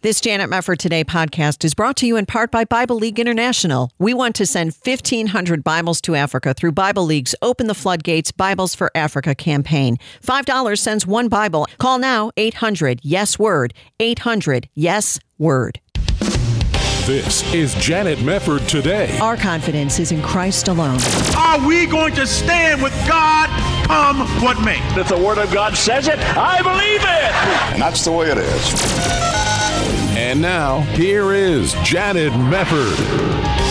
This 0.00 0.20
Janet 0.20 0.48
Mefford 0.48 0.78
Today 0.78 1.02
podcast 1.02 1.64
is 1.64 1.74
brought 1.74 1.96
to 1.96 2.06
you 2.06 2.16
in 2.16 2.24
part 2.24 2.52
by 2.52 2.64
Bible 2.64 2.94
League 2.94 3.18
International. 3.18 3.90
We 3.98 4.14
want 4.14 4.36
to 4.36 4.46
send 4.46 4.72
1,500 4.84 5.64
Bibles 5.64 6.00
to 6.02 6.14
Africa 6.14 6.54
through 6.54 6.70
Bible 6.70 7.02
League's 7.02 7.34
Open 7.42 7.66
the 7.66 7.74
Floodgates 7.74 8.30
Bibles 8.30 8.76
for 8.76 8.92
Africa 8.94 9.34
campaign. 9.34 9.96
$5 10.22 10.78
sends 10.78 11.04
one 11.04 11.26
Bible. 11.26 11.66
Call 11.78 11.98
now 11.98 12.30
800 12.36 13.00
Yes 13.02 13.40
Word. 13.40 13.74
800 13.98 14.68
Yes 14.76 15.18
Word. 15.36 15.80
This 17.04 17.52
is 17.52 17.74
Janet 17.74 18.20
Mefford 18.20 18.68
Today. 18.68 19.18
Our 19.18 19.36
confidence 19.36 19.98
is 19.98 20.12
in 20.12 20.22
Christ 20.22 20.68
alone. 20.68 21.00
Are 21.36 21.66
we 21.66 21.86
going 21.86 22.14
to 22.14 22.24
stand 22.24 22.80
with 22.84 22.94
God 23.08 23.48
come 23.88 24.20
what 24.40 24.62
may? 24.64 24.78
If 24.96 25.08
the 25.08 25.18
Word 25.18 25.38
of 25.38 25.52
God 25.52 25.76
says 25.76 26.06
it, 26.06 26.20
I 26.36 26.62
believe 26.62 27.00
it. 27.02 27.72
And 27.72 27.82
that's 27.82 28.04
the 28.04 28.12
way 28.12 28.30
it 28.30 28.38
is. 28.38 29.47
And 30.28 30.42
now, 30.42 30.80
here 30.80 31.32
is 31.32 31.72
Janet 31.84 32.34
Mefford. 32.34 33.67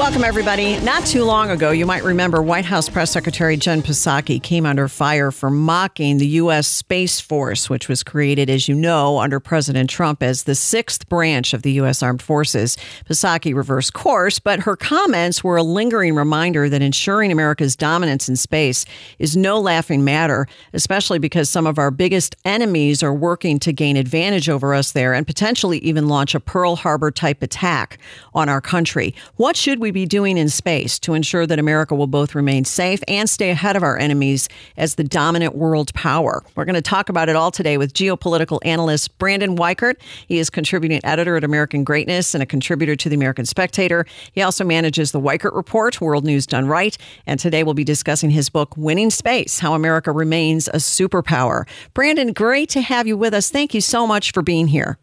Welcome, 0.00 0.24
everybody. 0.24 0.80
Not 0.80 1.04
too 1.04 1.24
long 1.24 1.50
ago, 1.50 1.72
you 1.72 1.84
might 1.84 2.02
remember 2.02 2.40
White 2.40 2.64
House 2.64 2.88
Press 2.88 3.10
Secretary 3.10 3.58
Jen 3.58 3.82
Psaki 3.82 4.42
came 4.42 4.64
under 4.64 4.88
fire 4.88 5.30
for 5.30 5.50
mocking 5.50 6.16
the 6.16 6.26
U.S. 6.26 6.66
Space 6.66 7.20
Force, 7.20 7.68
which 7.68 7.86
was 7.86 8.02
created, 8.02 8.48
as 8.48 8.66
you 8.66 8.74
know, 8.74 9.18
under 9.18 9.38
President 9.40 9.90
Trump 9.90 10.22
as 10.22 10.44
the 10.44 10.54
sixth 10.54 11.06
branch 11.10 11.52
of 11.52 11.60
the 11.60 11.72
U.S. 11.72 12.02
Armed 12.02 12.22
Forces. 12.22 12.78
Psaki 13.10 13.54
reversed 13.54 13.92
course, 13.92 14.38
but 14.38 14.60
her 14.60 14.74
comments 14.74 15.44
were 15.44 15.58
a 15.58 15.62
lingering 15.62 16.14
reminder 16.14 16.70
that 16.70 16.80
ensuring 16.80 17.30
America's 17.30 17.76
dominance 17.76 18.26
in 18.26 18.36
space 18.36 18.86
is 19.18 19.36
no 19.36 19.60
laughing 19.60 20.02
matter, 20.02 20.46
especially 20.72 21.18
because 21.18 21.50
some 21.50 21.66
of 21.66 21.78
our 21.78 21.90
biggest 21.90 22.36
enemies 22.46 23.02
are 23.02 23.12
working 23.12 23.58
to 23.58 23.70
gain 23.70 23.98
advantage 23.98 24.48
over 24.48 24.72
us 24.72 24.92
there 24.92 25.12
and 25.12 25.26
potentially 25.26 25.76
even 25.80 26.08
launch 26.08 26.34
a 26.34 26.40
Pearl 26.40 26.76
Harbor 26.76 27.10
type 27.10 27.42
attack 27.42 27.98
on 28.32 28.48
our 28.48 28.62
country. 28.62 29.14
What 29.36 29.58
should 29.58 29.78
we 29.78 29.89
be 29.92 30.06
doing 30.06 30.38
in 30.38 30.48
space 30.48 30.98
to 31.00 31.14
ensure 31.14 31.46
that 31.46 31.58
America 31.58 31.94
will 31.94 32.06
both 32.06 32.34
remain 32.34 32.64
safe 32.64 33.00
and 33.08 33.28
stay 33.28 33.50
ahead 33.50 33.76
of 33.76 33.82
our 33.82 33.98
enemies 33.98 34.48
as 34.76 34.94
the 34.94 35.04
dominant 35.04 35.54
world 35.54 35.92
power? 35.94 36.42
We're 36.54 36.64
going 36.64 36.74
to 36.74 36.82
talk 36.82 37.08
about 37.08 37.28
it 37.28 37.36
all 37.36 37.50
today 37.50 37.78
with 37.78 37.92
geopolitical 37.92 38.58
analyst 38.62 39.18
Brandon 39.18 39.56
Weichert. 39.56 39.96
He 40.26 40.38
is 40.38 40.50
contributing 40.50 41.00
editor 41.04 41.36
at 41.36 41.44
American 41.44 41.84
Greatness 41.84 42.34
and 42.34 42.42
a 42.42 42.46
contributor 42.46 42.96
to 42.96 43.08
the 43.08 43.14
American 43.14 43.46
Spectator. 43.46 44.06
He 44.32 44.42
also 44.42 44.64
manages 44.64 45.12
the 45.12 45.20
Weichert 45.20 45.54
Report, 45.54 46.00
World 46.00 46.24
News 46.24 46.46
Done 46.46 46.66
Right. 46.66 46.96
And 47.26 47.38
today 47.38 47.62
we'll 47.62 47.74
be 47.74 47.84
discussing 47.84 48.30
his 48.30 48.48
book, 48.48 48.76
Winning 48.76 49.10
Space 49.10 49.58
How 49.58 49.74
America 49.74 50.12
Remains 50.12 50.68
a 50.68 50.76
Superpower. 50.76 51.66
Brandon, 51.94 52.32
great 52.32 52.68
to 52.70 52.80
have 52.80 53.06
you 53.06 53.16
with 53.16 53.34
us. 53.34 53.50
Thank 53.50 53.74
you 53.74 53.80
so 53.80 54.06
much 54.06 54.32
for 54.32 54.42
being 54.42 54.68
here. 54.68 54.98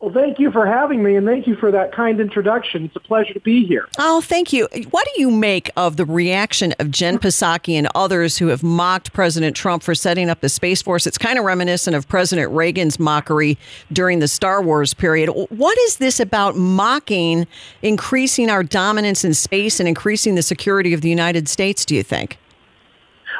Well, 0.00 0.12
thank 0.12 0.38
you 0.38 0.52
for 0.52 0.64
having 0.64 1.02
me, 1.02 1.16
and 1.16 1.26
thank 1.26 1.48
you 1.48 1.56
for 1.56 1.72
that 1.72 1.90
kind 1.90 2.20
introduction. 2.20 2.84
It's 2.84 2.94
a 2.94 3.00
pleasure 3.00 3.34
to 3.34 3.40
be 3.40 3.66
here. 3.66 3.88
Oh, 3.98 4.20
thank 4.20 4.52
you. 4.52 4.68
What 4.90 5.08
do 5.12 5.20
you 5.20 5.28
make 5.28 5.70
of 5.76 5.96
the 5.96 6.04
reaction 6.04 6.72
of 6.78 6.92
Jen 6.92 7.18
Psaki 7.18 7.74
and 7.74 7.88
others 7.96 8.38
who 8.38 8.46
have 8.46 8.62
mocked 8.62 9.12
President 9.12 9.56
Trump 9.56 9.82
for 9.82 9.96
setting 9.96 10.30
up 10.30 10.40
the 10.40 10.48
Space 10.48 10.80
Force? 10.82 11.04
It's 11.04 11.18
kind 11.18 11.36
of 11.36 11.44
reminiscent 11.44 11.96
of 11.96 12.06
President 12.06 12.52
Reagan's 12.52 13.00
mockery 13.00 13.58
during 13.92 14.20
the 14.20 14.28
Star 14.28 14.62
Wars 14.62 14.94
period. 14.94 15.30
What 15.50 15.76
is 15.78 15.96
this 15.96 16.20
about 16.20 16.54
mocking 16.56 17.48
increasing 17.82 18.50
our 18.50 18.62
dominance 18.62 19.24
in 19.24 19.34
space 19.34 19.80
and 19.80 19.88
increasing 19.88 20.36
the 20.36 20.42
security 20.42 20.94
of 20.94 21.00
the 21.00 21.10
United 21.10 21.48
States, 21.48 21.84
do 21.84 21.96
you 21.96 22.04
think? 22.04 22.38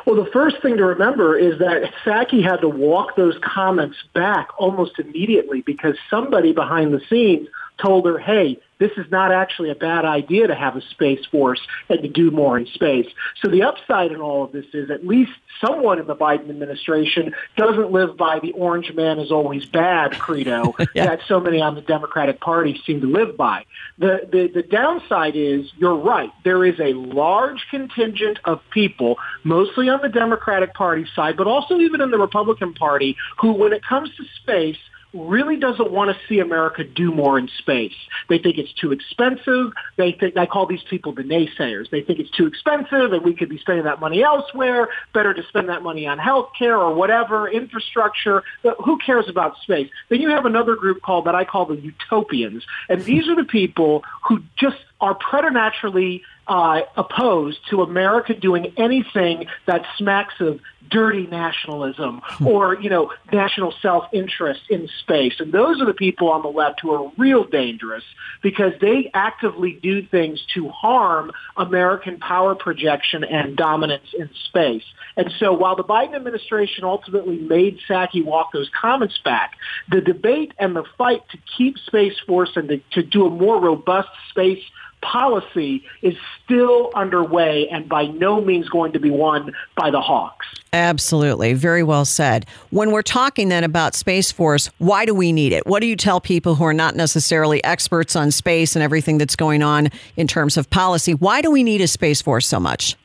Well, 0.08 0.24
the 0.24 0.30
first 0.30 0.62
thing 0.62 0.78
to 0.78 0.86
remember 0.86 1.36
is 1.36 1.58
that 1.58 1.92
Psaki 2.02 2.42
had 2.42 2.62
to 2.62 2.68
walk 2.70 3.14
those 3.14 3.36
comments 3.42 3.98
back 4.14 4.48
almost 4.56 4.98
immediately 4.98 5.60
because 5.60 5.96
somebody 6.08 6.54
behind 6.54 6.94
the 6.94 7.02
scenes 7.10 7.46
told 7.78 8.06
her, 8.06 8.18
hey, 8.18 8.58
this 8.78 8.90
is 8.96 9.04
not 9.10 9.32
actually 9.32 9.70
a 9.70 9.74
bad 9.74 10.06
idea 10.06 10.46
to 10.46 10.54
have 10.54 10.76
a 10.76 10.80
space 10.80 11.26
force 11.26 11.60
and 11.90 12.00
to 12.00 12.08
do 12.08 12.30
more 12.30 12.56
in 12.56 12.64
space. 12.68 13.06
So 13.42 13.50
the 13.50 13.62
upside 13.62 14.10
in 14.10 14.22
all 14.22 14.44
of 14.44 14.52
this 14.52 14.64
is 14.72 14.90
at 14.90 15.06
least 15.06 15.32
someone 15.60 15.98
in 15.98 16.06
the 16.06 16.16
Biden 16.16 16.50
administration 16.50 17.34
doesn't 17.56 17.90
live 17.90 18.16
by 18.16 18.38
the 18.40 18.52
orange 18.52 18.92
man 18.94 19.18
is 19.18 19.30
always 19.30 19.64
bad 19.64 20.18
credo 20.18 20.74
yeah. 20.94 21.06
that 21.06 21.20
so 21.26 21.40
many 21.40 21.60
on 21.60 21.74
the 21.74 21.80
Democratic 21.80 22.40
Party 22.40 22.80
seem 22.86 23.00
to 23.00 23.06
live 23.06 23.36
by. 23.36 23.64
The, 23.98 24.28
the, 24.30 24.48
the 24.48 24.62
downside 24.62 25.36
is 25.36 25.70
you're 25.76 25.96
right. 25.96 26.30
There 26.44 26.64
is 26.64 26.78
a 26.80 26.92
large 26.92 27.66
contingent 27.70 28.38
of 28.44 28.60
people, 28.70 29.16
mostly 29.44 29.88
on 29.88 30.00
the 30.02 30.08
Democratic 30.08 30.74
Party 30.74 31.06
side, 31.14 31.36
but 31.36 31.46
also 31.46 31.76
even 31.78 32.00
in 32.00 32.10
the 32.10 32.18
Republican 32.18 32.74
Party, 32.74 33.16
who 33.40 33.52
when 33.52 33.72
it 33.72 33.84
comes 33.84 34.10
to 34.16 34.24
space, 34.40 34.78
really 35.14 35.56
doesn't 35.56 35.90
want 35.90 36.10
to 36.10 36.16
see 36.28 36.40
America 36.40 36.84
do 36.84 37.12
more 37.12 37.38
in 37.38 37.48
space. 37.58 37.94
They 38.28 38.38
think 38.38 38.58
it's 38.58 38.72
too 38.74 38.92
expensive. 38.92 39.72
They 39.96 40.12
think 40.12 40.36
I 40.36 40.46
call 40.46 40.66
these 40.66 40.82
people 40.88 41.12
the 41.12 41.22
naysayers. 41.22 41.90
They 41.90 42.02
think 42.02 42.18
it's 42.18 42.30
too 42.30 42.46
expensive 42.46 43.12
and 43.12 43.22
we 43.24 43.34
could 43.34 43.48
be 43.48 43.58
spending 43.58 43.84
that 43.84 44.00
money 44.00 44.22
elsewhere. 44.22 44.88
Better 45.14 45.32
to 45.32 45.42
spend 45.48 45.68
that 45.68 45.82
money 45.82 46.06
on 46.06 46.18
healthcare 46.18 46.78
or 46.78 46.94
whatever, 46.94 47.48
infrastructure. 47.48 48.42
But 48.62 48.76
who 48.84 48.98
cares 48.98 49.28
about 49.28 49.56
space? 49.62 49.90
Then 50.08 50.20
you 50.20 50.28
have 50.30 50.44
another 50.44 50.76
group 50.76 51.00
called 51.02 51.24
that 51.24 51.34
I 51.34 51.44
call 51.44 51.66
the 51.66 51.76
utopians. 51.76 52.64
And 52.88 53.02
these 53.04 53.28
are 53.28 53.36
the 53.36 53.44
people 53.44 54.04
who 54.26 54.42
just 54.56 54.76
are 55.00 55.14
preternaturally 55.14 56.22
uh, 56.48 56.80
opposed 56.96 57.58
to 57.70 57.82
America 57.82 58.34
doing 58.34 58.72
anything 58.76 59.46
that 59.66 59.82
smacks 59.96 60.34
of 60.40 60.60
dirty 60.90 61.26
nationalism 61.26 62.22
hmm. 62.24 62.46
or, 62.46 62.80
you 62.80 62.88
know, 62.88 63.12
national 63.32 63.74
self-interest 63.82 64.60
in 64.70 64.88
space. 65.00 65.34
And 65.38 65.52
those 65.52 65.80
are 65.80 65.86
the 65.86 65.94
people 65.94 66.30
on 66.30 66.42
the 66.42 66.48
left 66.48 66.80
who 66.80 66.90
are 66.92 67.12
real 67.18 67.44
dangerous 67.44 68.04
because 68.42 68.72
they 68.80 69.10
actively 69.12 69.78
do 69.82 70.06
things 70.06 70.40
to 70.54 70.68
harm 70.68 71.32
American 71.56 72.18
power 72.18 72.54
projection 72.54 73.24
and 73.24 73.56
dominance 73.56 74.06
in 74.18 74.30
space. 74.46 74.84
And 75.16 75.30
so 75.38 75.52
while 75.52 75.76
the 75.76 75.84
Biden 75.84 76.14
administration 76.14 76.84
ultimately 76.84 77.36
made 77.36 77.78
Psaki 77.88 78.24
walk 78.24 78.52
those 78.52 78.70
comments 78.80 79.18
back, 79.24 79.56
the 79.90 80.00
debate 80.00 80.52
and 80.58 80.74
the 80.74 80.84
fight 80.96 81.22
to 81.30 81.38
keep 81.56 81.76
Space 81.78 82.14
Force 82.26 82.50
and 82.56 82.68
to, 82.68 82.80
to 82.92 83.02
do 83.02 83.26
a 83.26 83.30
more 83.30 83.60
robust 83.60 84.08
space 84.30 84.62
policy 85.00 85.84
is 86.02 86.14
still 86.44 86.90
underway 86.94 87.68
and 87.68 87.88
by 87.88 88.06
no 88.06 88.40
means 88.40 88.68
going 88.68 88.92
to 88.92 88.98
be 88.98 89.10
won 89.10 89.52
by 89.76 89.90
the 89.90 90.00
Hawks. 90.00 90.46
Absolutely. 90.72 91.54
Very 91.54 91.82
well 91.82 92.04
said. 92.04 92.46
When 92.70 92.90
we're 92.90 93.02
talking 93.02 93.48
then 93.48 93.64
about 93.64 93.94
Space 93.94 94.30
Force, 94.30 94.70
why 94.78 95.04
do 95.04 95.14
we 95.14 95.32
need 95.32 95.52
it? 95.52 95.66
What 95.66 95.80
do 95.80 95.86
you 95.86 95.96
tell 95.96 96.20
people 96.20 96.54
who 96.54 96.64
are 96.64 96.74
not 96.74 96.94
necessarily 96.94 97.62
experts 97.64 98.16
on 98.16 98.30
space 98.30 98.76
and 98.76 98.82
everything 98.82 99.18
that's 99.18 99.36
going 99.36 99.62
on 99.62 99.88
in 100.16 100.26
terms 100.26 100.56
of 100.56 100.68
policy? 100.70 101.14
Why 101.14 101.40
do 101.40 101.50
we 101.50 101.62
need 101.62 101.80
a 101.80 101.88
Space 101.88 102.20
Force 102.20 102.46
so 102.46 102.60
much? 102.60 102.96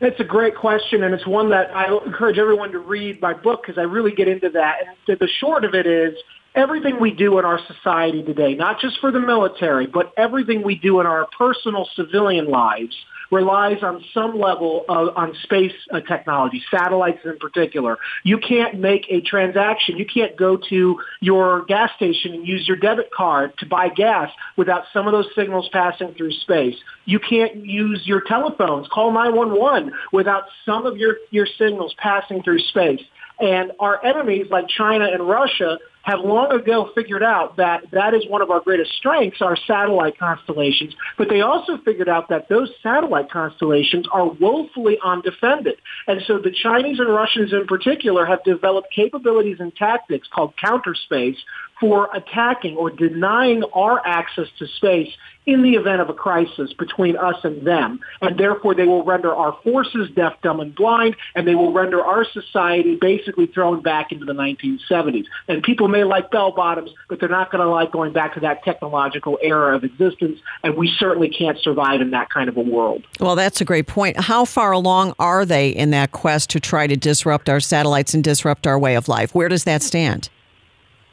It's 0.00 0.20
a 0.20 0.24
great 0.24 0.54
question, 0.54 1.02
and 1.02 1.12
it's 1.12 1.26
one 1.26 1.50
that 1.50 1.74
I 1.74 1.92
encourage 2.06 2.38
everyone 2.38 2.70
to 2.70 2.78
read 2.78 3.20
my 3.20 3.34
book 3.34 3.62
because 3.62 3.78
I 3.78 3.82
really 3.82 4.12
get 4.12 4.28
into 4.28 4.48
that. 4.50 4.76
And 5.08 5.18
the 5.18 5.26
short 5.26 5.64
of 5.64 5.74
it 5.74 5.86
is 5.86 6.14
everything 6.58 7.00
we 7.00 7.12
do 7.12 7.38
in 7.38 7.44
our 7.44 7.60
society 7.66 8.22
today, 8.22 8.54
not 8.54 8.80
just 8.80 8.98
for 9.00 9.12
the 9.12 9.20
military, 9.20 9.86
but 9.86 10.12
everything 10.16 10.62
we 10.62 10.74
do 10.74 11.00
in 11.00 11.06
our 11.06 11.28
personal 11.38 11.88
civilian 11.94 12.50
lives 12.50 12.96
relies 13.30 13.82
on 13.82 14.02
some 14.12 14.38
level 14.40 14.84
of, 14.88 15.16
on 15.16 15.34
space 15.42 15.72
uh, 15.92 16.00
technology, 16.00 16.62
satellites 16.70 17.18
in 17.24 17.38
particular. 17.38 17.98
You 18.24 18.38
can't 18.38 18.80
make 18.80 19.06
a 19.10 19.20
transaction. 19.20 19.98
You 19.98 20.06
can't 20.06 20.36
go 20.36 20.58
to 20.70 21.00
your 21.20 21.64
gas 21.66 21.90
station 21.96 22.34
and 22.34 22.46
use 22.46 22.66
your 22.66 22.78
debit 22.78 23.10
card 23.12 23.52
to 23.58 23.66
buy 23.66 23.90
gas 23.90 24.30
without 24.56 24.84
some 24.92 25.06
of 25.06 25.12
those 25.12 25.28
signals 25.36 25.68
passing 25.72 26.14
through 26.14 26.32
space. 26.32 26.76
You 27.04 27.20
can't 27.20 27.64
use 27.64 28.02
your 28.04 28.22
telephones, 28.22 28.88
call 28.92 29.12
911 29.12 29.92
without 30.12 30.44
some 30.64 30.86
of 30.86 30.96
your, 30.96 31.18
your 31.30 31.46
signals 31.58 31.94
passing 31.98 32.42
through 32.42 32.60
space. 32.60 33.02
And 33.40 33.72
our 33.78 34.04
enemies 34.04 34.46
like 34.50 34.68
China 34.68 35.06
and 35.12 35.28
Russia 35.28 35.78
have 36.08 36.20
long 36.20 36.50
ago 36.52 36.90
figured 36.94 37.22
out 37.22 37.58
that 37.58 37.82
that 37.92 38.14
is 38.14 38.26
one 38.28 38.40
of 38.40 38.50
our 38.50 38.60
greatest 38.60 38.92
strengths, 38.94 39.42
our 39.42 39.56
satellite 39.66 40.18
constellations. 40.18 40.94
But 41.18 41.28
they 41.28 41.42
also 41.42 41.76
figured 41.84 42.08
out 42.08 42.30
that 42.30 42.48
those 42.48 42.70
satellite 42.82 43.30
constellations 43.30 44.06
are 44.10 44.26
woefully 44.26 44.98
undefended. 45.04 45.76
And 46.06 46.22
so 46.26 46.38
the 46.38 46.50
Chinese 46.50 46.98
and 46.98 47.14
Russians 47.14 47.52
in 47.52 47.66
particular 47.66 48.24
have 48.24 48.42
developed 48.44 48.88
capabilities 48.90 49.58
and 49.60 49.74
tactics 49.76 50.26
called 50.32 50.54
counterspace 50.56 51.36
for 51.80 52.08
attacking 52.14 52.76
or 52.76 52.90
denying 52.90 53.62
our 53.74 54.04
access 54.06 54.46
to 54.58 54.66
space 54.66 55.10
in 55.48 55.62
the 55.62 55.76
event 55.76 56.02
of 56.02 56.10
a 56.10 56.14
crisis 56.14 56.74
between 56.74 57.16
us 57.16 57.36
and 57.42 57.66
them. 57.66 58.00
And 58.20 58.38
therefore, 58.38 58.74
they 58.74 58.84
will 58.84 59.02
render 59.02 59.34
our 59.34 59.56
forces 59.64 60.10
deaf, 60.14 60.34
dumb, 60.42 60.60
and 60.60 60.74
blind, 60.74 61.16
and 61.34 61.48
they 61.48 61.54
will 61.54 61.72
render 61.72 62.04
our 62.04 62.26
society 62.26 62.96
basically 63.00 63.46
thrown 63.46 63.80
back 63.80 64.12
into 64.12 64.26
the 64.26 64.34
1970s. 64.34 65.24
And 65.48 65.62
people 65.62 65.88
may 65.88 66.04
like 66.04 66.30
bell 66.30 66.52
bottoms, 66.52 66.90
but 67.08 67.18
they're 67.18 67.30
not 67.30 67.50
going 67.50 67.64
to 67.64 67.70
like 67.70 67.90
going 67.90 68.12
back 68.12 68.34
to 68.34 68.40
that 68.40 68.62
technological 68.62 69.38
era 69.40 69.74
of 69.74 69.84
existence. 69.84 70.38
And 70.62 70.76
we 70.76 70.94
certainly 70.98 71.30
can't 71.30 71.58
survive 71.58 72.02
in 72.02 72.10
that 72.10 72.28
kind 72.28 72.50
of 72.50 72.58
a 72.58 72.62
world. 72.62 73.04
Well, 73.18 73.34
that's 73.34 73.62
a 73.62 73.64
great 73.64 73.86
point. 73.86 74.18
How 74.20 74.44
far 74.44 74.72
along 74.72 75.14
are 75.18 75.46
they 75.46 75.70
in 75.70 75.90
that 75.92 76.12
quest 76.12 76.50
to 76.50 76.60
try 76.60 76.86
to 76.86 76.96
disrupt 76.96 77.48
our 77.48 77.60
satellites 77.60 78.12
and 78.12 78.22
disrupt 78.22 78.66
our 78.66 78.78
way 78.78 78.96
of 78.96 79.08
life? 79.08 79.34
Where 79.34 79.48
does 79.48 79.64
that 79.64 79.82
stand? 79.82 80.28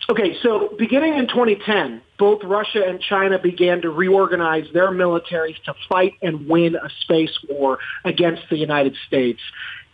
Okay, 0.07 0.37
so 0.43 0.69
beginning 0.77 1.15
in 1.17 1.27
2010, 1.27 2.01
both 2.19 2.43
Russia 2.43 2.83
and 2.87 3.01
China 3.01 3.39
began 3.39 3.81
to 3.81 3.89
reorganize 3.89 4.65
their 4.71 4.91
militaries 4.91 5.61
to 5.63 5.73
fight 5.89 6.13
and 6.21 6.47
win 6.47 6.75
a 6.75 6.89
space 7.01 7.35
war 7.49 7.79
against 8.03 8.43
the 8.51 8.57
United 8.57 8.95
States 9.07 9.41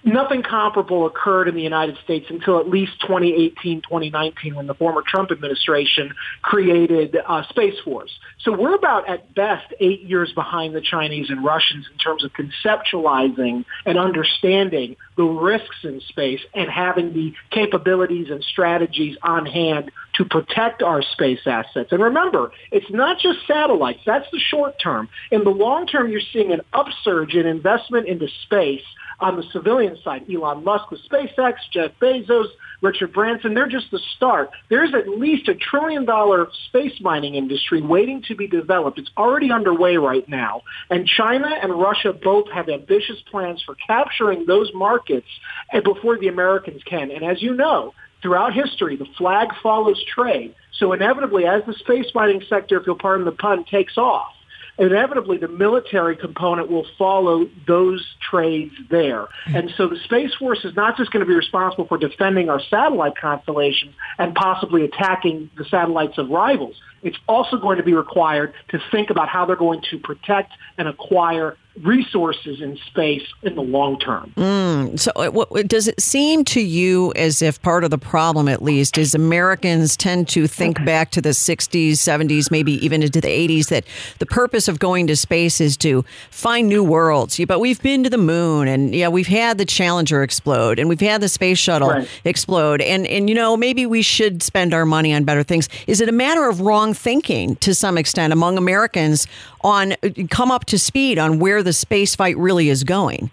nothing 0.04 0.44
comparable 0.44 1.06
occurred 1.06 1.48
in 1.48 1.56
the 1.56 1.62
United 1.62 1.98
States 2.04 2.25
until 2.30 2.60
at 2.60 2.68
least 2.68 2.94
2018, 3.02 3.81
2019, 3.81 4.56
when 4.56 4.68
the 4.68 4.74
former 4.74 5.04
Trump 5.06 5.31
administration 5.31 6.14
created 6.42 7.16
uh, 7.25 7.44
Space 7.50 7.80
Force. 7.84 8.12
So 8.40 8.52
we're 8.52 8.75
about, 8.75 9.07
at 9.07 9.34
best, 9.36 9.74
eight 9.80 10.02
years 10.02 10.31
behind 10.34 10.75
the 10.75 10.81
Chinese 10.81 11.30
and 11.30 11.44
Russians 11.44 11.86
in 11.92 11.98
terms 11.98 12.24
of 12.24 12.31
conceptualizing 12.34 13.66
and 13.86 13.98
understanding 13.98 14.96
the 15.18 15.24
risks 15.24 15.78
in 15.84 16.02
space 16.07 16.42
and 16.54 16.69
having 16.69 17.14
the 17.14 17.34
capabilities 17.52 18.30
and 18.30 18.44
strategies 18.44 19.18
on 19.22 19.46
hand 19.46 19.92
to 20.16 20.25
protect 20.25 20.81
our 20.81 21.02
space 21.02 21.40
assets. 21.46 21.92
And 21.92 22.02
remember, 22.02 22.52
it's 22.72 22.90
not 22.90 23.19
just 23.19 23.40
satellites. 23.48 24.02
That's 24.06 24.30
the 24.31 24.40
short 24.40 24.75
term. 24.81 25.10
In 25.31 25.44
the 25.44 25.50
long 25.50 25.88
term, 25.88 26.12
you're 26.12 26.22
seeing 26.34 26.52
an 26.52 26.62
upsurge 26.74 27.34
in 27.34 27.46
investment 27.46 28.08
into 28.08 28.28
space 28.44 28.84
on 29.19 29.38
the 29.38 29.44
civilian 29.54 29.98
side. 30.04 30.25
Elon 30.34 30.63
Musk 30.63 30.92
with 30.92 31.00
SpaceX, 31.10 31.54
Jeff 31.72 31.92
Bezos, 32.02 32.48
Richard 32.81 33.13
Branson, 33.13 33.54
they're 33.54 33.69
just 33.69 33.92
the 33.92 34.00
start. 34.16 34.50
There's 34.69 34.94
at 34.96 35.08
least 35.08 35.48
a 35.48 35.54
trillion 35.54 36.06
dollar 36.06 36.48
space 36.68 37.00
mining 37.00 37.36
industry 37.36 37.81
waiting 37.81 38.24
to 38.28 38.36
be 38.36 38.48
developed. 38.48 38.98
It's 38.98 39.12
already 39.16 39.52
underway 39.52 39.98
right 39.98 40.28
now. 40.28 40.62
And 40.90 41.06
China 41.06 41.48
and 41.62 41.80
Russia 41.80 42.12
both 42.12 42.50
have 42.52 42.69
ambitious 42.69 43.18
plans 43.30 43.62
for 43.64 43.75
capturing 43.75 44.48
those 44.48 44.72
markets 44.74 45.28
eh, 45.72 45.81
before 45.81 46.18
the 46.18 46.28
Americans 46.28 46.81
can. 46.84 47.12
And 47.12 47.24
as 47.24 47.42
you 47.42 47.54
know, 47.54 47.94
throughout 48.21 48.53
history, 48.53 48.95
the 48.95 49.07
flag 49.18 49.50
follows 49.62 50.03
trade. 50.03 50.56
So 50.73 50.94
inevitably, 50.94 51.45
as 51.45 51.63
the 51.65 51.73
space 51.73 52.07
mining 52.13 52.41
sector, 52.47 52.79
if 52.79 52.88
you'll 52.88 52.95
pardon 52.95 53.25
the 53.25 53.31
pun, 53.31 53.65
takes 53.65 53.97
off, 53.97 54.33
inevitably 54.77 55.38
the 55.38 55.47
military 55.47 56.15
component 56.15 56.69
will 56.69 56.88
follow 56.97 57.47
those 57.68 58.06
trades 58.19 58.73
there. 58.89 59.27
Hmm. 59.45 59.56
And 59.56 59.73
so 59.77 59.88
the 59.88 59.97
Space 59.97 60.33
Force 60.35 60.65
is 60.65 60.75
not 60.75 60.97
just 60.97 61.12
going 61.12 61.21
to 61.21 61.27
be 61.27 61.35
responsible 61.35 61.85
for 61.85 61.97
defending 61.97 62.50
our 62.50 62.62
satellite 62.69 63.15
constellations 63.15 63.94
and 64.18 64.33
possibly 64.33 64.83
attacking 64.85 65.50
the 65.57 65.65
satellites 65.65 66.18
of 66.18 66.29
rivals. 66.29 66.75
It's 67.03 67.18
also 67.27 67.57
going 67.57 67.77
to 67.77 67.83
be 67.83 67.94
required 67.94 68.53
to 68.69 68.79
think 68.91 69.09
about 69.09 69.27
how 69.27 69.45
they're 69.45 69.56
going 69.56 69.81
to 69.89 69.97
protect 70.00 70.53
and 70.77 70.88
acquire 70.88 71.57
resources 71.79 72.62
in 72.62 72.77
space 72.88 73.25
in 73.44 73.56
the 73.56 73.62
long 73.62 73.97
term. 73.97 74.33
Mm, 74.35 75.00
so, 75.00 75.12
uh, 75.15 75.29
what, 75.29 75.68
does 75.68 75.88
it 75.88 76.01
seem 76.01 76.44
to 76.45 76.62
you 76.62 77.13
as 77.15 77.41
if 77.41 77.62
part 77.62 77.83
of 77.83 77.91
the 77.91 77.97
problem, 77.97 78.47
at 78.47 78.62
least, 78.62 78.97
is 78.97 79.15
Americans 79.15 79.95
tend 79.95 80.27
to 80.29 80.47
think 80.47 80.83
back 80.83 81.12
to 81.12 81.21
the 81.21 81.29
60s, 81.29 81.91
70s, 81.91 82.51
maybe 82.51 82.73
even 82.85 83.01
into 83.01 83.21
the 83.21 83.27
80s, 83.27 83.68
that 83.68 83.85
the 84.19 84.25
purpose 84.25 84.68
of 84.68 84.79
going 84.79 85.07
to 85.07 85.15
space 85.15 85.62
is 85.62 85.77
to 85.77 86.03
find 86.29 86.68
new 86.68 86.83
worlds? 86.83 87.39
But 87.47 87.59
we've 87.59 87.81
been 87.81 88.03
to 88.03 88.09
the 88.09 88.18
moon, 88.18 88.68
and 88.68 88.94
yeah, 88.94 89.07
we've 89.07 89.27
had 89.27 89.57
the 89.57 89.65
Challenger 89.65 90.23
explode, 90.23 90.77
and 90.77 90.89
we've 90.89 91.00
had 91.00 91.21
the 91.21 91.29
space 91.29 91.57
shuttle 91.57 91.89
right. 91.89 92.07
explode, 92.25 92.81
and 92.81 93.07
and 93.07 93.29
you 93.29 93.35
know 93.35 93.56
maybe 93.56 93.85
we 93.85 94.01
should 94.01 94.44
spend 94.44 94.73
our 94.73 94.85
money 94.85 95.13
on 95.13 95.23
better 95.23 95.44
things. 95.44 95.69
Is 95.88 96.01
it 96.01 96.09
a 96.09 96.13
matter 96.13 96.50
of 96.50 96.59
wrong 96.59 96.94
thinking 96.94 97.56
to 97.57 97.73
some 97.73 97.97
extent 97.97 98.33
among 98.33 98.57
Americans 98.57 99.25
on 99.63 99.96
come 100.30 100.52
up 100.52 100.66
to 100.66 100.80
speed 100.80 101.18
on 101.19 101.40
where 101.40 101.63
the 101.63 101.74
space 101.74 102.16
fight 102.16 102.38
really 102.38 102.69
is 102.69 102.84
going. 102.84 103.31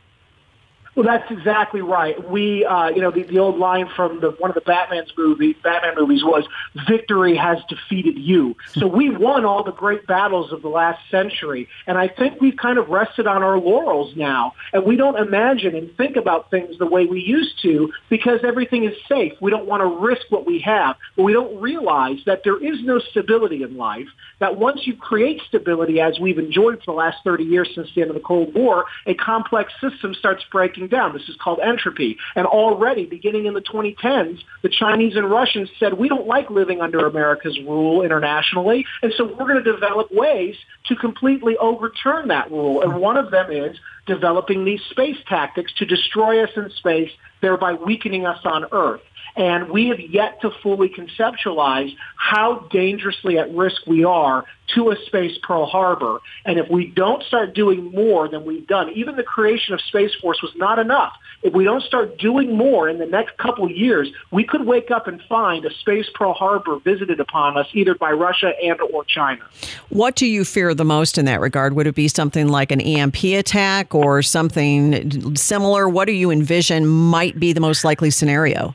Well, 0.99 1.07
that's 1.07 1.31
exactly 1.31 1.81
right. 1.81 2.29
We, 2.29 2.65
uh, 2.65 2.89
you 2.89 3.01
know, 3.01 3.13
the, 3.13 3.23
the 3.23 3.39
old 3.39 3.57
line 3.57 3.89
from 3.95 4.19
the, 4.19 4.33
one 4.33 4.51
of 4.51 4.57
the 4.57 4.61
Batman's 4.63 5.13
movie, 5.17 5.53
Batman 5.53 5.95
movies 5.97 6.25
was, 6.25 6.45
"Victory 6.89 7.37
has 7.37 7.59
defeated 7.69 8.19
you." 8.19 8.57
So 8.73 8.89
we 8.89 9.09
won 9.09 9.45
all 9.45 9.63
the 9.63 9.71
great 9.71 10.09
battles 10.09 10.51
of 10.51 10.61
the 10.61 10.69
last 10.69 10.99
century, 11.09 11.69
and 11.87 11.97
I 11.97 12.09
think 12.09 12.41
we've 12.41 12.57
kind 12.57 12.79
of 12.79 12.89
rested 12.89 13.29
on 13.29 13.45
our 13.45 13.61
laurels 13.61 14.17
now, 14.17 14.55
and 14.73 14.85
we 14.85 14.97
don't 14.97 15.17
imagine 15.17 15.77
and 15.77 15.97
think 15.97 16.17
about 16.17 16.51
things 16.51 16.77
the 16.79 16.87
way 16.87 17.07
we 17.07 17.21
used 17.21 17.63
to 17.63 17.93
because 18.09 18.41
everything 18.43 18.83
is 18.83 18.97
safe. 19.09 19.35
We 19.41 19.53
don't 19.53 19.67
want 19.67 19.83
to 19.83 20.05
risk 20.05 20.23
what 20.31 20.47
we 20.47 20.59
have, 20.63 20.97
but 21.17 21.23
we 21.23 21.33
don't 21.33 21.61
realize 21.61 22.19
that 22.27 22.43
there 22.43 22.59
is 22.61 22.83
no 22.83 22.99
stability 22.99 23.63
in 23.63 23.77
life. 23.77 24.09
That 24.41 24.57
once 24.57 24.85
you 24.85 24.97
create 24.97 25.43
stability, 25.47 26.01
as 26.01 26.19
we've 26.19 26.39
enjoyed 26.39 26.79
for 26.79 26.87
the 26.93 26.99
last 26.99 27.19
30 27.23 27.45
years 27.45 27.71
since 27.73 27.89
the 27.95 28.03
end 28.03 28.11
of 28.11 28.15
the 28.15 28.21
Cold 28.21 28.53
War, 28.53 28.87
a 29.07 29.15
complex 29.15 29.73
system 29.81 30.13
starts 30.13 30.45
breaking 30.51 30.88
down. 30.89 31.13
This 31.13 31.29
is 31.29 31.37
called 31.43 31.61
entropy. 31.61 32.19
And 32.35 32.47
already, 32.47 33.07
beginning 33.07 33.47
in 33.47 33.55
the 33.55 33.61
2010s, 33.61 34.39
the 34.63 34.69
Chinese 34.69 35.17
and 35.17 35.31
Russians 35.31 35.69
said, 35.79 35.95
we 35.95 36.09
don't 36.09 36.27
like 36.27 36.51
living 36.51 36.81
under 36.81 37.07
America's 37.07 37.59
rule 37.61 38.03
internationally, 38.03 38.85
and 39.03 39.13
so 39.17 39.25
we're 39.25 39.47
going 39.47 39.63
to 39.63 39.73
develop 39.73 40.09
ways 40.11 40.57
to 40.87 40.97
completely 40.97 41.57
overturn 41.59 42.29
that 42.29 42.51
rule. 42.51 42.83
And 42.83 42.97
one 42.97 43.17
of 43.17 43.31
them 43.31 43.51
is 43.51 43.77
developing 44.07 44.65
these 44.65 44.81
space 44.91 45.19
tactics 45.29 45.73
to 45.79 45.85
destroy 45.85 46.43
us 46.43 46.51
in 46.57 46.71
space, 46.71 47.11
thereby 47.41 47.75
weakening 47.75 48.27
us 48.27 48.41
on 48.45 48.67
Earth. 48.73 49.01
And 49.37 49.71
we 49.71 49.89
have 49.89 50.01
yet 50.01 50.41
to 50.43 50.51
fully 50.63 50.89
conceptualize 50.89 51.95
how 52.17 52.67
dangerously 52.71 53.39
at 53.39 53.53
risk 53.55 53.87
we 53.87 54.05
are 54.05 54.45
to 54.75 54.91
a 54.91 54.97
space 55.07 55.39
Pearl 55.43 55.67
Harbor. 55.67 56.21
And 56.45 56.59
if 56.59 56.69
we 56.71 56.87
don't 56.87 57.23
start 57.23 57.55
doing 57.55 57.91
more 57.91 58.29
than 58.29 58.45
we've 58.45 58.67
done, 58.67 58.91
even 58.91 59.17
the 59.17 59.23
creation 59.23 59.75
of 59.75 59.81
Space 59.81 60.15
Force 60.21 60.43
was 60.43 60.53
not 60.57 60.79
enough. 60.79 61.13
If 61.43 61.55
we 61.55 61.65
don't 61.65 61.83
start 61.83 62.19
doing 62.19 62.57
more 62.57 62.89
in 62.89 62.99
the 62.99 63.07
next 63.07 63.39
couple 63.39 63.71
years, 63.71 64.09
we 64.31 64.45
could 64.45 64.67
wake 64.67 64.91
up 64.91 65.07
and 65.07 65.23
find 65.29 65.65
a 65.65 65.73
space 65.75 66.07
Pearl 66.15 66.35
Harbor 66.35 66.79
visited 66.81 67.21
upon 67.21 67.57
us 67.57 67.67
either 67.73 67.95
by 67.95 68.11
Russia 68.11 68.53
and 68.63 68.81
or 68.93 69.05
China. 69.05 69.41
What 69.89 70.17
do 70.17 70.27
you 70.27 70.45
fear 70.45 70.75
the 70.75 70.85
most 70.85 71.17
in 71.17 71.25
that 71.27 71.41
regard? 71.41 71.75
Would 71.75 71.87
it 71.87 71.95
be 71.95 72.09
something 72.09 72.49
like 72.49 72.73
an 72.73 72.81
EMP 72.81 73.23
attack 73.25 73.95
or 73.95 74.21
something 74.23 75.37
similar? 75.37 75.89
What 75.89 76.07
do 76.07 76.13
you 76.13 76.31
envision 76.31 76.87
might 76.87 77.39
be 77.39 77.53
the 77.53 77.61
most 77.61 77.85
likely 77.85 78.11
scenario? 78.11 78.75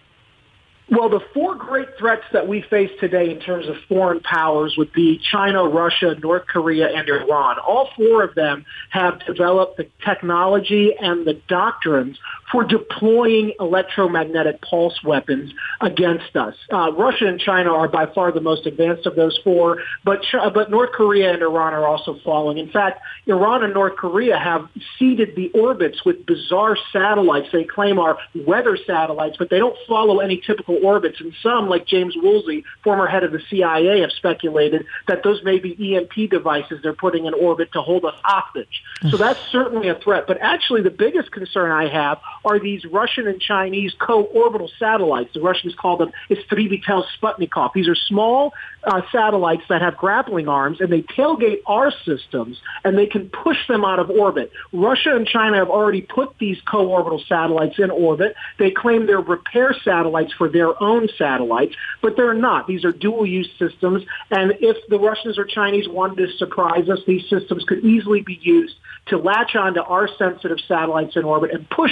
Well, 0.90 1.10
the 1.10 1.22
four 1.34 1.56
great 1.56 1.88
threats 1.98 2.24
that 2.34 2.48
we 2.48 2.62
face 2.70 2.92
today 3.00 3.32
in 3.32 3.40
terms 3.40 3.68
of 3.68 3.76
foreign 3.88 4.20
powers 4.20 4.76
would 4.78 4.92
be 4.92 5.20
China, 5.32 5.64
Russia, 5.64 6.16
North 6.22 6.46
Korea, 6.46 6.90
and 6.90 7.08
Iran. 7.08 7.58
All 7.60 7.90
four 7.96 8.24
of 8.24 8.36
them 8.36 8.66
have 8.90 9.26
developed 9.26 9.78
the 9.78 9.88
technology 10.06 10.92
and 11.00 11.26
the 11.26 11.40
doctrines 11.48 12.20
for 12.54 12.64
deploying 12.64 13.52
electromagnetic 13.60 14.62
pulse 14.62 15.04
weapons 15.04 15.52
against 15.82 16.36
us. 16.36 16.54
Uh, 16.72 16.92
Russia 16.94 17.26
and 17.26 17.40
China 17.40 17.74
are 17.74 17.88
by 17.88 18.06
far 18.06 18.32
the 18.32 18.40
most 18.40 18.68
advanced 18.68 19.08
of 19.08 19.16
those 19.16 19.38
four, 19.44 19.80
but 20.06 20.20
but 20.54 20.70
North 20.70 20.92
Korea 20.92 21.34
and 21.34 21.42
Iran 21.42 21.74
are 21.74 21.88
also 21.88 22.20
following. 22.24 22.60
In 22.60 22.70
fact, 22.70 23.02
Iran 23.26 23.64
and 23.64 23.74
North 23.74 23.96
Korea 23.96 24.38
have 24.38 24.70
seeded 25.00 25.36
the 25.36 25.50
orbits 25.50 26.06
with 26.06 26.28
bizarre 26.28 26.78
satellites 26.92 27.48
they 27.52 27.64
claim 27.64 27.98
are 27.98 28.20
weather 28.36 28.78
satellites, 28.86 29.36
but 29.40 29.50
they 29.50 29.58
don't 29.58 29.76
follow 29.88 30.20
any 30.20 30.40
typical 30.46 30.78
orbits. 30.84 31.20
And 31.20 31.34
some, 31.42 31.68
like 31.68 31.88
James 31.88 32.16
Woolsey, 32.16 32.64
former 32.84 33.08
head 33.08 33.24
of 33.24 33.32
the 33.32 33.42
CIA, 33.50 34.02
have 34.02 34.12
speculated 34.12 34.86
that 35.08 35.24
those 35.24 35.44
may 35.44 35.58
be 35.58 35.96
EMP 35.96 36.30
devices 36.30 36.82
they're 36.84 36.94
putting 36.94 37.26
in 37.26 37.34
orbit 37.34 37.72
to 37.74 37.82
hold 37.82 38.06
us 38.06 38.16
hostage. 38.24 38.84
So 39.10 39.18
that's 39.18 39.40
certainly 39.52 39.90
a 39.90 39.96
threat. 39.96 40.26
But 40.28 40.38
actually, 40.40 40.84
the 40.84 40.92
biggest 40.92 41.32
concern 41.32 41.72
I 41.72 41.90
have 41.90 42.20
are 42.46 42.60
these 42.60 42.86
Russian 42.86 43.28
and 43.28 43.40
Chinese 43.40 43.94
co-orbital 44.00 44.70
satellites. 44.80 45.32
The 45.34 45.42
Russians 45.42 45.76
call 45.76 45.98
them 45.98 46.12
Istrebitel 46.30 47.04
Sputnikov. 47.22 47.72
These 47.74 47.88
are 47.88 47.96
small 47.96 48.54
uh, 48.84 49.02
satellites 49.12 49.64
that 49.70 49.82
have 49.82 49.96
grappling 49.98 50.48
arms, 50.48 50.82
and 50.82 50.92
they 50.92 51.02
tailgate 51.02 51.60
our 51.66 51.92
systems, 52.06 52.58
and 52.84 52.98
they 52.98 53.06
can 53.06 53.30
push 53.30 53.58
them 53.68 53.86
out 53.86 54.00
of 54.00 54.10
orbit. 54.10 54.52
Russia 54.72 55.16
and 55.16 55.26
China 55.26 55.58
have 55.58 55.70
already 55.70 56.02
put 56.02 56.36
these 56.40 56.58
co-orbital 56.70 57.24
satellites 57.28 57.80
in 57.80 57.90
orbit. 57.92 58.36
They 58.60 58.72
claim 58.72 59.08
they're 59.08 59.20
repair 59.20 59.76
satellites 59.84 60.34
for 60.38 60.50
their 60.50 60.82
own 60.84 61.08
satellites, 61.18 61.76
but 62.02 62.16
they're 62.18 62.34
not. 62.34 62.68
These 62.68 62.84
are 62.84 62.92
dual-use 62.92 63.50
systems, 63.58 64.04
and 64.32 64.54
if 64.60 64.78
the 64.90 65.00
Russians 65.00 65.38
or 65.38 65.46
Chinese 65.46 65.88
wanted 65.88 66.28
to 66.28 66.38
surprise 66.38 66.90
us, 66.90 67.00
these 67.08 67.28
systems 67.30 67.64
could 67.66 67.84
easily 67.84 68.22
be 68.22 68.40
used 68.42 68.76
to 69.08 69.18
latch 69.18 69.56
onto 69.56 69.82
our 69.82 70.08
sensitive 70.18 70.58
satellites 70.68 71.16
in 71.16 71.24
orbit 71.24 71.52
and 71.52 71.70
push 71.70 71.92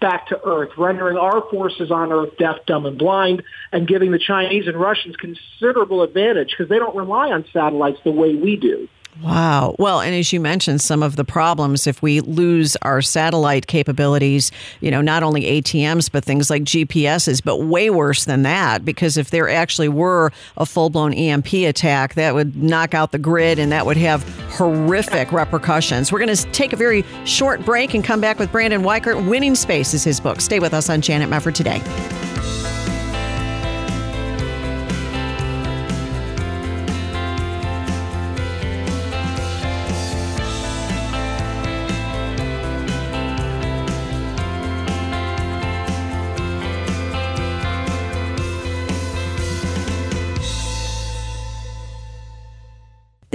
back 0.00 0.28
to 0.28 0.40
Earth, 0.44 0.70
rendering 0.76 1.16
our 1.16 1.42
forces 1.50 1.90
on 1.90 2.12
Earth 2.12 2.36
deaf, 2.38 2.56
dumb, 2.66 2.86
and 2.86 2.98
blind, 2.98 3.42
and 3.72 3.86
giving 3.86 4.10
the 4.10 4.18
Chinese 4.18 4.66
and 4.66 4.76
Russians 4.76 5.16
considerable 5.16 6.02
advantage 6.02 6.50
because 6.50 6.68
they 6.68 6.78
don't 6.78 6.96
rely 6.96 7.30
on 7.30 7.44
satellites 7.52 8.00
the 8.04 8.12
way 8.12 8.34
we 8.34 8.56
do. 8.56 8.88
Wow. 9.22 9.76
Well, 9.78 10.00
and 10.00 10.14
as 10.14 10.32
you 10.32 10.40
mentioned, 10.40 10.80
some 10.80 11.02
of 11.02 11.16
the 11.16 11.24
problems 11.24 11.86
if 11.86 12.02
we 12.02 12.20
lose 12.20 12.76
our 12.82 13.00
satellite 13.00 13.66
capabilities, 13.66 14.50
you 14.80 14.90
know, 14.90 15.00
not 15.00 15.22
only 15.22 15.42
ATMs, 15.42 16.10
but 16.10 16.24
things 16.24 16.50
like 16.50 16.64
GPSs, 16.64 17.42
but 17.44 17.58
way 17.58 17.90
worse 17.90 18.24
than 18.24 18.42
that, 18.42 18.84
because 18.84 19.16
if 19.16 19.30
there 19.30 19.48
actually 19.48 19.88
were 19.88 20.32
a 20.56 20.66
full 20.66 20.90
blown 20.90 21.14
EMP 21.14 21.52
attack, 21.52 22.14
that 22.14 22.34
would 22.34 22.60
knock 22.60 22.92
out 22.92 23.12
the 23.12 23.18
grid 23.18 23.58
and 23.58 23.70
that 23.70 23.86
would 23.86 23.96
have 23.96 24.22
horrific 24.50 25.30
repercussions. 25.30 26.10
We're 26.10 26.24
going 26.24 26.34
to 26.34 26.44
take 26.50 26.72
a 26.72 26.76
very 26.76 27.04
short 27.24 27.64
break 27.64 27.94
and 27.94 28.02
come 28.02 28.20
back 28.20 28.38
with 28.38 28.50
Brandon 28.50 28.82
Weichert. 28.82 29.28
Winning 29.28 29.54
Space 29.54 29.94
is 29.94 30.02
his 30.02 30.18
book. 30.18 30.40
Stay 30.40 30.58
with 30.58 30.74
us 30.74 30.90
on 30.90 31.00
Janet 31.00 31.30
Mefford 31.30 31.54
today. 31.54 31.80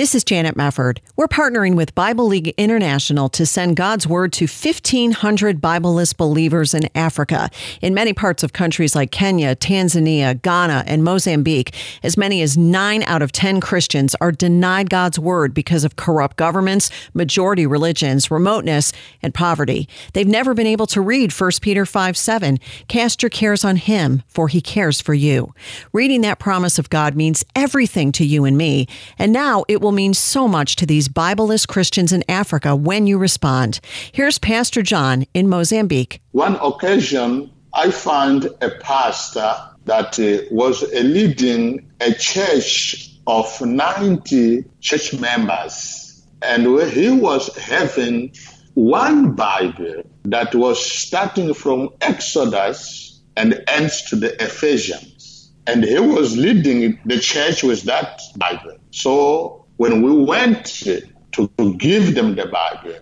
This 0.09 0.15
is 0.15 0.23
Janet 0.23 0.55
Mefford. 0.55 0.97
We're 1.15 1.27
partnering 1.27 1.75
with 1.75 1.93
Bible 1.93 2.25
League 2.25 2.47
International 2.57 3.29
to 3.29 3.45
send 3.45 3.75
God's 3.75 4.07
Word 4.07 4.33
to 4.33 4.45
1,500 4.45 5.61
Bibleless 5.61 6.17
believers 6.17 6.73
in 6.73 6.89
Africa. 6.95 7.51
In 7.83 7.93
many 7.93 8.13
parts 8.13 8.41
of 8.41 8.51
countries 8.51 8.95
like 8.95 9.11
Kenya, 9.11 9.55
Tanzania, 9.55 10.41
Ghana, 10.41 10.85
and 10.87 11.03
Mozambique, 11.03 11.75
as 12.01 12.17
many 12.17 12.41
as 12.41 12.57
9 12.57 13.03
out 13.03 13.21
of 13.21 13.31
10 13.31 13.61
Christians 13.61 14.15
are 14.19 14.31
denied 14.31 14.89
God's 14.89 15.19
Word 15.19 15.53
because 15.53 15.83
of 15.83 15.95
corrupt 15.95 16.37
governments, 16.37 16.89
majority 17.13 17.67
religions, 17.67 18.31
remoteness, 18.31 18.91
and 19.21 19.31
poverty. 19.31 19.87
They've 20.13 20.27
never 20.27 20.55
been 20.55 20.65
able 20.65 20.87
to 20.87 21.01
read 21.01 21.31
1 21.31 21.51
Peter 21.61 21.85
5 21.85 22.17
7. 22.17 22.57
Cast 22.87 23.21
your 23.21 23.29
cares 23.29 23.63
on 23.63 23.75
Him, 23.75 24.23
for 24.27 24.47
He 24.47 24.59
cares 24.59 25.01
for 25.01 25.13
you. 25.13 25.53
Reading 25.93 26.21
that 26.21 26.39
promise 26.39 26.79
of 26.79 26.89
God 26.89 27.15
means 27.15 27.45
everything 27.55 28.11
to 28.13 28.25
you 28.25 28.45
and 28.45 28.57
me, 28.57 28.87
and 29.19 29.31
now 29.31 29.65
it 29.67 29.81
will 29.81 29.99
will 30.00 30.03
mean 30.03 30.13
so 30.13 30.48
much 30.48 30.77
to 30.77 30.86
these 30.86 31.10
Bibleless 31.10 31.68
Christians 31.68 32.13
in 32.13 32.24
Africa 32.29 32.74
when 32.74 33.06
you 33.06 33.18
respond. 33.18 33.82
Here's 34.13 34.39
Pastor 34.39 34.82
John 34.82 35.25
in 35.34 35.50
Mozambique. 35.50 36.22
One 36.32 36.56
occasion, 36.62 37.51
I 37.74 37.91
found 37.91 38.46
a 38.62 38.70
pastor 38.79 39.53
that 39.86 40.18
uh, 40.18 40.46
was 40.51 40.84
leading 40.94 41.91
a 42.00 42.13
church 42.13 43.12
of 43.27 43.60
90 43.60 44.63
church 44.79 45.20
members. 45.20 46.24
And 46.41 46.63
he 46.91 47.10
was 47.10 47.53
having 47.58 48.32
one 48.75 49.36
Bible 49.36 50.03
that 50.24 50.56
was 50.56 50.79
starting 50.79 51.53
from 51.53 51.89
Exodus 52.00 53.22
and 53.36 53.62
ends 53.68 54.03
to 54.10 54.15
the 54.15 54.41
Ephesians. 54.41 55.51
And 55.68 55.84
he 55.84 56.00
was 56.00 56.38
leading 56.38 56.98
the 57.06 57.20
church 57.20 57.63
with 57.63 57.84
that 57.84 58.22
Bible. 58.38 58.77
So 58.91 59.58
when 59.79 60.01
we 60.01 60.12
went 60.12 60.65
to, 60.65 61.01
to 61.31 61.74
give 61.77 62.13
them 62.13 62.36
the 62.36 62.48
Bible, 62.48 63.00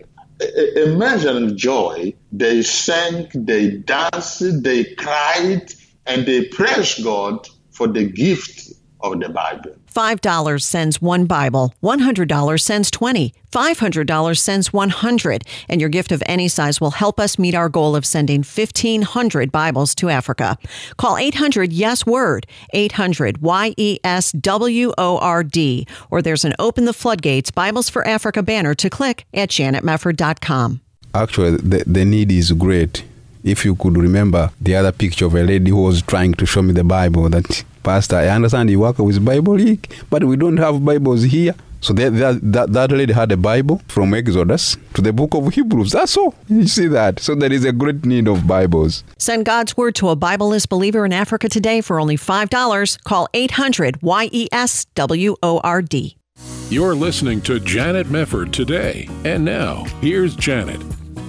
imagine 0.76 1.58
joy. 1.58 2.14
They 2.30 2.62
sang, 2.62 3.26
they 3.34 3.78
danced, 3.78 4.62
they 4.62 4.84
cried, 4.94 5.72
and 6.06 6.24
they 6.24 6.44
praised 6.44 7.02
God 7.02 7.48
for 7.72 7.88
the 7.88 8.04
gift 8.04 8.72
of 9.00 9.20
the 9.20 9.28
Bible. 9.28 9.74
$5 9.92 10.62
sends 10.62 11.02
one 11.02 11.26
Bible, 11.26 11.74
$100 11.82 12.60
sends 12.60 12.90
20, 12.90 13.34
$500 13.50 14.38
sends 14.38 14.72
100, 14.72 15.44
and 15.68 15.80
your 15.80 15.90
gift 15.90 16.12
of 16.12 16.22
any 16.26 16.46
size 16.46 16.80
will 16.80 16.92
help 16.92 17.18
us 17.18 17.38
meet 17.38 17.54
our 17.54 17.68
goal 17.68 17.96
of 17.96 18.06
sending 18.06 18.44
1,500 18.44 19.50
Bibles 19.50 19.94
to 19.96 20.08
Africa. 20.08 20.56
Call 20.98 21.16
800 21.16 21.72
Yes 21.72 22.06
Word, 22.06 22.46
800 22.72 23.38
Y 23.38 23.74
E 23.76 23.98
S 24.04 24.32
W 24.32 24.92
O 24.98 25.18
R 25.18 25.42
D, 25.42 25.86
or 26.10 26.22
there's 26.22 26.44
an 26.44 26.54
Open 26.58 26.84
the 26.84 26.92
Floodgates 26.92 27.50
Bibles 27.50 27.88
for 27.88 28.06
Africa 28.06 28.42
banner 28.42 28.74
to 28.74 28.88
click 28.88 29.24
at 29.34 29.48
janetmefford.com. 29.48 30.80
Actually, 31.14 31.56
the, 31.56 31.84
the 31.86 32.04
need 32.04 32.30
is 32.30 32.52
great. 32.52 33.02
If 33.48 33.64
you 33.64 33.74
could 33.76 33.96
remember 33.96 34.50
the 34.60 34.76
other 34.76 34.92
picture 34.92 35.24
of 35.24 35.34
a 35.34 35.42
lady 35.42 35.70
who 35.70 35.82
was 35.82 36.02
trying 36.02 36.34
to 36.34 36.44
show 36.44 36.60
me 36.60 36.74
the 36.74 36.84
Bible 36.84 37.30
that 37.30 37.64
Pastor, 37.82 38.16
I 38.16 38.28
understand 38.28 38.68
you 38.68 38.80
work 38.80 38.98
with 38.98 39.24
Bible 39.24 39.54
League, 39.54 39.90
but 40.10 40.22
we 40.22 40.36
don't 40.36 40.58
have 40.58 40.84
Bibles 40.84 41.22
here. 41.22 41.54
So 41.80 41.94
that, 41.94 42.40
that, 42.42 42.72
that 42.74 42.90
lady 42.90 43.14
had 43.14 43.32
a 43.32 43.38
Bible 43.38 43.80
from 43.88 44.12
Exodus 44.12 44.76
to 44.92 45.00
the 45.00 45.14
book 45.14 45.32
of 45.32 45.54
Hebrews. 45.54 45.92
That's 45.92 46.14
all. 46.18 46.34
You 46.48 46.66
see 46.66 46.88
that? 46.88 47.20
So 47.20 47.34
there 47.34 47.50
is 47.50 47.64
a 47.64 47.72
great 47.72 48.04
need 48.04 48.28
of 48.28 48.46
Bibles. 48.46 49.02
Send 49.16 49.46
God's 49.46 49.78
word 49.78 49.94
to 49.94 50.10
a 50.10 50.16
Bibleless 50.16 50.68
believer 50.68 51.06
in 51.06 51.14
Africa 51.14 51.48
today 51.48 51.80
for 51.80 51.98
only 51.98 52.18
$5. 52.18 53.04
Call 53.04 53.28
800 53.32 54.00
YESWORD. 54.00 56.16
You're 56.68 56.94
listening 56.94 57.40
to 57.42 57.60
Janet 57.60 58.08
Mefford 58.08 58.52
today. 58.52 59.08
And 59.24 59.42
now, 59.42 59.84
here's 60.02 60.36
Janet. 60.36 60.82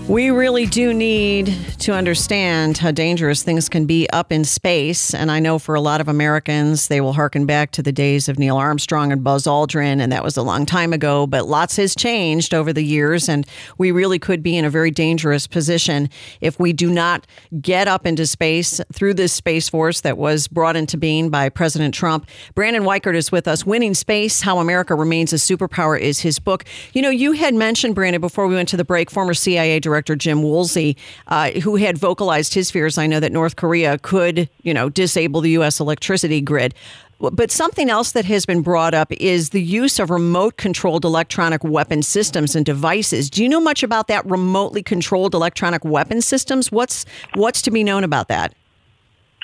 We 0.09 0.31
really 0.31 0.65
do 0.65 0.91
need 0.91 1.55
to 1.81 1.93
understand 1.93 2.79
how 2.79 2.89
dangerous 2.89 3.43
things 3.43 3.69
can 3.69 3.85
be 3.85 4.09
up 4.09 4.31
in 4.31 4.43
space. 4.43 5.13
And 5.13 5.29
I 5.29 5.39
know 5.39 5.59
for 5.59 5.75
a 5.75 5.81
lot 5.81 6.01
of 6.01 6.07
Americans, 6.07 6.87
they 6.87 6.99
will 6.99 7.13
harken 7.13 7.45
back 7.45 7.69
to 7.73 7.83
the 7.83 7.91
days 7.91 8.27
of 8.27 8.39
Neil 8.39 8.57
Armstrong 8.57 9.11
and 9.11 9.23
Buzz 9.23 9.43
Aldrin, 9.43 10.01
and 10.01 10.11
that 10.11 10.23
was 10.23 10.35
a 10.35 10.41
long 10.41 10.65
time 10.65 10.93
ago. 10.93 11.27
But 11.27 11.47
lots 11.47 11.75
has 11.75 11.93
changed 11.93 12.55
over 12.55 12.73
the 12.73 12.81
years, 12.81 13.29
and 13.29 13.45
we 13.77 13.91
really 13.91 14.17
could 14.17 14.41
be 14.41 14.57
in 14.57 14.65
a 14.65 14.69
very 14.71 14.89
dangerous 14.89 15.45
position 15.45 16.09
if 16.41 16.59
we 16.59 16.73
do 16.73 16.89
not 16.89 17.27
get 17.61 17.87
up 17.87 18.07
into 18.07 18.25
space 18.25 18.81
through 18.91 19.13
this 19.13 19.31
Space 19.31 19.69
Force 19.69 20.01
that 20.01 20.17
was 20.17 20.47
brought 20.47 20.75
into 20.75 20.97
being 20.97 21.29
by 21.29 21.49
President 21.49 21.93
Trump. 21.93 22.27
Brandon 22.55 22.81
Weichert 22.81 23.13
is 23.13 23.31
with 23.31 23.47
us. 23.47 23.63
Winning 23.63 23.93
Space 23.93 24.41
How 24.41 24.57
America 24.57 24.95
Remains 24.95 25.33
a 25.33 25.35
Superpower 25.35 25.99
is 25.99 26.21
his 26.21 26.39
book. 26.39 26.65
You 26.93 27.03
know, 27.03 27.11
you 27.11 27.33
had 27.33 27.53
mentioned, 27.53 27.93
Brandon, 27.93 28.19
before 28.19 28.47
we 28.47 28.55
went 28.55 28.69
to 28.69 28.77
the 28.77 28.83
break, 28.83 29.11
former 29.11 29.35
CIA 29.35 29.79
director. 29.79 29.98
Director 29.99 30.15
Jim 30.15 30.43
Woolsey, 30.43 30.95
uh, 31.27 31.51
who 31.51 31.75
had 31.75 31.97
vocalized 31.97 32.53
his 32.53 32.71
fears. 32.71 32.97
I 32.97 33.05
know 33.05 33.19
that 33.19 33.33
North 33.33 33.57
Korea 33.57 33.97
could, 33.97 34.49
you 34.63 34.73
know, 34.73 34.87
disable 34.87 35.41
the 35.41 35.49
U.S. 35.51 35.81
electricity 35.81 36.39
grid. 36.39 36.73
But 37.19 37.51
something 37.51 37.89
else 37.89 38.13
that 38.13 38.23
has 38.23 38.45
been 38.45 38.61
brought 38.61 38.93
up 38.93 39.11
is 39.11 39.49
the 39.49 39.61
use 39.61 39.99
of 39.99 40.09
remote 40.09 40.55
controlled 40.55 41.03
electronic 41.03 41.65
weapon 41.65 42.01
systems 42.01 42.55
and 42.55 42.65
devices. 42.65 43.29
Do 43.29 43.43
you 43.43 43.49
know 43.49 43.59
much 43.59 43.83
about 43.83 44.07
that 44.07 44.25
remotely 44.25 44.81
controlled 44.81 45.33
electronic 45.33 45.83
weapon 45.83 46.21
systems? 46.21 46.71
What's 46.71 47.05
what's 47.33 47.61
to 47.63 47.71
be 47.71 47.83
known 47.83 48.05
about 48.05 48.29
that? 48.29 48.55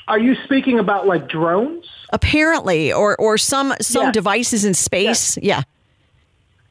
Are 0.07 0.19
you 0.19 0.35
speaking 0.45 0.79
about 0.79 1.05
like 1.05 1.27
drones? 1.27 1.85
Apparently, 2.13 2.93
or 2.93 3.17
or 3.17 3.37
some 3.37 3.73
some 3.81 4.05
yeah. 4.05 4.11
devices 4.13 4.63
in 4.63 4.73
space. 4.73 5.37
Yeah. 5.41 5.63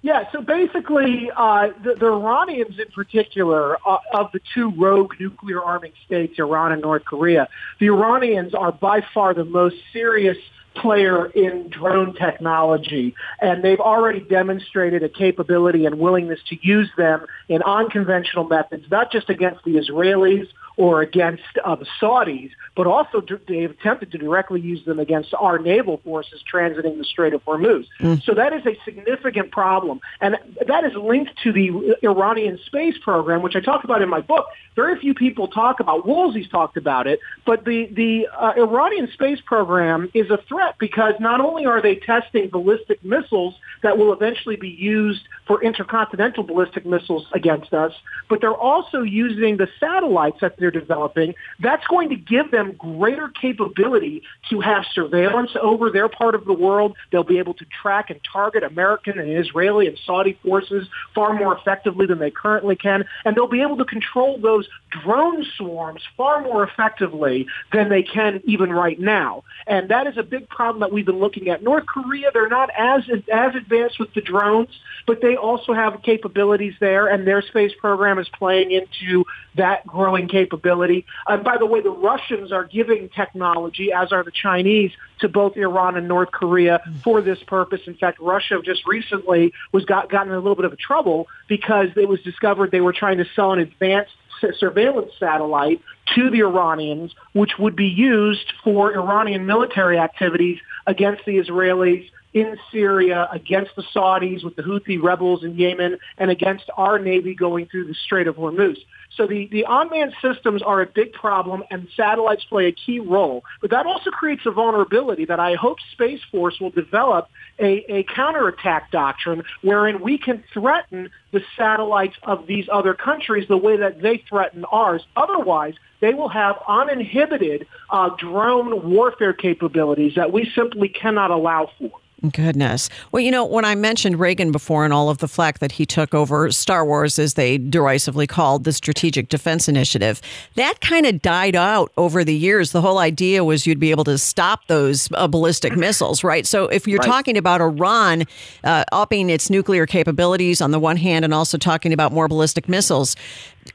Yeah, 0.04 0.30
so 0.32 0.42
basically, 0.42 1.30
uh, 1.34 1.68
the, 1.82 1.94
the 1.94 2.08
Iranians 2.08 2.78
in 2.78 2.92
particular, 2.94 3.78
uh, 3.88 3.96
of 4.12 4.32
the 4.32 4.40
two 4.54 4.70
rogue 4.76 5.14
nuclear 5.18 5.62
arming 5.62 5.92
states, 6.04 6.38
Iran 6.38 6.72
and 6.72 6.82
North 6.82 7.06
Korea, 7.06 7.48
the 7.80 7.86
Iranians 7.86 8.52
are 8.52 8.70
by 8.70 9.00
far 9.14 9.32
the 9.32 9.46
most 9.46 9.76
serious 9.94 10.36
player 10.76 11.24
in 11.24 11.70
drone 11.70 12.12
technology, 12.12 13.14
and 13.40 13.64
they've 13.64 13.80
already 13.80 14.20
demonstrated 14.20 15.02
a 15.02 15.08
capability 15.08 15.86
and 15.86 15.98
willingness 15.98 16.40
to 16.50 16.58
use 16.60 16.90
them 16.98 17.24
in 17.48 17.62
unconventional 17.62 18.44
methods, 18.44 18.84
not 18.90 19.10
just 19.10 19.30
against 19.30 19.64
the 19.64 19.76
Israelis 19.76 20.48
or 20.76 21.02
against 21.02 21.42
uh, 21.64 21.76
the 21.76 21.86
Saudis, 22.00 22.50
but 22.74 22.86
also 22.86 23.22
they've 23.46 23.70
attempted 23.70 24.10
to 24.12 24.18
directly 24.18 24.60
use 24.60 24.84
them 24.84 24.98
against 24.98 25.32
our 25.34 25.58
naval 25.58 25.98
forces 25.98 26.42
transiting 26.52 26.98
the 26.98 27.04
Strait 27.04 27.32
of 27.32 27.44
Hormuz. 27.44 27.86
Mm. 28.00 28.22
So 28.24 28.34
that 28.34 28.52
is 28.52 28.66
a 28.66 28.76
significant 28.84 29.52
problem. 29.52 30.00
And 30.20 30.36
that 30.66 30.84
is 30.84 30.94
linked 30.94 31.32
to 31.44 31.52
the 31.52 31.96
Iranian 32.02 32.58
space 32.66 32.96
program, 33.02 33.42
which 33.42 33.54
I 33.56 33.60
talk 33.60 33.84
about 33.84 34.02
in 34.02 34.08
my 34.08 34.20
book. 34.20 34.46
Very 34.74 34.98
few 34.98 35.14
people 35.14 35.46
talk 35.48 35.78
about. 35.78 36.06
Woolsey's 36.06 36.48
talked 36.48 36.76
about 36.76 37.06
it, 37.06 37.20
but 37.46 37.64
the, 37.64 37.86
the 37.86 38.28
uh, 38.36 38.54
Iranian 38.56 39.08
space 39.12 39.40
program 39.44 40.10
is 40.14 40.30
a 40.30 40.38
threat 40.48 40.74
because 40.78 41.14
not 41.20 41.40
only 41.40 41.66
are 41.66 41.80
they 41.80 41.96
testing 41.96 42.48
ballistic 42.48 43.04
missiles 43.04 43.54
that 43.84 43.98
will 43.98 44.14
eventually 44.14 44.56
be 44.56 44.70
used 44.70 45.20
for 45.46 45.62
intercontinental 45.62 46.42
ballistic 46.42 46.86
missiles 46.86 47.26
against 47.34 47.74
us, 47.74 47.92
but 48.30 48.40
they're 48.40 48.56
also 48.56 49.02
using 49.02 49.58
the 49.58 49.68
satellites 49.78 50.38
that 50.40 50.56
they're 50.58 50.70
developing. 50.70 51.34
That's 51.60 51.86
going 51.86 52.08
to 52.08 52.16
give 52.16 52.50
them 52.50 52.72
greater 52.78 53.28
capability 53.28 54.22
to 54.48 54.60
have 54.60 54.84
surveillance 54.94 55.50
over 55.60 55.90
their 55.90 56.08
part 56.08 56.34
of 56.34 56.46
the 56.46 56.54
world. 56.54 56.96
They'll 57.12 57.24
be 57.24 57.38
able 57.38 57.52
to 57.54 57.66
track 57.82 58.08
and 58.08 58.18
target 58.32 58.62
American 58.62 59.18
and 59.18 59.30
Israeli 59.30 59.86
and 59.86 59.98
Saudi 60.06 60.38
forces 60.42 60.88
far 61.14 61.34
more 61.34 61.54
effectively 61.56 62.06
than 62.06 62.18
they 62.18 62.30
currently 62.30 62.76
can. 62.76 63.04
And 63.26 63.36
they'll 63.36 63.46
be 63.46 63.60
able 63.60 63.76
to 63.76 63.84
control 63.84 64.38
those 64.38 64.66
drone 64.88 65.44
swarms 65.58 66.00
far 66.16 66.40
more 66.40 66.64
effectively 66.64 67.46
than 67.70 67.90
they 67.90 68.02
can 68.02 68.40
even 68.44 68.72
right 68.72 68.98
now. 68.98 69.44
And 69.66 69.90
that 69.90 70.06
is 70.06 70.16
a 70.16 70.22
big 70.22 70.48
problem 70.48 70.80
that 70.80 70.90
we've 70.90 71.04
been 71.04 71.20
looking 71.20 71.50
at. 71.50 71.62
North 71.62 71.84
Korea, 71.84 72.30
they're 72.32 72.48
not 72.48 72.70
as, 72.78 73.02
as 73.30 73.54
advanced 73.54 73.73
with 73.98 74.12
the 74.14 74.20
drones, 74.20 74.68
but 75.06 75.20
they 75.20 75.36
also 75.36 75.72
have 75.72 76.00
capabilities 76.02 76.74
there, 76.80 77.06
and 77.06 77.26
their 77.26 77.42
space 77.42 77.72
program 77.78 78.18
is 78.18 78.28
playing 78.28 78.70
into 78.70 79.24
that 79.56 79.86
growing 79.86 80.28
capability. 80.28 81.04
And 81.26 81.44
by 81.44 81.56
the 81.58 81.66
way, 81.66 81.80
the 81.80 81.90
Russians 81.90 82.52
are 82.52 82.64
giving 82.64 83.08
technology, 83.10 83.92
as 83.92 84.12
are 84.12 84.24
the 84.24 84.32
Chinese, 84.32 84.92
to 85.20 85.28
both 85.28 85.56
Iran 85.56 85.96
and 85.96 86.08
North 86.08 86.30
Korea 86.30 86.80
for 87.02 87.20
this 87.20 87.38
purpose. 87.46 87.80
In 87.86 87.94
fact, 87.94 88.18
Russia 88.20 88.60
just 88.64 88.86
recently 88.86 89.52
was 89.72 89.84
got, 89.84 90.10
gotten 90.10 90.28
in 90.28 90.34
a 90.34 90.40
little 90.40 90.56
bit 90.56 90.64
of 90.64 90.78
trouble 90.78 91.26
because 91.48 91.88
it 91.96 92.08
was 92.08 92.20
discovered 92.22 92.70
they 92.70 92.80
were 92.80 92.92
trying 92.92 93.18
to 93.18 93.24
sell 93.34 93.52
an 93.52 93.58
advanced 93.58 94.12
surveillance 94.58 95.12
satellite 95.18 95.80
to 96.14 96.30
the 96.30 96.40
Iranians, 96.40 97.14
which 97.32 97.52
would 97.58 97.76
be 97.76 97.86
used 97.86 98.52
for 98.62 98.92
Iranian 98.92 99.46
military 99.46 99.98
activities 99.98 100.58
against 100.86 101.24
the 101.24 101.38
Israelis 101.38 102.08
in 102.34 102.56
Syria, 102.72 103.28
against 103.32 103.70
the 103.76 103.84
Saudis 103.94 104.44
with 104.44 104.56
the 104.56 104.62
Houthi 104.62 105.00
rebels 105.00 105.44
in 105.44 105.56
Yemen, 105.56 105.98
and 106.18 106.30
against 106.30 106.64
our 106.76 106.98
Navy 106.98 107.34
going 107.34 107.66
through 107.66 107.86
the 107.86 107.94
Strait 107.94 108.26
of 108.26 108.36
Hormuz. 108.36 108.76
So 109.16 109.26
the, 109.26 109.46
the 109.52 109.64
unmanned 109.68 110.14
systems 110.20 110.62
are 110.62 110.82
a 110.82 110.86
big 110.86 111.12
problem 111.12 111.62
and 111.70 111.86
satellites 111.96 112.44
play 112.44 112.66
a 112.66 112.72
key 112.72 112.98
role. 112.98 113.44
But 113.60 113.70
that 113.70 113.86
also 113.86 114.10
creates 114.10 114.42
a 114.44 114.50
vulnerability 114.50 115.24
that 115.26 115.38
I 115.38 115.54
hope 115.54 115.78
Space 115.92 116.20
Force 116.32 116.58
will 116.60 116.70
develop 116.70 117.28
a, 117.60 117.84
a 117.92 118.02
counterattack 118.02 118.90
doctrine 118.90 119.44
wherein 119.62 120.02
we 120.02 120.18
can 120.18 120.42
threaten 120.52 121.10
the 121.32 121.40
satellites 121.56 122.16
of 122.24 122.46
these 122.48 122.66
other 122.72 122.94
countries 122.94 123.46
the 123.48 123.56
way 123.56 123.76
that 123.76 124.02
they 124.02 124.22
threaten 124.28 124.64
ours. 124.72 125.02
Otherwise, 125.16 125.74
they 126.00 126.12
will 126.12 126.28
have 126.28 126.56
uninhibited 126.66 127.66
uh, 127.90 128.10
drone 128.18 128.90
warfare 128.90 129.32
capabilities 129.32 130.14
that 130.16 130.32
we 130.32 130.50
simply 130.54 130.88
cannot 130.88 131.30
allow 131.30 131.70
for. 131.78 131.92
Goodness. 132.32 132.88
Well, 133.12 133.20
you 133.20 133.30
know, 133.30 133.44
when 133.44 133.64
I 133.64 133.74
mentioned 133.74 134.18
Reagan 134.18 134.50
before 134.50 134.84
and 134.84 134.94
all 134.94 135.10
of 135.10 135.18
the 135.18 135.28
flack 135.28 135.58
that 135.58 135.72
he 135.72 135.84
took 135.84 136.14
over 136.14 136.50
Star 136.50 136.84
Wars, 136.86 137.18
as 137.18 137.34
they 137.34 137.58
derisively 137.58 138.26
called 138.26 138.64
the 138.64 138.72
Strategic 138.72 139.28
Defense 139.28 139.68
Initiative, 139.68 140.22
that 140.54 140.80
kind 140.80 141.04
of 141.04 141.20
died 141.20 141.54
out 141.54 141.92
over 141.98 142.24
the 142.24 142.34
years. 142.34 142.72
The 142.72 142.80
whole 142.80 142.98
idea 142.98 143.44
was 143.44 143.66
you'd 143.66 143.78
be 143.78 143.90
able 143.90 144.04
to 144.04 144.16
stop 144.16 144.66
those 144.68 145.08
uh, 145.12 145.28
ballistic 145.28 145.76
missiles, 145.76 146.24
right? 146.24 146.46
So 146.46 146.64
if 146.64 146.88
you're 146.88 146.98
right. 146.98 147.08
talking 147.08 147.36
about 147.36 147.60
Iran 147.60 148.24
uh, 148.62 148.84
upping 148.90 149.28
its 149.28 149.50
nuclear 149.50 149.84
capabilities 149.84 150.62
on 150.62 150.70
the 150.70 150.80
one 150.80 150.96
hand 150.96 151.24
and 151.26 151.34
also 151.34 151.58
talking 151.58 151.92
about 151.92 152.12
more 152.12 152.28
ballistic 152.28 152.68
missiles, 152.68 153.16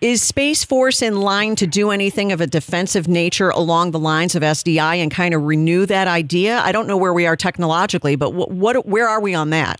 is 0.02 0.22
Space 0.22 0.64
Force 0.64 1.02
in 1.02 1.22
line 1.22 1.56
to 1.58 1.68
do 1.68 1.92
anything 1.92 2.32
of 2.32 2.42
a 2.42 2.48
defensive 2.48 3.08
nature 3.08 3.50
along 3.50 3.92
the 3.92 4.00
lines 4.00 4.36
of 4.36 4.44
SDI 4.44 4.98
and 4.98 5.12
kind 5.12 5.34
of 5.34 5.44
renew 5.44 5.86
that 5.86 6.08
idea? 6.08 6.60
I 6.60 6.72
don't 6.72 6.88
know 6.88 6.98
where 6.98 7.14
we 7.14 7.26
are 7.26 7.36
technologically, 7.36 8.16
but 8.16 8.34
what, 8.34 8.52
what 8.52 8.86
where 8.86 9.08
are 9.08 9.22
we 9.22 9.34
on 9.34 9.50
that? 9.52 9.80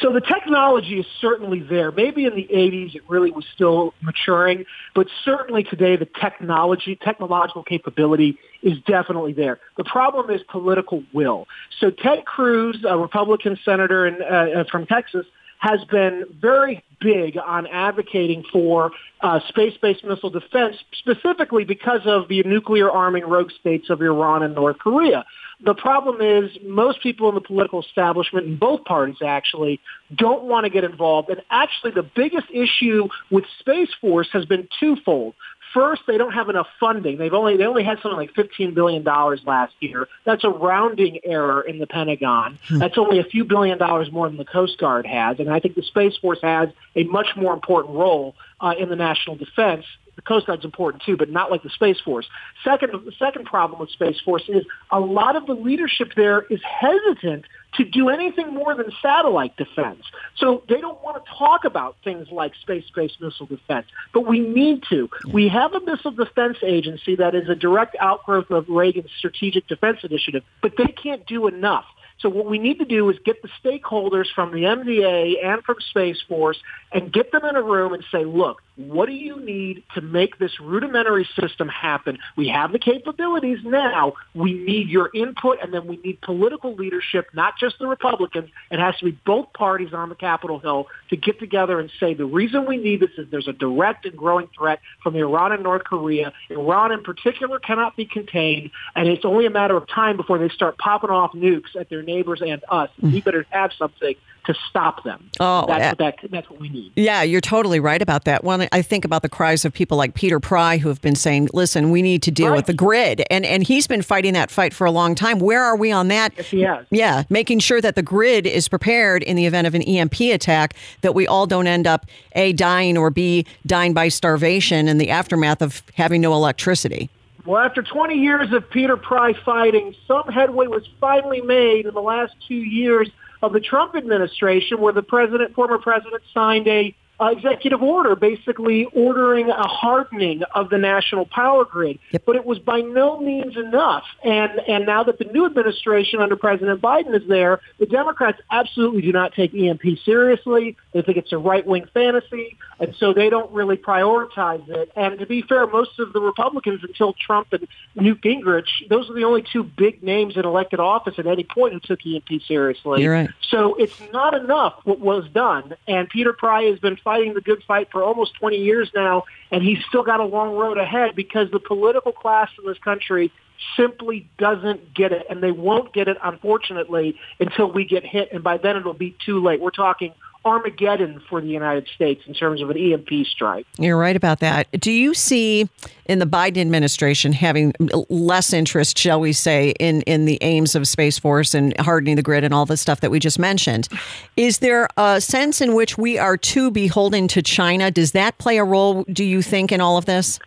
So 0.00 0.12
the 0.12 0.20
technology 0.20 1.00
is 1.00 1.06
certainly 1.20 1.60
there. 1.60 1.90
Maybe 1.90 2.24
in 2.24 2.36
the 2.36 2.48
80s 2.52 2.94
it 2.94 3.02
really 3.08 3.32
was 3.32 3.44
still 3.52 3.92
maturing, 4.02 4.64
but 4.94 5.08
certainly 5.24 5.64
today 5.64 5.96
the 5.96 6.06
technology, 6.06 6.96
technological 6.96 7.64
capability 7.64 8.38
is 8.62 8.78
definitely 8.86 9.32
there. 9.32 9.58
The 9.76 9.84
problem 9.84 10.30
is 10.30 10.42
political 10.48 11.02
will. 11.12 11.48
So 11.80 11.90
Ted 11.90 12.24
Cruz, 12.24 12.84
a 12.88 12.96
Republican 12.96 13.58
senator 13.64 14.06
in, 14.06 14.22
uh, 14.22 14.64
from 14.70 14.86
Texas, 14.86 15.26
has 15.58 15.84
been 15.84 16.24
very 16.40 16.84
big 17.00 17.36
on 17.38 17.66
advocating 17.66 18.44
for 18.52 18.92
uh, 19.20 19.40
space-based 19.48 20.04
missile 20.04 20.30
defense, 20.30 20.76
specifically 20.92 21.64
because 21.64 22.00
of 22.04 22.28
the 22.28 22.42
nuclear 22.44 22.90
arming 22.90 23.24
rogue 23.24 23.50
states 23.58 23.90
of 23.90 24.00
Iran 24.00 24.42
and 24.42 24.54
North 24.54 24.78
Korea. 24.78 25.24
The 25.62 25.74
problem 25.74 26.22
is 26.22 26.50
most 26.64 27.02
people 27.02 27.28
in 27.28 27.34
the 27.34 27.40
political 27.42 27.82
establishment 27.82 28.46
in 28.46 28.56
both 28.56 28.84
parties 28.84 29.16
actually 29.22 29.78
don't 30.14 30.44
want 30.44 30.64
to 30.64 30.70
get 30.70 30.84
involved. 30.84 31.28
And 31.28 31.42
actually 31.50 31.92
the 31.92 32.08
biggest 32.16 32.46
issue 32.50 33.08
with 33.30 33.44
Space 33.58 33.90
Force 34.00 34.28
has 34.32 34.46
been 34.46 34.68
twofold. 34.78 35.34
First, 35.72 36.02
they 36.06 36.18
don't 36.18 36.32
have 36.32 36.48
enough 36.48 36.66
funding. 36.80 37.18
They've 37.18 37.32
only 37.32 37.56
they 37.56 37.64
only 37.64 37.84
had 37.84 37.98
something 38.02 38.16
like 38.16 38.34
fifteen 38.34 38.74
billion 38.74 39.02
dollars 39.02 39.40
last 39.46 39.72
year. 39.80 40.08
That's 40.24 40.42
a 40.44 40.48
rounding 40.48 41.20
error 41.24 41.60
in 41.60 41.78
the 41.78 41.86
Pentagon. 41.86 42.58
Hmm. 42.68 42.78
That's 42.78 42.98
only 42.98 43.18
a 43.18 43.24
few 43.24 43.44
billion 43.44 43.78
dollars 43.78 44.10
more 44.10 44.28
than 44.28 44.36
the 44.36 44.44
Coast 44.44 44.78
Guard 44.78 45.06
has, 45.06 45.38
and 45.38 45.48
I 45.48 45.60
think 45.60 45.76
the 45.76 45.82
Space 45.82 46.16
Force 46.16 46.40
has 46.42 46.70
a 46.96 47.04
much 47.04 47.28
more 47.36 47.52
important 47.52 47.94
role 47.94 48.34
uh, 48.60 48.74
in 48.78 48.88
the 48.88 48.96
national 48.96 49.36
defense 49.36 49.84
the 50.16 50.22
Coast 50.22 50.46
Guard's 50.46 50.64
important 50.64 51.02
too, 51.02 51.16
but 51.16 51.30
not 51.30 51.50
like 51.50 51.62
the 51.62 51.70
Space 51.70 52.00
Force. 52.00 52.26
Second, 52.64 52.92
the 53.04 53.12
second 53.18 53.46
problem 53.46 53.80
with 53.80 53.90
Space 53.90 54.20
Force 54.20 54.44
is 54.48 54.64
a 54.90 55.00
lot 55.00 55.36
of 55.36 55.46
the 55.46 55.54
leadership 55.54 56.12
there 56.16 56.42
is 56.50 56.60
hesitant 56.62 57.44
to 57.74 57.84
do 57.84 58.08
anything 58.08 58.52
more 58.52 58.74
than 58.74 58.90
satellite 59.00 59.56
defense. 59.56 60.02
So 60.36 60.62
they 60.68 60.80
don't 60.80 61.02
want 61.02 61.24
to 61.24 61.30
talk 61.30 61.64
about 61.64 61.96
things 62.02 62.28
like 62.30 62.52
space-based 62.56 63.20
missile 63.20 63.46
defense, 63.46 63.86
but 64.12 64.26
we 64.26 64.40
need 64.40 64.82
to. 64.90 65.08
We 65.32 65.48
have 65.48 65.72
a 65.74 65.80
missile 65.80 66.10
defense 66.10 66.58
agency 66.62 67.16
that 67.16 67.34
is 67.34 67.48
a 67.48 67.54
direct 67.54 67.96
outgrowth 68.00 68.50
of 68.50 68.68
Reagan's 68.68 69.10
strategic 69.16 69.68
defense 69.68 69.98
initiative, 70.02 70.42
but 70.62 70.76
they 70.76 70.88
can't 70.88 71.24
do 71.26 71.46
enough. 71.46 71.84
So 72.20 72.28
what 72.28 72.46
we 72.46 72.58
need 72.58 72.78
to 72.80 72.84
do 72.84 73.08
is 73.08 73.16
get 73.24 73.40
the 73.40 73.48
stakeholders 73.64 74.26
from 74.34 74.52
the 74.52 74.64
MDA 74.64 75.42
and 75.44 75.62
from 75.64 75.76
Space 75.80 76.20
Force 76.28 76.58
and 76.92 77.10
get 77.10 77.32
them 77.32 77.44
in 77.46 77.56
a 77.56 77.62
room 77.62 77.94
and 77.94 78.04
say, 78.12 78.24
look, 78.24 78.62
what 78.88 79.06
do 79.06 79.12
you 79.12 79.40
need 79.40 79.84
to 79.94 80.00
make 80.00 80.38
this 80.38 80.58
rudimentary 80.60 81.28
system 81.38 81.68
happen? 81.68 82.18
We 82.36 82.48
have 82.48 82.72
the 82.72 82.78
capabilities 82.78 83.58
now. 83.64 84.14
We 84.34 84.54
need 84.54 84.88
your 84.88 85.10
input, 85.14 85.58
and 85.62 85.72
then 85.72 85.86
we 85.86 85.98
need 85.98 86.20
political 86.22 86.74
leadership, 86.74 87.26
not 87.34 87.54
just 87.58 87.78
the 87.78 87.86
Republicans. 87.86 88.48
It 88.70 88.80
has 88.80 88.96
to 88.98 89.04
be 89.04 89.18
both 89.26 89.52
parties 89.52 89.92
on 89.92 90.08
the 90.08 90.14
Capitol 90.14 90.58
Hill 90.58 90.86
to 91.10 91.16
get 91.16 91.38
together 91.38 91.78
and 91.78 91.90
say 92.00 92.14
the 92.14 92.24
reason 92.24 92.66
we 92.66 92.78
need 92.78 93.00
this 93.00 93.10
is 93.18 93.26
there's 93.30 93.48
a 93.48 93.52
direct 93.52 94.06
and 94.06 94.16
growing 94.16 94.48
threat 94.56 94.80
from 95.02 95.14
Iran 95.14 95.52
and 95.52 95.62
North 95.62 95.84
Korea. 95.84 96.32
Iran 96.48 96.92
in 96.92 97.02
particular 97.02 97.58
cannot 97.58 97.96
be 97.96 98.06
contained, 98.06 98.70
and 98.96 99.08
it's 99.08 99.24
only 99.24 99.46
a 99.46 99.50
matter 99.50 99.76
of 99.76 99.88
time 99.88 100.16
before 100.16 100.38
they 100.38 100.48
start 100.48 100.78
popping 100.78 101.10
off 101.10 101.32
nukes 101.32 101.76
at 101.78 101.90
their 101.90 102.02
neighbors 102.02 102.40
and 102.40 102.62
us. 102.68 102.90
We 103.02 103.08
mm-hmm. 103.08 103.18
better 103.20 103.46
have 103.50 103.72
something 103.78 104.14
to 104.46 104.54
stop 104.68 105.04
them. 105.04 105.30
Oh, 105.38 105.66
that's, 105.66 105.98
what 105.98 105.98
that, 105.98 106.30
that's 106.30 106.50
what 106.50 106.60
we 106.60 106.68
need. 106.68 106.92
Yeah, 106.96 107.22
you're 107.22 107.40
totally 107.40 107.80
right 107.80 108.00
about 108.00 108.24
that. 108.24 108.44
When 108.44 108.68
I 108.72 108.82
think 108.82 109.04
about 109.04 109.22
the 109.22 109.28
cries 109.28 109.64
of 109.64 109.72
people 109.72 109.96
like 109.96 110.14
Peter 110.14 110.40
Pry 110.40 110.78
who 110.78 110.88
have 110.88 111.00
been 111.00 111.14
saying, 111.14 111.48
"Listen, 111.52 111.90
we 111.90 112.02
need 112.02 112.22
to 112.22 112.30
deal 112.30 112.50
right. 112.50 112.56
with 112.56 112.66
the 112.66 112.74
grid," 112.74 113.22
and 113.30 113.44
and 113.44 113.62
he's 113.62 113.86
been 113.86 114.02
fighting 114.02 114.34
that 114.34 114.50
fight 114.50 114.72
for 114.72 114.86
a 114.86 114.90
long 114.90 115.14
time. 115.14 115.38
Where 115.38 115.62
are 115.62 115.76
we 115.76 115.92
on 115.92 116.08
that? 116.08 116.32
Yes, 116.36 116.46
he 116.46 116.60
has. 116.62 116.86
Yeah, 116.90 117.24
making 117.28 117.60
sure 117.60 117.80
that 117.80 117.94
the 117.94 118.02
grid 118.02 118.46
is 118.46 118.68
prepared 118.68 119.22
in 119.22 119.36
the 119.36 119.46
event 119.46 119.66
of 119.66 119.74
an 119.74 119.82
EMP 119.82 120.20
attack, 120.20 120.74
that 121.02 121.14
we 121.14 121.26
all 121.26 121.46
don't 121.46 121.66
end 121.66 121.86
up 121.86 122.06
a 122.32 122.52
dying 122.52 122.96
or 122.96 123.10
b 123.10 123.46
dying 123.66 123.94
by 123.94 124.08
starvation 124.08 124.88
in 124.88 124.98
the 124.98 125.10
aftermath 125.10 125.62
of 125.62 125.82
having 125.94 126.20
no 126.20 126.32
electricity. 126.32 127.10
Well, 127.46 127.62
after 127.62 127.82
20 127.82 128.16
years 128.16 128.52
of 128.52 128.68
Peter 128.68 128.96
Pry 128.96 129.32
fighting, 129.32 129.94
some 130.06 130.28
headway 130.28 130.66
was 130.66 130.86
finally 131.00 131.40
made 131.40 131.86
in 131.86 131.94
the 131.94 132.02
last 132.02 132.34
two 132.46 132.54
years 132.54 133.10
of 133.42 133.52
the 133.52 133.60
Trump 133.60 133.94
administration 133.94 134.80
where 134.80 134.92
the 134.92 135.02
president, 135.02 135.54
former 135.54 135.78
president 135.78 136.22
signed 136.34 136.68
a 136.68 136.94
Uh, 137.20 137.32
executive 137.32 137.82
order 137.82 138.16
basically 138.16 138.86
ordering 138.94 139.50
a 139.50 139.66
hardening 139.66 140.42
of 140.54 140.70
the 140.70 140.78
national 140.78 141.26
power 141.26 141.66
grid. 141.66 141.98
Yep. 142.12 142.22
But 142.24 142.36
it 142.36 142.46
was 142.46 142.58
by 142.58 142.80
no 142.80 143.20
means 143.20 143.58
enough. 143.58 144.04
And, 144.24 144.52
and 144.66 144.86
now 144.86 145.04
that 145.04 145.18
the 145.18 145.26
new 145.26 145.44
administration 145.44 146.20
under 146.20 146.36
President 146.36 146.80
Biden 146.80 147.14
is 147.14 147.28
there, 147.28 147.60
the 147.78 147.84
Democrats 147.84 148.40
absolutely 148.50 149.02
do 149.02 149.12
not 149.12 149.34
take 149.34 149.54
EMP 149.54 149.82
seriously. 150.02 150.76
They 150.92 151.02
think 151.02 151.18
it's 151.18 151.32
a 151.32 151.38
right-wing 151.38 151.88
fantasy, 151.92 152.56
and 152.78 152.94
so 152.96 153.12
they 153.12 153.28
don't 153.28 153.52
really 153.52 153.76
prioritize 153.76 154.66
it. 154.68 154.90
And 154.96 155.18
to 155.18 155.26
be 155.26 155.42
fair, 155.42 155.66
most 155.66 155.98
of 155.98 156.14
the 156.14 156.20
Republicans 156.20 156.82
until 156.82 157.12
Trump 157.12 157.52
and 157.52 157.68
Newt 157.94 158.22
Gingrich, 158.22 158.88
those 158.88 159.10
are 159.10 159.14
the 159.14 159.24
only 159.24 159.42
two 159.42 159.62
big 159.62 160.02
names 160.02 160.36
in 160.36 160.46
elected 160.46 160.80
office 160.80 161.18
at 161.18 161.26
any 161.26 161.44
point 161.44 161.74
who 161.74 161.80
took 161.80 162.00
EMP 162.06 162.42
seriously. 162.48 163.02
You're 163.02 163.12
right. 163.12 163.30
So 163.50 163.74
it's 163.74 164.00
not 164.12 164.32
enough 164.32 164.80
what 164.84 165.00
was 165.00 165.28
done. 165.34 165.74
And 165.86 166.08
Peter 166.08 166.32
Pry 166.32 166.62
has 166.62 166.78
been 166.78 166.96
fighting 167.10 167.34
the 167.34 167.40
good 167.40 167.60
fight 167.66 167.88
for 167.90 168.04
almost 168.04 168.34
20 168.34 168.56
years 168.58 168.88
now, 168.94 169.24
and 169.50 169.64
he's 169.64 169.84
still 169.88 170.04
got 170.04 170.20
a 170.20 170.24
long 170.24 170.54
road 170.54 170.78
ahead 170.78 171.16
because 171.16 171.50
the 171.50 171.58
political 171.58 172.12
class 172.12 172.48
in 172.56 172.64
this 172.64 172.78
country 172.78 173.32
simply 173.76 174.28
doesn't 174.38 174.94
get 174.94 175.10
it, 175.10 175.26
and 175.28 175.42
they 175.42 175.50
won't 175.50 175.92
get 175.92 176.06
it, 176.06 176.16
unfortunately, 176.22 177.18
until 177.40 177.68
we 177.72 177.84
get 177.84 178.04
hit, 178.04 178.28
and 178.30 178.44
by 178.44 178.58
then 178.58 178.76
it'll 178.76 178.94
be 178.94 179.16
too 179.26 179.42
late. 179.42 179.60
We're 179.60 179.70
talking 179.70 180.14
Armageddon 180.44 181.20
for 181.28 181.40
the 181.40 181.48
United 181.48 181.86
States 181.94 182.22
in 182.26 182.32
terms 182.32 182.62
of 182.62 182.70
an 182.70 182.76
EMP 182.78 183.26
strike. 183.26 183.66
You're 183.78 183.98
right 183.98 184.16
about 184.16 184.40
that. 184.40 184.68
Do 184.80 184.90
you 184.90 185.12
see 185.12 185.68
in 186.06 186.18
the 186.18 186.26
Biden 186.26 186.58
administration 186.58 187.32
having 187.32 187.74
less 188.08 188.52
interest, 188.52 188.98
shall 188.98 189.20
we 189.20 189.32
say, 189.32 189.74
in, 189.78 190.00
in 190.02 190.24
the 190.24 190.38
aims 190.40 190.74
of 190.74 190.88
Space 190.88 191.18
Force 191.18 191.54
and 191.54 191.76
hardening 191.78 192.16
the 192.16 192.22
grid 192.22 192.42
and 192.42 192.54
all 192.54 192.64
the 192.64 192.78
stuff 192.78 193.00
that 193.00 193.10
we 193.10 193.18
just 193.18 193.38
mentioned? 193.38 193.88
Is 194.36 194.60
there 194.60 194.88
a 194.96 195.20
sense 195.20 195.60
in 195.60 195.74
which 195.74 195.98
we 195.98 196.18
are 196.18 196.36
too 196.36 196.70
beholden 196.70 197.28
to 197.28 197.42
China? 197.42 197.90
Does 197.90 198.12
that 198.12 198.38
play 198.38 198.56
a 198.56 198.64
role, 198.64 199.04
do 199.04 199.24
you 199.24 199.42
think, 199.42 199.72
in 199.72 199.80
all 199.80 199.98
of 199.98 200.06
this? 200.06 200.38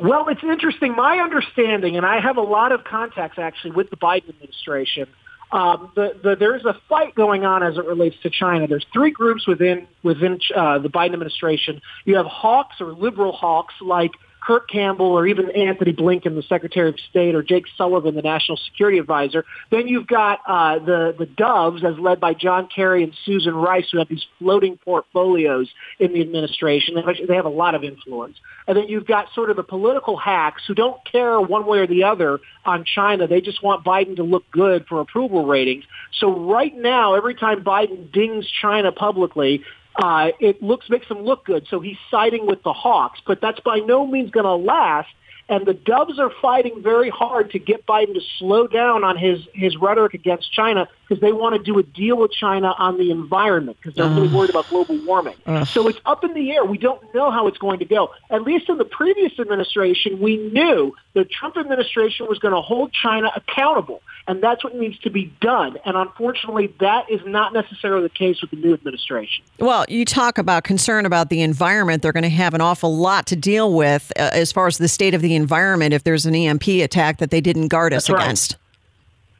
Well, 0.00 0.28
it's 0.28 0.44
interesting. 0.44 0.94
My 0.94 1.18
understanding, 1.18 1.96
and 1.96 2.04
I 2.04 2.20
have 2.20 2.36
a 2.36 2.42
lot 2.42 2.70
of 2.70 2.84
contacts 2.84 3.38
actually 3.38 3.70
with 3.72 3.90
the 3.90 3.96
Biden 3.96 4.28
administration, 4.28 5.08
um, 5.52 5.92
the, 5.94 6.18
the, 6.22 6.36
there's 6.36 6.64
a 6.64 6.74
fight 6.88 7.14
going 7.14 7.44
on 7.44 7.62
as 7.62 7.76
it 7.76 7.84
relates 7.84 8.16
to 8.22 8.30
China. 8.30 8.66
There's 8.66 8.86
three 8.92 9.10
groups 9.10 9.46
within 9.46 9.86
within 10.02 10.40
uh, 10.54 10.78
the 10.78 10.88
Biden 10.88 11.12
administration. 11.12 11.80
You 12.04 12.16
have 12.16 12.26
hawks 12.26 12.76
or 12.80 12.92
liberal 12.92 13.32
hawks 13.32 13.74
like 13.80 14.10
Kurt 14.46 14.70
Campbell 14.70 15.06
or 15.06 15.26
even 15.26 15.50
Antony 15.50 15.92
Blinken, 15.92 16.36
the 16.36 16.42
Secretary 16.42 16.88
of 16.88 16.94
State, 17.10 17.34
or 17.34 17.42
Jake 17.42 17.64
Sullivan, 17.76 18.14
the 18.14 18.22
National 18.22 18.56
Security 18.56 18.98
Advisor. 18.98 19.44
Then 19.72 19.88
you've 19.88 20.06
got 20.06 20.38
uh, 20.46 20.78
the 20.78 21.14
the 21.18 21.26
Doves, 21.26 21.82
as 21.84 21.98
led 21.98 22.20
by 22.20 22.32
John 22.32 22.68
Kerry 22.74 23.02
and 23.02 23.12
Susan 23.24 23.54
Rice, 23.54 23.88
who 23.90 23.98
have 23.98 24.08
these 24.08 24.24
floating 24.38 24.78
portfolios 24.78 25.68
in 25.98 26.12
the 26.12 26.20
administration. 26.20 26.94
They 27.26 27.34
have 27.34 27.44
a 27.44 27.48
lot 27.48 27.74
of 27.74 27.82
influence. 27.82 28.36
And 28.68 28.76
then 28.76 28.88
you've 28.88 29.06
got 29.06 29.26
sort 29.34 29.50
of 29.50 29.56
the 29.56 29.64
political 29.64 30.16
hacks 30.16 30.62
who 30.66 30.74
don't 30.74 30.98
care 31.10 31.40
one 31.40 31.66
way 31.66 31.78
or 31.78 31.86
the 31.86 32.04
other 32.04 32.38
on 32.64 32.84
China. 32.84 33.26
They 33.26 33.40
just 33.40 33.62
want 33.62 33.84
Biden 33.84 34.16
to 34.16 34.22
look 34.22 34.44
good 34.50 34.86
for 34.88 35.00
approval 35.00 35.44
ratings. 35.46 35.84
So 36.20 36.46
right 36.48 36.76
now, 36.76 37.14
every 37.14 37.34
time 37.34 37.64
Biden 37.64 38.12
dings 38.12 38.46
China 38.60 38.92
publicly, 38.92 39.62
uh, 39.96 40.28
it 40.40 40.62
looks 40.62 40.90
makes 40.90 41.06
him 41.06 41.20
look 41.20 41.44
good. 41.44 41.66
So 41.70 41.80
he's 41.80 41.96
siding 42.10 42.46
with 42.46 42.62
the 42.62 42.72
Hawks, 42.72 43.20
but 43.26 43.40
that's 43.40 43.60
by 43.60 43.78
no 43.78 44.06
means 44.06 44.30
going 44.30 44.44
to 44.44 44.54
last. 44.54 45.08
And 45.48 45.64
the 45.64 45.74
Doves 45.74 46.18
are 46.18 46.30
fighting 46.42 46.82
very 46.82 47.08
hard 47.08 47.52
to 47.52 47.58
get 47.58 47.86
Biden 47.86 48.14
to 48.14 48.20
slow 48.38 48.66
down 48.66 49.04
on 49.04 49.16
his, 49.16 49.46
his 49.54 49.76
rhetoric 49.76 50.14
against 50.14 50.52
China 50.52 50.88
because 51.06 51.20
they 51.20 51.32
want 51.32 51.54
to 51.56 51.62
do 51.62 51.78
a 51.78 51.84
deal 51.84 52.16
with 52.16 52.32
China 52.32 52.74
on 52.78 52.98
the 52.98 53.12
environment 53.12 53.76
because 53.80 53.94
they're 53.94 54.06
uh, 54.06 54.14
really 54.14 54.34
worried 54.34 54.50
about 54.50 54.68
global 54.68 54.98
warming. 55.04 55.36
Uh, 55.46 55.64
so 55.64 55.86
it's 55.86 56.00
up 56.04 56.24
in 56.24 56.34
the 56.34 56.50
air. 56.50 56.64
We 56.64 56.78
don't 56.78 57.02
know 57.14 57.30
how 57.30 57.46
it's 57.46 57.58
going 57.58 57.78
to 57.78 57.84
go. 57.84 58.10
At 58.28 58.42
least 58.42 58.68
in 58.68 58.76
the 58.76 58.84
previous 58.84 59.38
administration, 59.38 60.20
we 60.20 60.36
knew 60.36 60.94
the 61.14 61.24
Trump 61.24 61.56
administration 61.56 62.26
was 62.28 62.40
going 62.40 62.54
to 62.54 62.60
hold 62.60 62.92
China 62.92 63.30
accountable. 63.36 64.02
And 64.28 64.42
that's 64.42 64.64
what 64.64 64.74
needs 64.74 64.98
to 65.00 65.10
be 65.10 65.32
done. 65.40 65.78
And 65.84 65.96
unfortunately, 65.96 66.74
that 66.80 67.08
is 67.08 67.20
not 67.24 67.52
necessarily 67.52 68.02
the 68.02 68.08
case 68.08 68.40
with 68.40 68.50
the 68.50 68.56
new 68.56 68.74
administration. 68.74 69.44
Well, 69.60 69.84
you 69.88 70.04
talk 70.04 70.38
about 70.38 70.64
concern 70.64 71.06
about 71.06 71.30
the 71.30 71.42
environment. 71.42 72.02
They're 72.02 72.12
going 72.12 72.24
to 72.24 72.28
have 72.28 72.52
an 72.52 72.60
awful 72.60 72.96
lot 72.96 73.26
to 73.28 73.36
deal 73.36 73.72
with 73.72 74.12
uh, 74.18 74.30
as 74.32 74.50
far 74.50 74.66
as 74.66 74.78
the 74.78 74.88
state 74.88 75.14
of 75.14 75.22
the 75.22 75.35
environment 75.36 75.94
if 75.94 76.02
there's 76.02 76.26
an 76.26 76.34
EMP 76.34 76.66
attack 76.66 77.18
that 77.18 77.30
they 77.30 77.40
didn't 77.40 77.68
guard 77.68 77.92
us 77.92 78.08
that's 78.08 78.20
against. 78.20 78.56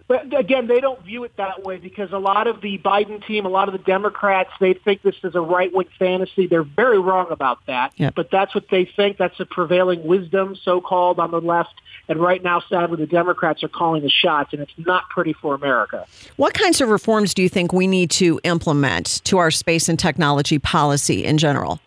But 0.09 0.33
again, 0.39 0.69
they 0.69 0.79
don't 0.79 1.03
view 1.03 1.25
it 1.25 1.37
that 1.37 1.65
way 1.65 1.79
because 1.79 2.13
a 2.13 2.19
lot 2.19 2.47
of 2.47 2.61
the 2.61 2.79
Biden 2.79 3.27
team, 3.27 3.45
a 3.45 3.49
lot 3.49 3.69
of 3.69 3.73
the 3.73 3.81
Democrats, 3.81 4.51
they 4.61 4.73
think 4.73 5.03
this 5.03 5.17
is 5.25 5.35
a 5.35 5.41
right-wing 5.41 5.89
fantasy. 5.99 6.47
They're 6.47 6.63
very 6.63 7.01
wrong 7.01 7.27
about 7.31 7.59
that. 7.67 7.93
Yep. 7.97 8.15
But 8.15 8.31
that's 8.31 8.55
what 8.55 8.67
they 8.71 8.85
think. 8.85 9.17
That's 9.17 9.37
the 9.37 9.47
prevailing 9.47 10.07
wisdom, 10.07 10.55
so-called, 10.55 11.19
on 11.19 11.33
the 11.33 11.41
left. 11.41 11.75
And 12.09 12.21
right 12.21 12.41
now, 12.41 12.61
sadly, 12.61 12.99
the 12.99 13.09
Democrats 13.09 13.65
are 13.65 13.69
calling 13.69 14.05
the 14.05 14.09
shots, 14.09 14.53
and 14.53 14.63
it's 14.63 14.71
not 14.79 15.11
pretty 15.11 15.33
for 15.33 15.57
America. 15.57 16.07
What 16.37 16.55
kinds 16.55 16.81
of 16.81 16.89
reforms 16.89 17.35
do 17.35 17.43
you 17.43 17.49
think 17.49 17.73
we 17.73 17.89
need 17.89 18.13
to 18.13 18.39
implement 18.45 19.23
to 19.25 19.39
our 19.39 19.51
space 19.51 19.89
and 19.89 19.99
technology 19.99 20.61
policy 20.61 21.25
in 21.25 21.37
general? 21.37 21.81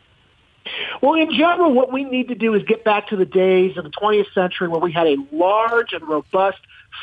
Well, 1.02 1.16
in 1.16 1.32
general, 1.32 1.74
what 1.74 1.92
we 1.92 2.04
need 2.04 2.28
to 2.30 2.36
do 2.36 2.54
is 2.54 2.64
get 2.64 2.84
back 2.84 3.08
to 3.10 3.16
the 3.16 3.26
days 3.26 3.78
of 3.78 3.84
the 3.84 3.92
20th 3.92 4.34
century 4.34 4.68
where 4.68 4.80
we 4.80 4.92
had 4.92 5.08
a 5.08 5.18
large 5.32 5.94
and 5.94 6.08
robust 6.08 6.60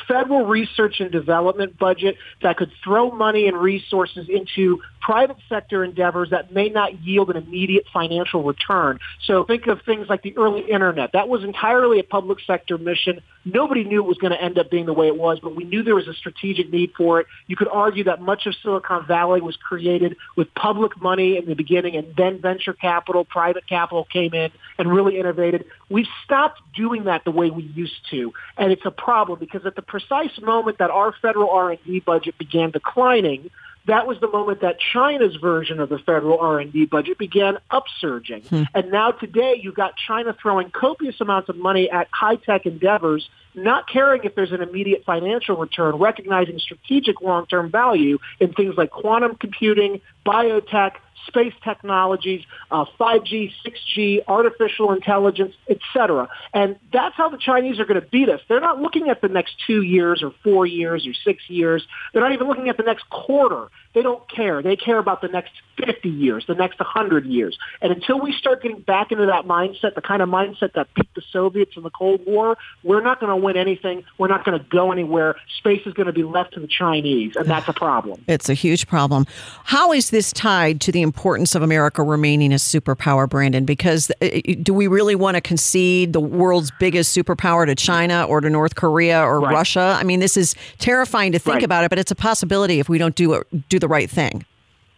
federal 0.07 0.45
research 0.45 0.99
and 0.99 1.11
development 1.11 1.77
budget 1.77 2.17
that 2.41 2.57
could 2.57 2.71
throw 2.83 3.11
money 3.11 3.47
and 3.47 3.57
resources 3.57 4.27
into 4.29 4.81
private 5.07 5.37
sector 5.47 5.85
endeavors 5.85 6.31
that 6.31 6.51
may 6.51 6.67
not 6.67 7.01
yield 7.01 7.29
an 7.29 7.37
immediate 7.37 7.85
financial 7.93 8.43
return. 8.43 8.99
So 9.23 9.45
think 9.45 9.65
of 9.67 9.79
things 9.85 10.07
like 10.09 10.21
the 10.21 10.35
early 10.37 10.69
internet. 10.69 11.11
That 11.13 11.29
was 11.29 11.45
entirely 11.45 12.01
a 12.01 12.03
public 12.03 12.39
sector 12.45 12.77
mission. 12.77 13.21
Nobody 13.45 13.85
knew 13.85 14.03
it 14.03 14.05
was 14.05 14.17
going 14.17 14.33
to 14.33 14.41
end 14.41 14.59
up 14.59 14.69
being 14.69 14.85
the 14.85 14.91
way 14.91 15.07
it 15.07 15.15
was, 15.15 15.39
but 15.41 15.55
we 15.55 15.63
knew 15.63 15.81
there 15.81 15.95
was 15.95 16.09
a 16.09 16.13
strategic 16.13 16.69
need 16.73 16.91
for 16.97 17.21
it. 17.21 17.27
You 17.47 17.55
could 17.55 17.69
argue 17.69 18.03
that 18.03 18.21
much 18.21 18.47
of 18.47 18.55
Silicon 18.61 19.05
Valley 19.07 19.39
was 19.39 19.55
created 19.55 20.17
with 20.35 20.53
public 20.55 21.01
money 21.01 21.37
in 21.37 21.45
the 21.45 21.55
beginning 21.55 21.95
and 21.95 22.13
then 22.17 22.41
venture 22.41 22.73
capital, 22.73 23.23
private 23.23 23.65
capital 23.65 24.05
came 24.11 24.33
in 24.33 24.51
and 24.77 24.91
really 24.91 25.17
innovated. 25.17 25.63
We've 25.89 26.05
stopped 26.25 26.59
doing 26.75 27.05
that 27.05 27.23
the 27.23 27.31
way 27.31 27.49
we 27.49 27.63
used 27.63 28.09
to, 28.09 28.33
and 28.57 28.73
it's 28.73 28.85
a 28.85 28.91
problem 28.91 29.39
because 29.39 29.65
at 29.65 29.77
the 29.77 29.81
precise 29.81 30.37
moment 30.41 30.79
that 30.79 30.89
our 30.89 31.13
federal 31.21 31.49
R&D 31.51 32.01
budget 32.01 32.37
began 32.37 32.71
declining, 32.71 33.49
that 33.87 34.05
was 34.05 34.19
the 34.19 34.27
moment 34.27 34.61
that 34.61 34.77
China's 34.79 35.35
version 35.37 35.79
of 35.79 35.89
the 35.89 35.97
federal 35.97 36.39
R&D 36.39 36.85
budget 36.85 37.17
began 37.17 37.57
upsurging. 37.71 38.45
Hmm. 38.47 38.63
And 38.75 38.91
now 38.91 39.11
today 39.11 39.59
you've 39.61 39.75
got 39.75 39.95
China 39.95 40.35
throwing 40.39 40.69
copious 40.69 41.19
amounts 41.21 41.49
of 41.49 41.55
money 41.55 41.89
at 41.89 42.07
high-tech 42.11 42.65
endeavors, 42.65 43.29
not 43.55 43.89
caring 43.89 44.23
if 44.25 44.35
there's 44.35 44.51
an 44.51 44.61
immediate 44.61 45.03
financial 45.05 45.55
return, 45.55 45.95
recognizing 45.95 46.59
strategic 46.59 47.21
long-term 47.21 47.71
value 47.71 48.19
in 48.39 48.53
things 48.53 48.75
like 48.77 48.91
quantum 48.91 49.35
computing, 49.35 50.01
biotech, 50.25 50.93
space 51.25 51.53
technologies, 51.63 52.43
uh, 52.71 52.85
5G, 52.99 53.51
6G, 53.65 54.23
artificial 54.27 54.91
intelligence, 54.91 55.55
etc. 55.69 56.29
And 56.53 56.77
that's 56.93 57.15
how 57.15 57.29
the 57.29 57.37
Chinese 57.37 57.79
are 57.79 57.85
going 57.85 58.01
to 58.01 58.07
beat 58.07 58.29
us. 58.29 58.41
They're 58.47 58.61
not 58.61 58.81
looking 58.81 59.09
at 59.09 59.21
the 59.21 59.27
next 59.27 59.55
two 59.65 59.81
years 59.81 60.23
or 60.23 60.33
four 60.43 60.65
years 60.65 61.07
or 61.07 61.13
six 61.13 61.49
years. 61.49 61.85
They're 62.13 62.21
not 62.21 62.33
even 62.33 62.47
looking 62.47 62.69
at 62.69 62.77
the 62.77 62.83
next 62.83 63.09
quarter. 63.09 63.69
They 63.93 64.03
don't 64.03 64.29
care. 64.29 64.61
They 64.61 64.75
care 64.75 64.99
about 64.99 65.21
the 65.21 65.27
next 65.27 65.51
50 65.83 66.09
years, 66.09 66.45
the 66.47 66.55
next 66.55 66.79
100 66.79 67.25
years. 67.25 67.57
And 67.81 67.91
until 67.91 68.19
we 68.19 68.31
start 68.31 68.61
getting 68.61 68.81
back 68.81 69.11
into 69.11 69.25
that 69.25 69.45
mindset, 69.45 69.95
the 69.95 70.01
kind 70.01 70.21
of 70.21 70.29
mindset 70.29 70.73
that 70.73 70.93
beat 70.93 71.13
the 71.15 71.21
Soviets 71.31 71.71
in 71.75 71.83
the 71.83 71.89
Cold 71.89 72.21
War, 72.25 72.57
we're 72.83 73.01
not 73.01 73.19
going 73.19 73.29
to 73.29 73.35
win 73.35 73.57
anything. 73.57 74.03
We're 74.17 74.27
not 74.27 74.45
going 74.45 74.57
to 74.59 74.65
go 74.65 74.91
anywhere. 74.91 75.35
Space 75.57 75.81
is 75.85 75.93
going 75.93 76.07
to 76.07 76.13
be 76.13 76.23
left 76.23 76.53
to 76.53 76.59
the 76.59 76.67
Chinese, 76.67 77.35
and 77.35 77.47
that's 77.47 77.67
a 77.67 77.73
problem. 77.73 78.23
It's 78.27 78.49
a 78.49 78.53
huge 78.53 78.87
problem. 78.87 79.25
How 79.63 79.91
is 79.93 80.09
this 80.09 80.31
tied 80.31 80.81
to 80.81 80.91
the 80.91 81.01
importance 81.07 81.55
of 81.55 81.63
America 81.63 82.03
remaining 82.03 82.51
a 82.51 82.57
superpower, 82.57 83.27
Brandon? 83.27 83.65
Because 83.65 84.11
uh, 84.21 84.25
uh, 84.25 84.41
do 84.61 84.73
we 84.73 84.87
really 84.87 85.15
want 85.15 85.35
to 85.35 85.41
concede 85.41 86.13
the 86.13 86.19
world's 86.19 86.71
biggest 86.79 87.15
superpower 87.15 87.65
to 87.65 87.73
China 87.73 88.25
or 88.27 88.41
to 88.41 88.49
North 88.49 88.75
Korea 88.75 89.21
or 89.21 89.39
right. 89.39 89.53
Russia? 89.53 89.95
I 89.97 90.03
mean, 90.03 90.19
this 90.19 90.37
is 90.37 90.53
terrifying 90.77 91.31
to 91.31 91.39
think 91.39 91.55
right. 91.55 91.63
about 91.63 91.83
it, 91.85 91.89
but 91.89 91.97
it's 91.97 92.11
a 92.11 92.15
possibility 92.15 92.79
if 92.79 92.89
we 92.89 92.97
don't 92.97 93.15
do 93.15 93.33
it, 93.33 93.69
do 93.69 93.79
the 93.79 93.87
right 93.87 94.09
thing. 94.09 94.45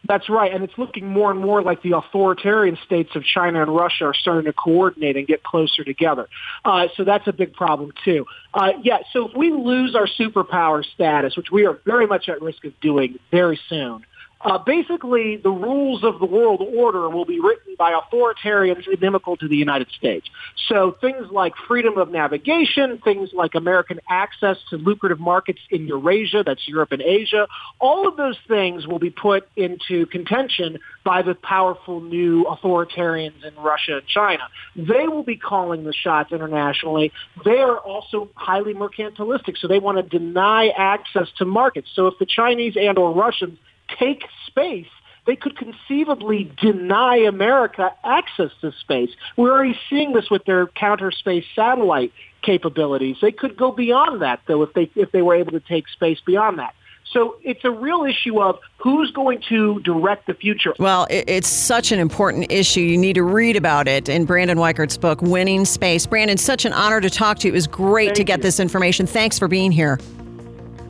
That's 0.08 0.30
right, 0.30 0.52
and 0.52 0.64
it's 0.64 0.78
looking 0.78 1.08
more 1.08 1.30
and 1.30 1.40
more 1.40 1.62
like 1.62 1.84
the 1.84 1.92
authoritarian 1.92 2.78
states 2.86 3.16
of 3.16 3.24
China 3.24 3.62
and 3.62 3.76
Russia 3.76 4.06
are 4.06 4.14
starting 4.14 4.46
to 4.46 4.54
coordinate 4.54 5.18
and 5.18 5.28
get 5.28 5.44
closer 5.44 5.84
together. 5.84 6.28
Uh, 6.64 6.88
so 6.96 7.04
that's 7.04 7.28
a 7.28 7.34
big 7.34 7.54
problem 7.54 7.92
too. 8.06 8.26
Uh, 8.54 8.72
yeah, 8.82 9.00
so 9.12 9.28
if 9.28 9.36
we 9.36 9.52
lose 9.52 9.96
our 9.96 10.08
superpower 10.08 10.84
status, 10.84 11.36
which 11.36 11.52
we 11.52 11.66
are 11.66 11.78
very 11.86 12.08
much 12.08 12.30
at 12.30 12.42
risk 12.42 12.64
of 12.66 12.80
doing 12.80 13.20
very 13.30 13.60
soon, 13.68 14.04
uh, 14.42 14.58
basically, 14.58 15.36
the 15.36 15.50
rules 15.50 16.04
of 16.04 16.20
the 16.20 16.26
world 16.26 16.62
order 16.62 17.10
will 17.10 17.26
be 17.26 17.42
written 17.42 17.76
by 17.78 17.92
authoritarians 17.92 18.88
inimical 18.88 19.36
to 19.36 19.50
the 19.50 19.58
United 19.58 19.90
States. 19.92 20.30
So 20.70 20.96
things 21.02 21.28
like 21.30 21.54
freedom 21.68 21.98
of 21.98 22.10
navigation, 22.10 23.00
things 23.04 23.32
like 23.34 23.54
American 23.56 24.00
access 24.10 24.58
to 24.70 24.78
lucrative 24.78 25.20
markets 25.20 25.60
in 25.70 25.88
Eurasia, 25.88 26.44
that's 26.46 26.66
Europe 26.70 26.94
and 26.94 27.02
Asia, 27.02 27.48
all 27.80 28.08
of 28.08 28.16
those 28.16 28.38
things 28.48 28.88
will 28.88 29.00
be 29.00 29.10
put 29.10 29.46
into 29.58 30.06
contention 30.06 30.80
by 31.04 31.22
the 31.22 31.36
powerful 31.36 32.00
new 32.00 32.46
authoritarians 32.46 33.44
in 33.44 33.54
Russia 33.56 33.98
and 33.98 34.08
China. 34.08 34.44
They 34.76 35.10
will 35.10 35.24
be 35.24 35.36
calling 35.36 35.84
the 35.84 35.94
shots 35.94 36.32
internationally. 36.32 37.12
They 37.44 37.60
are 37.60 37.78
also 37.78 38.30
highly 38.36 38.74
mercantilistic, 38.74 39.58
so 39.58 39.68
they 39.68 39.80
want 39.80 39.98
to 39.98 40.18
deny 40.18 40.70
access 40.70 41.28
to 41.40 41.46
markets. 41.46 41.90
So 41.94 42.08
if 42.08 42.18
the 42.20 42.26
Chinese 42.26 42.78
and 42.78 42.98
or 42.98 43.14
Russians 43.14 43.58
take 43.98 44.24
space, 44.48 44.88
they 45.26 45.36
could 45.36 45.58
conceivably 45.58 46.52
deny 46.62 47.18
America 47.18 47.92
access 48.04 48.52
to 48.62 48.72
space. 48.72 49.12
We're 49.38 49.52
already 49.52 49.80
seeing 49.90 50.14
this 50.14 50.30
with 50.30 50.46
their 50.46 50.68
counter 50.68 51.12
space 51.12 51.46
satellite 51.56 52.12
capabilities. 52.42 53.18
They 53.22 53.32
could 53.32 53.56
go 53.58 53.72
beyond 53.72 54.22
that, 54.22 54.42
though, 54.48 54.64
if 54.64 54.74
they 54.74 54.90
if 54.96 55.12
they 55.12 55.22
were 55.22 55.36
able 55.36 55.52
to 55.52 55.60
take 55.60 55.88
space 55.88 56.20
beyond 56.26 56.60
that. 56.60 56.74
So 57.12 57.38
it's 57.44 57.66
a 57.66 57.72
real 57.72 58.06
issue 58.06 58.40
of 58.40 58.60
who's 58.78 59.12
going 59.12 59.42
to 59.50 59.80
direct 59.80 60.28
the 60.28 60.36
future. 60.36 60.74
Well, 60.78 61.08
it's 61.10 61.48
such 61.48 61.92
an 61.92 62.00
important 62.00 62.52
issue. 62.52 62.82
You 62.82 62.98
need 62.98 63.14
to 63.14 63.24
read 63.24 63.56
about 63.56 63.88
it 63.88 64.10
in 64.10 64.26
Brandon 64.26 64.60
Weichert's 64.60 64.98
book, 64.98 65.22
Winning 65.22 65.66
Space. 65.66 66.06
Brandon, 66.06 66.38
such 66.38 66.66
an 66.66 66.74
honor 66.74 67.02
to 67.02 67.10
talk 67.10 67.40
to 67.40 67.48
you. 67.48 67.54
It 67.54 67.56
was 67.56 67.68
great 67.68 68.10
Thank 68.10 68.18
to 68.18 68.24
get 68.26 68.40
you. 68.40 68.44
this 68.44 68.60
information. 68.60 69.08
Thanks 69.08 69.40
for 69.40 69.48
being 69.48 69.72
here. 69.72 70.00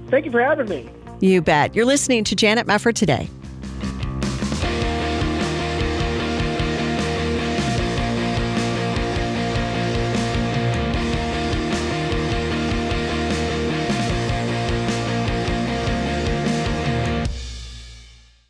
Thank 0.09 0.25
you 0.25 0.31
for 0.31 0.41
having 0.41 0.67
me. 0.67 0.89
You 1.19 1.41
bet. 1.41 1.75
You're 1.75 1.85
listening 1.85 2.23
to 2.25 2.35
Janet 2.35 2.67
Mefford 2.67 2.95
today. 2.95 3.29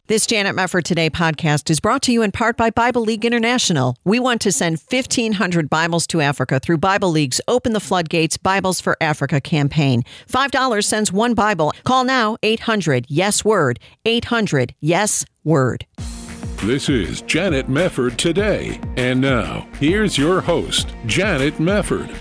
This 0.09 0.25
Janet 0.25 0.55
Mefford 0.55 0.85
Today 0.85 1.11
podcast 1.11 1.69
is 1.69 1.79
brought 1.79 2.01
to 2.01 2.11
you 2.11 2.23
in 2.23 2.31
part 2.31 2.57
by 2.57 2.71
Bible 2.71 3.03
League 3.03 3.25
International. 3.25 3.95
We 4.05 4.19
want 4.19 4.41
to 4.41 4.51
send 4.51 4.81
1,500 4.89 5.69
Bibles 5.69 6.07
to 6.07 6.19
Africa 6.19 6.59
through 6.59 6.79
Bible 6.79 7.11
League's 7.11 7.39
Open 7.47 7.73
the 7.73 7.79
Floodgates 7.79 8.35
Bibles 8.35 8.81
for 8.81 8.97
Africa 9.01 9.39
campaign. 9.39 10.01
$5 10.27 10.83
sends 10.83 11.11
one 11.13 11.35
Bible. 11.35 11.73
Call 11.83 12.05
now 12.05 12.37
800 12.41 13.05
Yes 13.07 13.45
Word. 13.45 13.79
800 14.03 14.73
Yes 14.79 15.25
Word. 15.43 15.85
This 16.63 16.89
is 16.89 17.21
Janet 17.21 17.67
Mefford 17.67 18.17
today. 18.17 18.81
And 18.97 19.21
now, 19.21 19.67
here's 19.79 20.17
your 20.17 20.41
host, 20.41 20.91
Janet 21.05 21.57
Mefford. 21.57 22.11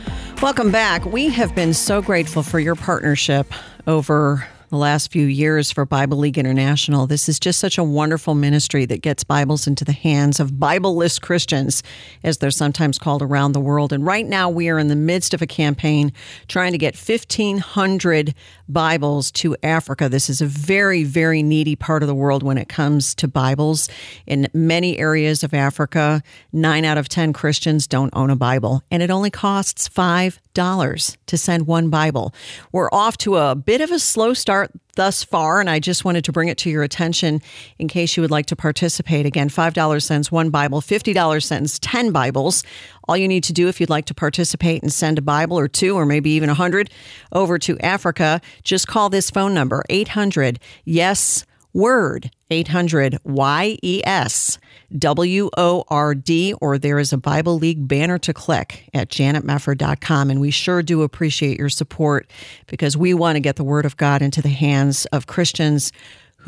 Welcome 0.42 0.70
back. 0.70 1.06
We 1.06 1.30
have 1.30 1.54
been 1.54 1.72
so 1.72 2.02
grateful 2.02 2.42
for 2.42 2.60
your 2.60 2.74
partnership 2.74 3.50
over 3.86 4.46
the 4.68 4.76
last 4.76 5.10
few 5.10 5.24
years 5.26 5.70
for 5.70 5.86
Bible 5.86 6.18
League 6.18 6.36
International. 6.36 7.06
This 7.06 7.28
is 7.28 7.40
just 7.40 7.58
such 7.58 7.78
a 7.78 7.84
wonderful 7.84 8.34
ministry 8.34 8.84
that 8.86 9.00
gets 9.00 9.24
Bibles 9.24 9.66
into 9.66 9.84
the 9.84 9.92
hands 9.92 10.40
of 10.40 10.52
Bibleless 10.52 11.20
Christians, 11.20 11.82
as 12.22 12.38
they're 12.38 12.50
sometimes 12.50 12.98
called 12.98 13.22
around 13.22 13.52
the 13.52 13.60
world. 13.60 13.92
And 13.92 14.04
right 14.04 14.26
now, 14.26 14.50
we 14.50 14.68
are 14.68 14.78
in 14.78 14.88
the 14.88 14.96
midst 14.96 15.32
of 15.32 15.40
a 15.40 15.46
campaign 15.46 16.12
trying 16.48 16.72
to 16.72 16.78
get 16.78 16.96
1,500 16.96 18.34
Bibles 18.68 19.30
to 19.30 19.56
Africa. 19.62 20.08
This 20.10 20.28
is 20.28 20.42
a 20.42 20.46
very, 20.46 21.02
very 21.02 21.42
needy 21.42 21.74
part 21.74 22.02
of 22.02 22.06
the 22.06 22.14
world 22.14 22.42
when 22.42 22.58
it 22.58 22.68
comes 22.68 23.14
to 23.14 23.26
Bibles. 23.26 23.88
In 24.26 24.48
many 24.52 24.98
areas 24.98 25.42
of 25.42 25.54
Africa, 25.54 26.22
nine 26.52 26.84
out 26.84 26.98
of 26.98 27.08
10 27.08 27.32
Christians 27.32 27.86
don't 27.86 28.10
own 28.14 28.28
a 28.28 28.36
Bible, 28.36 28.82
and 28.90 29.02
it 29.02 29.10
only 29.10 29.30
costs 29.30 29.88
$5 29.88 31.16
to 31.26 31.38
send 31.38 31.66
one 31.66 31.88
Bible. 31.88 32.34
We're 32.70 32.90
off 32.92 33.16
to 33.18 33.36
a 33.36 33.54
bit 33.54 33.80
of 33.80 33.90
a 33.90 33.98
slow 33.98 34.34
start 34.34 34.57
thus 34.96 35.22
far, 35.22 35.60
and 35.60 35.70
I 35.70 35.78
just 35.78 36.04
wanted 36.04 36.24
to 36.24 36.32
bring 36.32 36.48
it 36.48 36.58
to 36.58 36.70
your 36.70 36.82
attention 36.82 37.40
in 37.78 37.86
case 37.86 38.16
you 38.16 38.20
would 38.20 38.32
like 38.32 38.46
to 38.46 38.56
participate. 38.56 39.26
Again, 39.26 39.48
$5 39.48 40.02
sends 40.02 40.32
one 40.32 40.50
Bible, 40.50 40.80
$50 40.80 41.42
sends 41.42 41.78
10 41.78 42.10
Bibles. 42.10 42.64
All 43.06 43.16
you 43.16 43.28
need 43.28 43.44
to 43.44 43.52
do 43.52 43.68
if 43.68 43.80
you'd 43.80 43.90
like 43.90 44.06
to 44.06 44.14
participate 44.14 44.82
and 44.82 44.92
send 44.92 45.18
a 45.18 45.22
Bible 45.22 45.58
or 45.58 45.68
two, 45.68 45.94
or 45.94 46.04
maybe 46.04 46.30
even 46.30 46.48
a 46.48 46.52
100 46.52 46.90
over 47.32 47.58
to 47.60 47.78
Africa, 47.78 48.40
just 48.64 48.88
call 48.88 49.08
this 49.08 49.30
phone 49.30 49.54
number 49.54 49.84
800 49.88 50.58
Yes 50.84 51.44
Word 51.78 52.32
800 52.50 53.20
YES 53.24 54.58
W 54.98 55.50
O 55.56 55.84
R 55.86 56.14
D, 56.16 56.52
or 56.54 56.76
there 56.76 56.98
is 56.98 57.12
a 57.12 57.18
Bible 57.18 57.56
League 57.56 57.86
banner 57.86 58.18
to 58.18 58.34
click 58.34 58.90
at 58.92 59.10
janetmefford.com. 59.10 60.28
And 60.28 60.40
we 60.40 60.50
sure 60.50 60.82
do 60.82 61.02
appreciate 61.02 61.56
your 61.56 61.68
support 61.68 62.28
because 62.66 62.96
we 62.96 63.14
want 63.14 63.36
to 63.36 63.40
get 63.40 63.54
the 63.54 63.62
Word 63.62 63.86
of 63.86 63.96
God 63.96 64.22
into 64.22 64.42
the 64.42 64.48
hands 64.48 65.06
of 65.12 65.28
Christians 65.28 65.92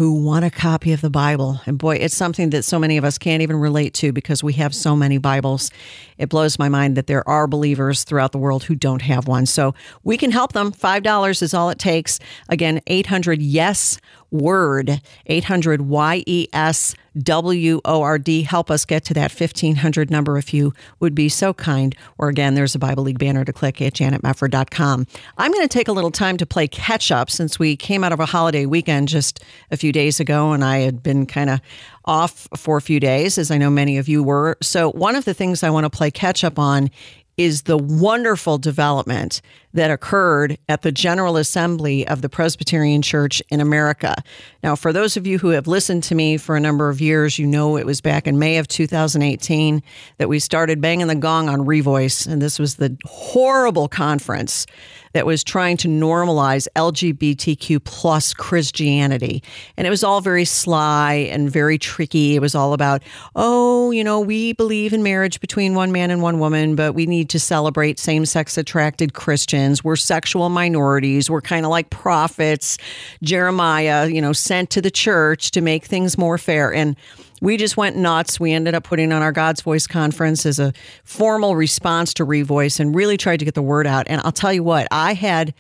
who 0.00 0.24
want 0.24 0.44
a 0.44 0.50
copy 0.50 0.92
of 0.92 1.00
the 1.00 1.10
Bible. 1.10 1.60
And 1.66 1.76
boy, 1.76 1.96
it's 1.96 2.16
something 2.16 2.50
that 2.50 2.64
so 2.64 2.78
many 2.78 2.96
of 2.96 3.04
us 3.04 3.18
can't 3.18 3.42
even 3.42 3.56
relate 3.56 3.92
to 3.94 4.12
because 4.12 4.42
we 4.42 4.54
have 4.54 4.74
so 4.74 4.96
many 4.96 5.18
Bibles. 5.18 5.70
It 6.16 6.30
blows 6.30 6.58
my 6.58 6.70
mind 6.70 6.96
that 6.96 7.06
there 7.06 7.28
are 7.28 7.46
believers 7.46 8.04
throughout 8.04 8.32
the 8.32 8.38
world 8.38 8.64
who 8.64 8.74
don't 8.74 9.02
have 9.02 9.28
one. 9.28 9.46
So 9.46 9.74
we 10.02 10.16
can 10.16 10.30
help 10.30 10.54
them. 10.54 10.72
$5 10.72 11.42
is 11.42 11.52
all 11.52 11.70
it 11.70 11.78
takes. 11.78 12.18
Again, 12.48 12.80
800 12.86 13.42
YES 13.42 14.00
WORD, 14.30 15.00
800 15.26 15.82
Y 15.82 16.22
E 16.26 16.48
S 16.52 16.94
W 17.20 17.80
O 17.84 18.02
R 18.02 18.18
D. 18.18 18.42
Help 18.42 18.70
us 18.70 18.84
get 18.84 19.04
to 19.06 19.14
that 19.14 19.32
1500 19.32 20.10
number 20.10 20.38
if 20.38 20.54
you 20.54 20.72
would 21.00 21.14
be 21.14 21.28
so 21.28 21.52
kind. 21.52 21.94
Or 22.18 22.28
again, 22.28 22.54
there's 22.54 22.74
a 22.74 22.78
Bible 22.78 23.04
League 23.04 23.18
banner 23.18 23.44
to 23.44 23.52
click 23.52 23.80
at 23.82 23.94
janetmefford.com. 23.94 25.06
I'm 25.38 25.52
going 25.52 25.66
to 25.66 25.68
take 25.68 25.88
a 25.88 25.92
little 25.92 26.10
time 26.10 26.36
to 26.36 26.46
play 26.46 26.68
catch 26.68 27.10
up 27.10 27.30
since 27.30 27.58
we 27.58 27.76
came 27.76 28.04
out 28.04 28.12
of 28.12 28.20
a 28.20 28.26
holiday 28.26 28.66
weekend 28.66 29.08
just 29.08 29.42
a 29.70 29.76
few 29.76 29.92
days 29.92 30.20
ago 30.20 30.52
and 30.52 30.64
I 30.64 30.78
had 30.78 31.02
been 31.02 31.26
kind 31.26 31.50
of 31.50 31.60
off 32.04 32.48
for 32.56 32.76
a 32.76 32.80
few 32.80 32.98
days, 32.98 33.38
as 33.38 33.50
I 33.50 33.58
know 33.58 33.70
many 33.70 33.98
of 33.98 34.08
you 34.08 34.22
were. 34.22 34.56
So, 34.62 34.90
one 34.90 35.16
of 35.16 35.24
the 35.24 35.34
things 35.34 35.62
I 35.62 35.70
want 35.70 35.84
to 35.84 35.90
play 35.90 36.10
catch 36.10 36.44
up 36.44 36.58
on 36.58 36.90
is 37.36 37.62
the 37.62 37.78
wonderful 37.78 38.58
development 38.58 39.40
that 39.72 39.90
occurred 39.90 40.58
at 40.68 40.82
the 40.82 40.92
General 40.92 41.36
Assembly 41.36 42.06
of 42.06 42.22
the 42.22 42.28
Presbyterian 42.28 43.02
Church 43.02 43.42
in 43.50 43.60
America. 43.60 44.14
Now, 44.62 44.76
for 44.76 44.92
those 44.92 45.16
of 45.16 45.26
you 45.26 45.38
who 45.38 45.48
have 45.48 45.66
listened 45.66 46.02
to 46.04 46.14
me 46.14 46.36
for 46.36 46.56
a 46.56 46.60
number 46.60 46.88
of 46.88 47.00
years, 47.00 47.38
you 47.38 47.46
know 47.46 47.76
it 47.76 47.86
was 47.86 48.00
back 48.00 48.26
in 48.26 48.38
May 48.38 48.58
of 48.58 48.68
2018 48.68 49.82
that 50.18 50.28
we 50.28 50.38
started 50.38 50.80
banging 50.80 51.06
the 51.06 51.14
gong 51.14 51.48
on 51.48 51.60
Revoice, 51.60 52.26
and 52.26 52.42
this 52.42 52.58
was 52.58 52.76
the 52.76 52.96
horrible 53.04 53.88
conference 53.88 54.66
that 55.12 55.26
was 55.26 55.42
trying 55.42 55.76
to 55.76 55.88
normalize 55.88 56.68
LGBTQ 56.76 57.82
plus 57.82 58.32
Christianity. 58.32 59.42
And 59.76 59.86
it 59.86 59.90
was 59.90 60.04
all 60.04 60.20
very 60.20 60.44
sly 60.44 61.14
and 61.32 61.50
very 61.50 61.78
tricky. 61.78 62.36
It 62.36 62.40
was 62.40 62.54
all 62.54 62.72
about, 62.72 63.02
oh, 63.34 63.90
you 63.90 64.04
know, 64.04 64.20
we 64.20 64.52
believe 64.52 64.92
in 64.92 65.02
marriage 65.02 65.40
between 65.40 65.74
one 65.74 65.90
man 65.90 66.10
and 66.10 66.22
one 66.22 66.38
woman, 66.38 66.76
but 66.76 66.94
we 66.94 67.06
need 67.06 67.28
to 67.30 67.40
celebrate 67.40 67.98
same 67.98 68.24
sex 68.24 68.56
attracted 68.56 69.14
Christians. 69.14 69.59
We're 69.84 69.96
sexual 69.96 70.48
minorities. 70.48 71.30
We're 71.30 71.40
kind 71.40 71.64
of 71.64 71.70
like 71.70 71.90
prophets. 71.90 72.78
Jeremiah, 73.22 74.08
you 74.08 74.20
know, 74.20 74.32
sent 74.32 74.70
to 74.70 74.82
the 74.82 74.90
church 74.90 75.50
to 75.52 75.60
make 75.60 75.84
things 75.84 76.16
more 76.16 76.38
fair. 76.38 76.72
And 76.72 76.96
we 77.40 77.56
just 77.56 77.76
went 77.76 77.96
nuts. 77.96 78.38
We 78.38 78.52
ended 78.52 78.74
up 78.74 78.84
putting 78.84 79.12
on 79.12 79.22
our 79.22 79.32
God's 79.32 79.60
Voice 79.60 79.86
conference 79.86 80.44
as 80.46 80.58
a 80.58 80.72
formal 81.04 81.56
response 81.56 82.14
to 82.14 82.26
Revoice 82.26 82.80
and 82.80 82.94
really 82.94 83.16
tried 83.16 83.38
to 83.38 83.44
get 83.44 83.54
the 83.54 83.62
word 83.62 83.86
out. 83.86 84.06
And 84.08 84.20
I'll 84.24 84.32
tell 84.32 84.52
you 84.52 84.62
what, 84.62 84.86
I 84.90 85.14
had, 85.14 85.54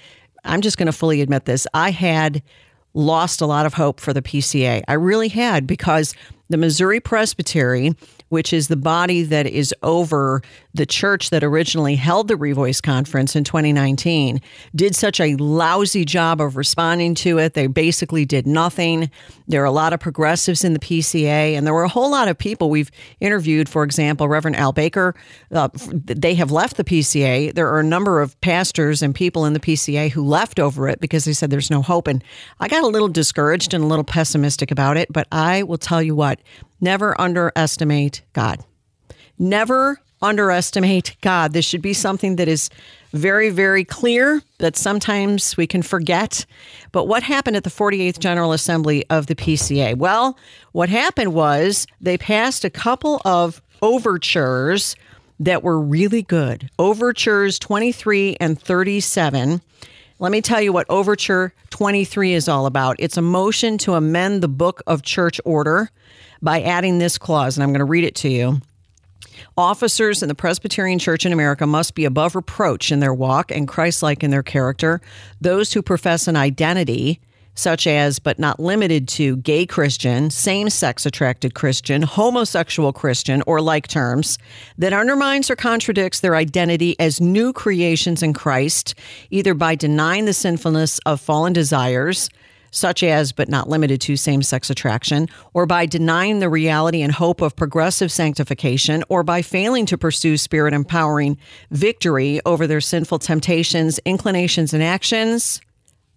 I'm 0.44 0.60
just 0.60 0.76
going 0.76 0.86
to 0.86 0.92
fully 0.92 1.20
admit 1.20 1.44
this, 1.44 1.66
I 1.72 1.90
had 1.90 2.42
lost 2.92 3.40
a 3.40 3.46
lot 3.46 3.66
of 3.66 3.74
hope 3.74 4.00
for 4.00 4.12
the 4.12 4.22
PCA. 4.22 4.82
I 4.88 4.94
really 4.94 5.28
had 5.28 5.66
because 5.66 6.14
the 6.48 6.56
Missouri 6.56 7.00
Presbytery 7.00 7.94
which 8.30 8.52
is 8.52 8.68
the 8.68 8.76
body 8.76 9.22
that 9.24 9.46
is 9.46 9.74
over 9.82 10.40
the 10.74 10.86
church 10.86 11.30
that 11.30 11.42
originally 11.42 11.96
held 11.96 12.28
the 12.28 12.34
Revoice 12.34 12.82
conference 12.82 13.34
in 13.34 13.44
2019, 13.44 14.40
did 14.74 14.94
such 14.94 15.20
a 15.20 15.36
lousy 15.36 16.04
job 16.04 16.40
of 16.40 16.56
responding 16.56 17.14
to 17.16 17.38
it. 17.38 17.54
They 17.54 17.66
basically 17.66 18.24
did 18.24 18.46
nothing. 18.46 19.10
There 19.48 19.62
are 19.62 19.66
a 19.66 19.70
lot 19.72 19.92
of 19.92 20.00
progressives 20.00 20.64
in 20.64 20.72
the 20.72 20.78
PCA, 20.78 21.54
and 21.54 21.66
there 21.66 21.74
were 21.74 21.82
a 21.82 21.88
whole 21.88 22.10
lot 22.10 22.28
of 22.28 22.38
people 22.38 22.70
we've 22.70 22.90
interviewed. 23.20 23.68
For 23.68 23.82
example, 23.82 24.28
Reverend 24.28 24.56
Al 24.56 24.72
Baker, 24.72 25.14
uh, 25.52 25.68
they 25.74 26.34
have 26.34 26.50
left 26.50 26.76
the 26.76 26.84
PCA. 26.84 27.52
There 27.54 27.68
are 27.68 27.80
a 27.80 27.84
number 27.84 28.20
of 28.20 28.40
pastors 28.40 29.02
and 29.02 29.14
people 29.14 29.44
in 29.44 29.52
the 29.52 29.60
PCA 29.60 30.10
who 30.10 30.24
left 30.24 30.60
over 30.60 30.88
it 30.88 31.00
because 31.00 31.24
they 31.24 31.32
said 31.32 31.50
there's 31.50 31.70
no 31.70 31.82
hope. 31.82 32.06
And 32.06 32.22
I 32.60 32.68
got 32.68 32.84
a 32.84 32.88
little 32.88 33.08
discouraged 33.08 33.74
and 33.74 33.82
a 33.82 33.86
little 33.86 34.04
pessimistic 34.04 34.70
about 34.70 34.96
it, 34.96 35.12
but 35.12 35.26
I 35.32 35.62
will 35.64 35.78
tell 35.78 36.02
you 36.02 36.14
what, 36.14 36.40
never 36.80 37.20
underestimate 37.20 38.22
God. 38.32 38.64
Never 39.38 40.00
underestimate 40.22 41.16
God. 41.20 41.52
This 41.52 41.64
should 41.64 41.82
be 41.82 41.92
something 41.92 42.36
that 42.36 42.48
is 42.48 42.70
very, 43.12 43.50
very 43.50 43.84
clear 43.84 44.42
that 44.58 44.76
sometimes 44.76 45.56
we 45.56 45.66
can 45.66 45.82
forget. 45.82 46.46
But 46.92 47.08
what 47.08 47.22
happened 47.22 47.56
at 47.56 47.64
the 47.64 47.70
48th 47.70 48.18
General 48.18 48.52
Assembly 48.52 49.04
of 49.10 49.26
the 49.26 49.34
PCA? 49.34 49.96
Well, 49.96 50.36
what 50.72 50.88
happened 50.88 51.34
was 51.34 51.86
they 52.00 52.18
passed 52.18 52.64
a 52.64 52.70
couple 52.70 53.20
of 53.24 53.62
overtures 53.82 54.94
that 55.40 55.62
were 55.62 55.80
really 55.80 56.22
good. 56.22 56.70
Overtures 56.78 57.58
23 57.58 58.36
and 58.40 58.60
37. 58.60 59.60
Let 60.18 60.32
me 60.32 60.42
tell 60.42 60.60
you 60.60 60.72
what 60.72 60.86
Overture 60.90 61.54
23 61.70 62.34
is 62.34 62.46
all 62.46 62.66
about. 62.66 62.96
It's 62.98 63.16
a 63.16 63.22
motion 63.22 63.78
to 63.78 63.94
amend 63.94 64.42
the 64.42 64.48
Book 64.48 64.82
of 64.86 65.02
Church 65.02 65.40
Order 65.46 65.90
by 66.42 66.60
adding 66.60 66.98
this 66.98 67.16
clause, 67.16 67.56
and 67.56 67.64
I'm 67.64 67.70
going 67.70 67.78
to 67.78 67.86
read 67.86 68.04
it 68.04 68.14
to 68.16 68.28
you. 68.28 68.60
Officers 69.56 70.22
in 70.22 70.28
the 70.28 70.34
Presbyterian 70.34 70.98
Church 70.98 71.26
in 71.26 71.32
America 71.32 71.66
must 71.66 71.94
be 71.94 72.04
above 72.04 72.34
reproach 72.34 72.92
in 72.92 73.00
their 73.00 73.14
walk 73.14 73.50
and 73.50 73.68
Christ 73.68 74.02
like 74.02 74.22
in 74.22 74.30
their 74.30 74.42
character. 74.42 75.00
Those 75.40 75.72
who 75.72 75.82
profess 75.82 76.28
an 76.28 76.36
identity, 76.36 77.20
such 77.54 77.86
as 77.86 78.18
but 78.18 78.38
not 78.38 78.60
limited 78.60 79.08
to 79.08 79.36
gay 79.38 79.66
Christian, 79.66 80.30
same 80.30 80.70
sex 80.70 81.04
attracted 81.04 81.54
Christian, 81.54 82.02
homosexual 82.02 82.92
Christian, 82.92 83.42
or 83.46 83.60
like 83.60 83.88
terms, 83.88 84.38
that 84.78 84.92
undermines 84.92 85.50
or 85.50 85.56
contradicts 85.56 86.20
their 86.20 86.36
identity 86.36 86.98
as 86.98 87.20
new 87.20 87.52
creations 87.52 88.22
in 88.22 88.32
Christ, 88.32 88.94
either 89.30 89.54
by 89.54 89.74
denying 89.74 90.24
the 90.24 90.32
sinfulness 90.32 90.98
of 91.00 91.20
fallen 91.20 91.52
desires, 91.52 92.30
such 92.70 93.02
as 93.02 93.32
but 93.32 93.48
not 93.48 93.68
limited 93.68 94.00
to 94.00 94.16
same 94.16 94.42
sex 94.42 94.70
attraction, 94.70 95.28
or 95.54 95.66
by 95.66 95.86
denying 95.86 96.38
the 96.38 96.48
reality 96.48 97.02
and 97.02 97.12
hope 97.12 97.40
of 97.40 97.56
progressive 97.56 98.12
sanctification, 98.12 99.04
or 99.08 99.22
by 99.22 99.42
failing 99.42 99.86
to 99.86 99.98
pursue 99.98 100.36
spirit 100.36 100.72
empowering 100.74 101.36
victory 101.70 102.40
over 102.46 102.66
their 102.66 102.80
sinful 102.80 103.18
temptations, 103.18 103.98
inclinations, 104.04 104.72
and 104.72 104.82
actions, 104.82 105.60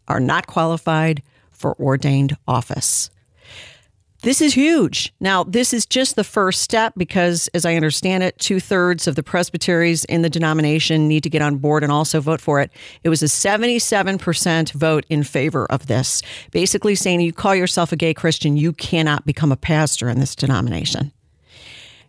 are 0.08 0.20
not 0.20 0.48
qualified 0.48 1.24
for 1.52 1.76
ordained 1.80 2.36
office. 2.48 3.10
This 4.24 4.40
is 4.40 4.54
huge. 4.54 5.14
Now, 5.20 5.44
this 5.44 5.74
is 5.74 5.86
just 5.86 6.16
the 6.16 6.24
first 6.24 6.62
step 6.62 6.94
because, 6.96 7.50
as 7.50 7.66
I 7.66 7.76
understand 7.76 8.24
it, 8.24 8.40
two 8.40 8.62
thirds 8.62 9.06
of 9.06 9.16
the 9.16 9.24
presbyteries 9.24 10.06
in 10.06 10.22
the 10.22 10.30
denomination 10.30 11.10
need 11.10 11.24
to 11.24 11.30
get 11.30 11.42
on 11.42 11.58
board 11.58 11.84
and 11.84 11.92
also 11.92 12.22
vote 12.22 12.40
for 12.40 12.62
it. 12.62 12.72
It 13.04 13.10
was 13.10 13.22
a 13.22 13.26
77% 13.26 14.72
vote 14.72 15.06
in 15.10 15.24
favor 15.24 15.66
of 15.66 15.88
this, 15.88 16.22
basically 16.52 16.96
saying 16.96 17.20
you 17.20 17.34
call 17.34 17.54
yourself 17.54 17.92
a 17.92 17.98
gay 17.98 18.14
Christian, 18.14 18.56
you 18.56 18.72
cannot 18.72 19.26
become 19.26 19.52
a 19.52 19.58
pastor 19.58 20.08
in 20.08 20.22
this 20.22 20.38
denomination. 20.38 21.12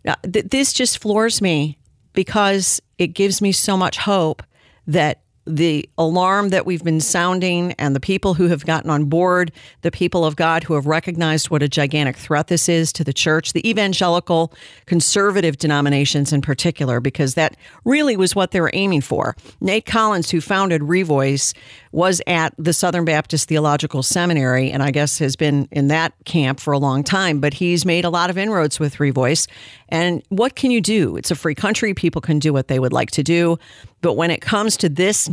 Now, 0.05 0.15
th- 0.23 0.45
this 0.45 0.71
just 0.71 0.99
floors 0.99 1.41
me 1.41 1.77
because 2.13 2.81
it 2.97 3.07
gives 3.07 3.41
me 3.41 3.51
so 3.51 3.75
much 3.75 3.97
hope 3.97 4.41
that 4.87 5.24
the 5.47 5.87
alarm 5.97 6.49
that 6.49 6.65
we've 6.65 6.83
been 6.83 6.99
sounding 6.99 7.73
and 7.73 7.95
the 7.95 7.99
people 7.99 8.33
who 8.33 8.47
have 8.47 8.65
gotten 8.65 8.89
on 8.89 9.05
board, 9.05 9.51
the 9.81 9.91
people 9.91 10.25
of 10.25 10.35
God 10.35 10.63
who 10.63 10.73
have 10.73 10.87
recognized 10.87 11.49
what 11.49 11.61
a 11.61 11.67
gigantic 11.67 12.15
threat 12.15 12.47
this 12.47 12.67
is 12.67 12.91
to 12.93 13.03
the 13.03 13.13
church, 13.13 13.53
the 13.53 13.67
evangelical 13.67 14.51
conservative 14.85 15.57
denominations 15.57 16.33
in 16.33 16.41
particular, 16.41 16.99
because 16.99 17.35
that 17.35 17.55
really 17.83 18.17
was 18.17 18.35
what 18.35 18.51
they 18.51 18.61
were 18.61 18.71
aiming 18.73 19.01
for. 19.01 19.35
Nate 19.61 19.85
Collins, 19.85 20.31
who 20.31 20.41
founded 20.41 20.81
Revoice, 20.81 21.53
was 21.91 22.21
at 22.27 22.53
the 22.57 22.73
Southern 22.73 23.05
Baptist 23.05 23.47
Theological 23.47 24.03
Seminary 24.03 24.71
and 24.71 24.83
I 24.83 24.91
guess 24.91 25.19
has 25.19 25.35
been 25.35 25.67
in 25.71 25.87
that 25.89 26.13
camp 26.25 26.59
for 26.59 26.73
a 26.73 26.79
long 26.79 27.03
time, 27.03 27.39
but 27.39 27.53
he's 27.53 27.85
made 27.85 28.03
a 28.03 28.09
lot 28.09 28.29
of 28.29 28.37
inroads 28.37 28.79
with 28.79 28.95
Revoice. 28.97 29.47
And 29.89 30.23
what 30.29 30.55
can 30.55 30.71
you 30.71 30.81
do? 30.81 31.15
It's 31.15 31.31
a 31.31 31.35
free 31.35 31.55
country. 31.55 31.93
People 31.93 32.21
can 32.21 32.39
do 32.39 32.51
what 32.51 32.67
they 32.67 32.79
would 32.79 32.91
like 32.91 33.11
to 33.11 33.23
do. 33.23 33.57
But 34.05 34.17
when 34.17 34.29
it 34.29 34.39
comes 34.39 34.77
to 34.77 34.87
this 34.87 35.31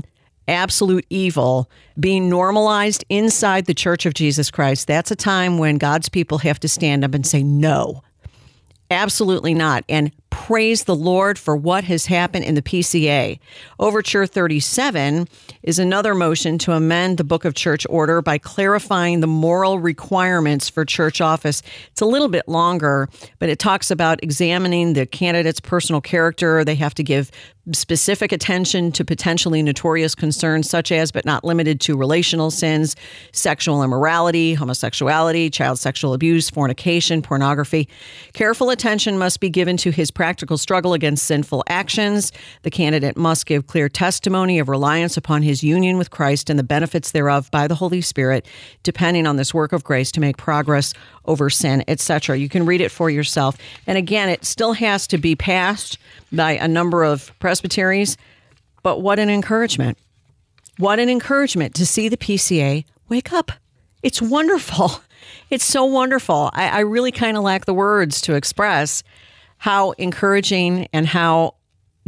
absolute 0.49 1.05
evil 1.11 1.69
being 2.01 2.31
normalized 2.31 3.05
inside 3.11 3.67
the 3.67 3.75
Church 3.75 4.07
of 4.07 4.15
Jesus 4.15 4.51
Christ, 4.51 4.87
that's 4.87 5.11
a 5.11 5.15
time 5.15 5.59
when 5.59 5.77
God's 5.77 6.09
people 6.09 6.39
have 6.39 6.59
to 6.61 6.69
stand 6.69 7.05
up 7.05 7.13
and 7.13 7.27
say, 7.27 7.43
no, 7.43 8.03
absolutely 8.91 9.53
not. 9.53 9.85
And 9.91 10.11
praise 10.33 10.85
the 10.85 10.97
Lord 10.97 11.39
for 11.39 11.55
what 11.55 11.85
has 11.85 12.07
happened 12.07 12.47
in 12.47 12.55
the 12.55 12.63
PCA. 12.63 13.39
Overture 13.79 14.27
37 14.27 15.29
is 15.63 15.79
another 15.79 16.15
motion 16.15 16.57
to 16.59 16.73
amend 16.73 17.19
the 17.19 17.25
Book 17.25 17.45
of 17.45 17.55
Church 17.55 17.87
Order 17.91 18.23
by 18.23 18.39
clarifying 18.39 19.21
the 19.21 19.27
moral 19.27 19.79
requirements 19.79 20.71
for 20.71 20.87
church 20.87 21.21
office. 21.21 21.63
It's 21.91 22.01
a 22.01 22.07
little 22.07 22.29
bit 22.29 22.49
longer, 22.49 23.11
but 23.39 23.51
it 23.51 23.59
talks 23.59 23.91
about 23.91 24.23
examining 24.25 24.95
the 24.95 25.05
candidate's 25.05 25.61
personal 25.61 26.01
character. 26.01 26.65
They 26.65 26.77
have 26.77 26.95
to 26.95 27.05
give 27.05 27.31
specific 27.73 28.33
attention 28.33 28.91
to 28.91 29.05
potentially 29.05 29.63
notorious 29.63 30.17
concerns 30.17 30.69
such 30.69 30.91
as 30.91 31.13
but 31.13 31.25
not 31.25 31.45
limited 31.45 31.81
to 31.81 31.97
relational 31.97 32.51
sins, 32.51 32.97
sexual 33.31 33.85
immorality, 33.85 34.55
homosexuality, 34.55 35.49
child 35.49 35.79
sexual 35.79 36.13
abuse, 36.13 36.51
fornication, 36.51 37.23
pornography. 37.23 37.89
Careful 38.33 38.71
attention 38.71 39.17
must 39.17 39.39
be 39.39 39.49
given 39.49 39.77
to 39.77 39.93
his 39.93 40.11
practical 40.23 40.57
struggle 40.57 40.95
against 40.95 41.25
sinful 41.25 41.65
actions. 41.67 42.31
The 42.63 42.71
candidate 42.71 43.17
must 43.17 43.45
give 43.45 43.67
clear 43.67 43.89
testimony 43.89 44.61
of 44.61 44.69
reliance 44.69 45.17
upon 45.17 45.43
his 45.43 45.65
union 45.65 45.99
with 45.99 46.13
Christ 46.13 46.49
and 46.49 46.57
the 46.57 46.63
benefits 46.63 47.11
thereof 47.11 47.51
by 47.51 47.67
the 47.67 47.75
Holy 47.75 48.01
Spirit, 48.01 48.47
depending 48.85 49.27
on 49.27 49.35
this 49.35 49.53
work 49.53 49.73
of 49.73 49.83
grace 49.83 50.13
to 50.13 50.21
make 50.21 50.37
progress 50.37 50.95
over 51.25 51.51
sin, 51.51 51.83
etc. 51.89 52.39
You 52.39 52.49
can 52.49 52.65
read 52.67 52.81
it 52.81 52.93
for 52.93 53.11
yourself. 53.11 53.59
And 53.85 53.99
again, 53.99 54.29
it 54.29 54.45
still 54.45 54.75
has 54.75 55.09
to 55.09 55.19
be 55.19 55.35
passed 55.35 55.99
by 56.31 56.53
a 56.53 56.69
number 56.69 57.03
of 57.03 57.37
presbyteries, 57.41 58.17
but 58.85 59.01
what 59.01 59.19
an 59.19 59.29
encouragement. 59.29 59.99
What 60.79 61.01
an 61.01 61.09
encouragement 61.09 61.75
to 61.75 61.85
see 61.85 62.09
the 62.09 62.17
PCA 62.17 62.85
wake 63.09 63.33
up. 63.33 63.51
It's 64.05 64.23
wonderful. 64.23 65.01
It's 65.51 65.65
so 65.65 65.85
wonderful. 65.85 66.51
I, 66.55 66.69
I 66.69 66.81
really 66.81 67.13
kind 67.13 67.37
of 67.37 67.45
lack 67.45 67.65
the 67.67 67.75
words 67.75 68.21
to 68.23 68.35
express 68.35 69.05
how 69.63 69.93
encouraging 69.93 70.89
and 70.93 71.07
how 71.07 71.55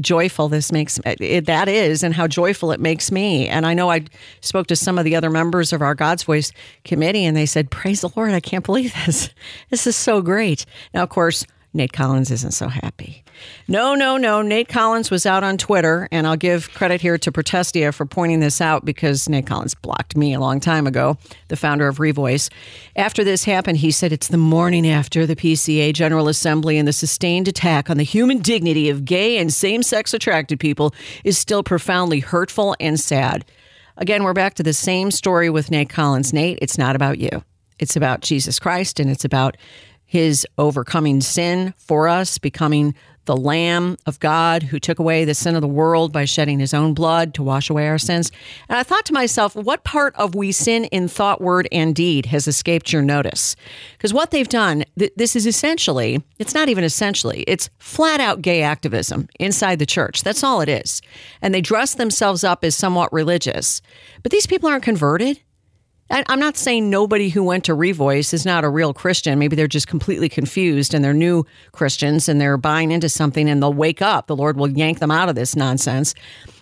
joyful 0.00 0.48
this 0.48 0.72
makes 0.72 0.98
it, 1.06 1.46
that 1.46 1.68
is 1.68 2.02
and 2.02 2.12
how 2.12 2.26
joyful 2.26 2.72
it 2.72 2.80
makes 2.80 3.12
me. 3.12 3.46
And 3.46 3.64
i 3.64 3.74
know 3.74 3.92
i 3.92 4.04
spoke 4.40 4.66
to 4.66 4.74
some 4.74 4.98
of 4.98 5.04
the 5.04 5.14
other 5.14 5.30
members 5.30 5.72
of 5.72 5.80
our 5.80 5.94
god's 5.94 6.24
voice 6.24 6.50
committee 6.84 7.24
and 7.24 7.36
they 7.36 7.46
said 7.46 7.70
praise 7.70 8.00
the 8.00 8.10
lord 8.16 8.32
i 8.32 8.40
can't 8.40 8.64
believe 8.64 8.92
this. 9.06 9.30
This 9.70 9.86
is 9.86 9.94
so 9.94 10.20
great. 10.20 10.66
Now 10.92 11.04
of 11.04 11.10
course 11.10 11.46
Nate 11.74 11.92
Collins 11.92 12.30
isn't 12.30 12.52
so 12.52 12.68
happy. 12.68 13.24
No, 13.66 13.96
no, 13.96 14.16
no. 14.16 14.42
Nate 14.42 14.68
Collins 14.68 15.10
was 15.10 15.26
out 15.26 15.42
on 15.42 15.58
Twitter, 15.58 16.08
and 16.12 16.24
I'll 16.24 16.36
give 16.36 16.72
credit 16.72 17.00
here 17.00 17.18
to 17.18 17.32
Protestia 17.32 17.90
for 17.90 18.06
pointing 18.06 18.38
this 18.38 18.60
out 18.60 18.84
because 18.84 19.28
Nate 19.28 19.46
Collins 19.46 19.74
blocked 19.74 20.16
me 20.16 20.34
a 20.34 20.40
long 20.40 20.60
time 20.60 20.86
ago, 20.86 21.18
the 21.48 21.56
founder 21.56 21.88
of 21.88 21.98
Revoice. 21.98 22.48
After 22.94 23.24
this 23.24 23.42
happened, 23.42 23.78
he 23.78 23.90
said 23.90 24.12
it's 24.12 24.28
the 24.28 24.36
morning 24.36 24.88
after 24.88 25.26
the 25.26 25.34
PCA 25.34 25.92
General 25.92 26.28
Assembly 26.28 26.78
and 26.78 26.86
the 26.86 26.92
sustained 26.92 27.48
attack 27.48 27.90
on 27.90 27.96
the 27.96 28.04
human 28.04 28.38
dignity 28.38 28.88
of 28.88 29.04
gay 29.04 29.36
and 29.38 29.52
same 29.52 29.82
sex 29.82 30.14
attracted 30.14 30.60
people 30.60 30.94
is 31.24 31.36
still 31.36 31.64
profoundly 31.64 32.20
hurtful 32.20 32.76
and 32.78 33.00
sad. 33.00 33.44
Again, 33.96 34.22
we're 34.22 34.32
back 34.32 34.54
to 34.54 34.62
the 34.62 34.72
same 34.72 35.10
story 35.10 35.50
with 35.50 35.72
Nate 35.72 35.88
Collins. 35.88 36.32
Nate, 36.32 36.58
it's 36.62 36.78
not 36.78 36.94
about 36.94 37.18
you. 37.18 37.42
It's 37.78 37.96
about 37.96 38.20
Jesus 38.20 38.58
Christ 38.60 39.00
and 39.00 39.10
it's 39.10 39.24
about 39.24 39.56
his 40.14 40.46
overcoming 40.58 41.20
sin 41.20 41.74
for 41.76 42.06
us, 42.06 42.38
becoming 42.38 42.94
the 43.24 43.36
Lamb 43.36 43.96
of 44.06 44.20
God 44.20 44.62
who 44.62 44.78
took 44.78 45.00
away 45.00 45.24
the 45.24 45.34
sin 45.34 45.56
of 45.56 45.60
the 45.60 45.66
world 45.66 46.12
by 46.12 46.24
shedding 46.24 46.60
his 46.60 46.72
own 46.72 46.94
blood 46.94 47.34
to 47.34 47.42
wash 47.42 47.68
away 47.68 47.88
our 47.88 47.98
sins. 47.98 48.30
And 48.68 48.78
I 48.78 48.84
thought 48.84 49.04
to 49.06 49.12
myself, 49.12 49.56
what 49.56 49.82
part 49.82 50.14
of 50.14 50.36
we 50.36 50.52
sin 50.52 50.84
in 50.84 51.08
thought, 51.08 51.40
word, 51.40 51.66
and 51.72 51.96
deed 51.96 52.26
has 52.26 52.46
escaped 52.46 52.92
your 52.92 53.02
notice? 53.02 53.56
Because 53.94 54.14
what 54.14 54.30
they've 54.30 54.48
done, 54.48 54.84
th- 54.96 55.14
this 55.16 55.34
is 55.34 55.48
essentially, 55.48 56.22
it's 56.38 56.54
not 56.54 56.68
even 56.68 56.84
essentially, 56.84 57.42
it's 57.48 57.68
flat 57.80 58.20
out 58.20 58.40
gay 58.40 58.62
activism 58.62 59.28
inside 59.40 59.80
the 59.80 59.84
church. 59.84 60.22
That's 60.22 60.44
all 60.44 60.60
it 60.60 60.68
is. 60.68 61.02
And 61.42 61.52
they 61.52 61.60
dress 61.60 61.96
themselves 61.96 62.44
up 62.44 62.62
as 62.62 62.76
somewhat 62.76 63.12
religious. 63.12 63.82
But 64.22 64.30
these 64.30 64.46
people 64.46 64.68
aren't 64.68 64.84
converted. 64.84 65.40
I'm 66.10 66.38
not 66.38 66.56
saying 66.56 66.90
nobody 66.90 67.30
who 67.30 67.42
went 67.42 67.64
to 67.64 67.72
Revoice 67.72 68.34
is 68.34 68.44
not 68.44 68.62
a 68.62 68.68
real 68.68 68.92
Christian. 68.92 69.38
Maybe 69.38 69.56
they're 69.56 69.66
just 69.66 69.88
completely 69.88 70.28
confused 70.28 70.92
and 70.92 71.02
they're 71.02 71.14
new 71.14 71.46
Christians 71.72 72.28
and 72.28 72.40
they're 72.40 72.58
buying 72.58 72.90
into 72.90 73.08
something 73.08 73.48
and 73.48 73.62
they'll 73.62 73.72
wake 73.72 74.02
up. 74.02 74.26
The 74.26 74.36
Lord 74.36 74.56
will 74.56 74.70
yank 74.70 74.98
them 74.98 75.10
out 75.10 75.28
of 75.28 75.34
this 75.34 75.56
nonsense. 75.56 76.14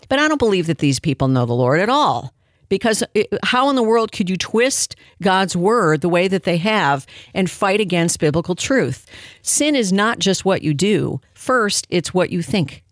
But 0.09 0.20
I 0.20 0.28
don't 0.28 0.38
believe 0.38 0.66
that 0.68 0.78
these 0.78 1.00
people 1.00 1.28
know 1.28 1.44
the 1.44 1.55
Lord 1.55 1.81
at 1.81 1.88
all. 1.88 2.33
Because 2.68 3.02
uh, 3.02 3.22
how 3.42 3.68
in 3.68 3.76
the 3.76 3.83
world 3.83 4.12
could 4.12 4.31
you 4.31 4.37
twist 4.37 4.96
God's 5.20 5.57
word 5.57 6.00
the 6.00 6.09
way 6.09 6.28
that 6.28 6.44
they 6.44 6.57
have 6.59 7.07
and 7.35 7.50
fight 7.50 7.81
against 7.81 8.20
biblical 8.20 8.55
truth? 8.55 9.07
Sin 9.42 9.74
is 9.76 9.92
not 9.92 10.18
just 10.18 10.44
what 10.44 10.62
you 10.62 10.72
do. 10.72 11.20
First, 11.35 11.87
it's 11.90 12.14
what 12.14 12.31
you 12.31 12.40
think. 12.40 12.83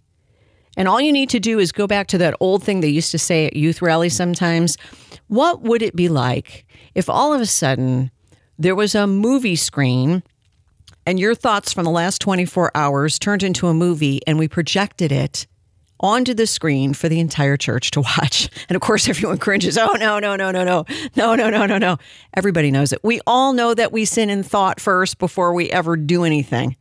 And 0.81 0.89
all 0.89 0.99
you 0.99 1.13
need 1.13 1.29
to 1.29 1.39
do 1.39 1.59
is 1.59 1.73
go 1.73 1.87
back 1.87 2.07
to 2.07 2.17
that 2.17 2.35
old 2.41 2.65
thing 2.65 2.81
they 2.81 2.89
used 2.89 3.11
to 3.11 3.19
say 3.19 3.45
at 3.45 3.55
youth 3.55 3.83
rallies 3.83 4.17
sometimes. 4.17 4.79
What 5.27 5.61
would 5.61 5.83
it 5.83 5.95
be 5.95 6.09
like 6.09 6.65
if 6.95 7.11
all 7.11 7.35
of 7.35 7.41
a 7.43 7.45
sudden 7.45 8.11
there 8.59 8.75
was 8.75 8.95
a 8.95 9.07
movie 9.07 9.57
screen 9.57 10.23
and 11.05 11.21
your 11.21 11.35
thoughts 11.35 11.71
from 11.75 11.85
the 11.85 11.91
last 11.91 12.23
24 12.23 12.71
hours 12.75 13.19
turned 13.19 13.43
into 13.43 13.67
a 13.67 13.75
movie 13.75 14.23
and 14.27 14.39
we 14.39 14.49
projected 14.49 15.13
it 15.13 15.47
onto 16.01 16.33
the 16.33 16.47
screen 16.47 16.95
for 16.95 17.11
the 17.11 17.21
entire 17.21 17.59
church 17.59 17.91
to 17.91 18.01
watch. 18.19 18.49
And 18.71 18.75
of 18.75 18.81
course, 18.81 19.07
everyone 19.07 19.37
cringes. 19.37 19.77
Oh, 19.77 19.97
no, 20.01 20.19
no, 20.19 20.35
no, 20.35 20.51
no, 20.51 20.65
no, 20.65 20.87
no, 21.15 21.35
no, 21.35 21.51
no, 21.51 21.67
no, 21.67 21.77
no. 21.77 21.99
Everybody 22.33 22.71
knows 22.71 22.95
it. 22.95 23.01
We 23.05 23.21
all 23.27 23.53
know 23.53 23.75
that 23.75 23.93
we 23.93 24.07
sin 24.07 24.31
in 24.31 24.43
thought 24.43 24.81
first 24.81 25.19
before 25.19 25.53
we 25.53 25.69
ever 25.73 25.99
do 25.99 26.25
anything. 26.25 26.75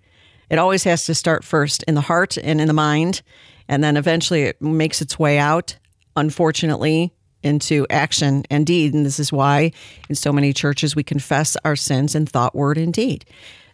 It 0.49 0.57
always 0.57 0.85
has 0.85 1.03
to 1.07 1.13
start 1.13 1.43
first 1.43 1.83
in 1.83 1.95
the 1.95 2.01
heart 2.01 2.37
and 2.37 2.61
in 2.61 2.67
the 2.67 2.73
mind. 2.73 3.23
And 3.69 3.83
then 3.83 3.95
eventually 3.95 4.43
it 4.43 4.61
makes 4.61 5.01
its 5.01 5.17
way 5.17 5.37
out, 5.37 5.77
unfortunately, 6.17 7.13
into 7.43 7.87
action 7.89 8.43
and 8.49 8.65
deed. 8.65 8.93
And 8.93 9.05
this 9.05 9.19
is 9.19 9.31
why 9.31 9.71
in 10.09 10.15
so 10.15 10.33
many 10.33 10.51
churches 10.51 10.95
we 10.95 11.03
confess 11.03 11.55
our 11.63 11.77
sins 11.77 12.15
in 12.15 12.25
thought, 12.25 12.55
word, 12.55 12.77
and 12.77 12.91
deed. 12.91 13.23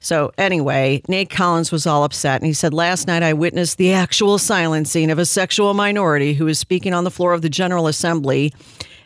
So, 0.01 0.31
anyway, 0.37 1.01
Nate 1.07 1.31
Collins 1.31 1.71
was 1.71 1.87
all 1.87 2.03
upset 2.03 2.41
and 2.41 2.45
he 2.45 2.53
said, 2.53 2.75
Last 2.75 3.07
night 3.07 3.23
I 3.23 3.33
witnessed 3.33 3.79
the 3.79 3.93
actual 3.93 4.37
silencing 4.37 5.09
of 5.09 5.17
a 5.17 5.25
sexual 5.25 5.73
minority 5.73 6.33
who 6.35 6.45
was 6.45 6.59
speaking 6.59 6.93
on 6.93 7.05
the 7.05 7.09
floor 7.09 7.33
of 7.33 7.41
the 7.41 7.49
General 7.49 7.87
Assembly 7.87 8.53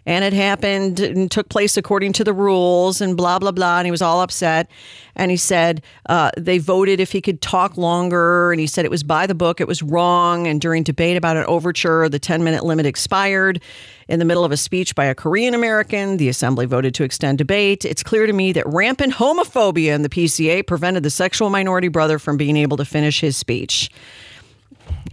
and 0.10 0.26
it 0.26 0.34
happened 0.34 1.00
and 1.00 1.30
took 1.30 1.50
place 1.50 1.78
according 1.78 2.14
to 2.14 2.24
the 2.24 2.34
rules 2.34 3.00
and 3.00 3.16
blah 3.16 3.38
blah 3.38 3.52
blah. 3.52 3.78
And 3.78 3.86
he 3.86 3.92
was 3.92 4.02
all 4.02 4.22
upset. 4.22 4.68
And 5.16 5.30
he 5.30 5.38
said 5.38 5.84
uh, 6.08 6.32
they 6.36 6.58
voted 6.58 7.00
if 7.00 7.12
he 7.12 7.22
could 7.22 7.42
talk 7.42 7.78
longer. 7.78 8.52
And 8.52 8.60
he 8.60 8.66
said 8.66 8.86
it 8.86 8.92
was 8.92 9.04
by 9.04 9.28
the 9.28 9.36
book. 9.36 9.62
It 9.62 9.68
was 9.68 9.84
wrong. 9.84 10.48
And 10.48 10.60
during 10.60 10.82
debate 10.82 11.16
about 11.16 11.38
an 11.38 11.46
overture 11.46 12.10
the 12.10 12.18
10 12.18 12.44
minute 12.44 12.66
limit 12.66 12.88
expired 12.88 13.62
in 14.08 14.18
the 14.18 14.26
middle 14.26 14.44
of 14.44 14.52
a 14.52 14.58
speech 14.58 14.96
by 14.96 15.06
a 15.06 15.14
korean 15.14 15.54
american. 15.54 16.18
The 16.18 16.30
assembly 16.30 16.66
voted 16.66 16.96
to 16.96 17.04
extend 17.04 17.38
debate. 17.38 17.86
It's 17.86 18.02
clear 18.02 18.26
to 18.26 18.34
me 18.34 18.52
that 18.54 18.66
rampant 18.66 19.14
homophobia 19.14 19.94
in 19.94 20.02
the 20.02 20.10
pca 20.10 20.66
prevented 20.66 21.04
the 21.04 21.12
sexual 21.12 21.52
minority 21.52 21.88
brother 21.88 22.18
from 22.18 22.36
being 22.36 22.58
able 22.58 22.78
to 22.78 22.86
finish 22.86 23.22
his 23.22 23.38
speech. 23.38 23.92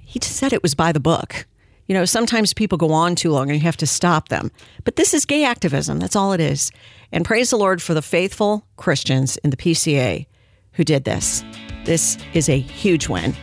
He 0.03 0.19
just 0.19 0.37
said 0.37 0.55
it 0.55 0.63
was 0.63 0.75
by 0.75 0.93
the 0.93 1.01
book 1.01 1.45
you 1.87 1.95
know, 1.95 2.05
sometimes 2.05 2.53
people 2.53 2.79
go 2.79 2.93
on 2.93 3.15
too 3.15 3.31
long 3.31 3.51
and 3.51 3.59
you 3.59 3.65
have 3.65 3.77
to 3.79 3.87
stop 3.87 4.29
them. 4.29 4.51
But 4.85 4.97
this 4.97 5.15
is 5.15 5.25
gay 5.25 5.45
activism. 5.45 5.99
That's 5.99 6.17
all 6.17 6.33
it 6.33 6.41
is. 6.41 6.71
And 7.13 7.25
praise 7.25 7.51
the 7.51 7.57
Lord 7.57 7.81
for 7.81 7.95
the 7.95 8.03
faithful 8.03 8.67
Christians 8.77 9.37
in 9.39 9.51
the 9.51 9.57
PCA 9.57 10.27
who 10.73 10.85
did 10.85 11.05
this. 11.05 11.45
This 11.85 12.19
is 12.35 12.49
a 12.49 12.59
huge 12.59 13.09
win, 13.09 13.35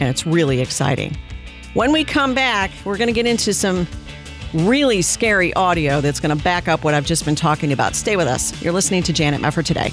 and 0.00 0.08
it's 0.08 0.26
really 0.26 0.60
exciting. 0.60 1.16
When 1.74 1.92
we 1.92 2.04
come 2.04 2.34
back, 2.34 2.70
we're 2.84 2.98
going 2.98 3.08
to 3.08 3.14
get 3.14 3.26
into 3.26 3.54
some 3.54 3.86
really 4.52 5.00
scary 5.00 5.54
audio 5.54 6.00
that's 6.00 6.20
going 6.20 6.36
to 6.36 6.44
back 6.44 6.68
up 6.68 6.84
what 6.84 6.94
I've 6.94 7.06
just 7.06 7.24
been 7.24 7.36
talking 7.36 7.72
about. 7.72 7.94
Stay 7.94 8.16
with 8.16 8.26
us. 8.26 8.60
You're 8.62 8.74
listening 8.74 9.02
to 9.04 9.12
Janet 9.12 9.40
Mefford 9.40 9.64
today. 9.64 9.90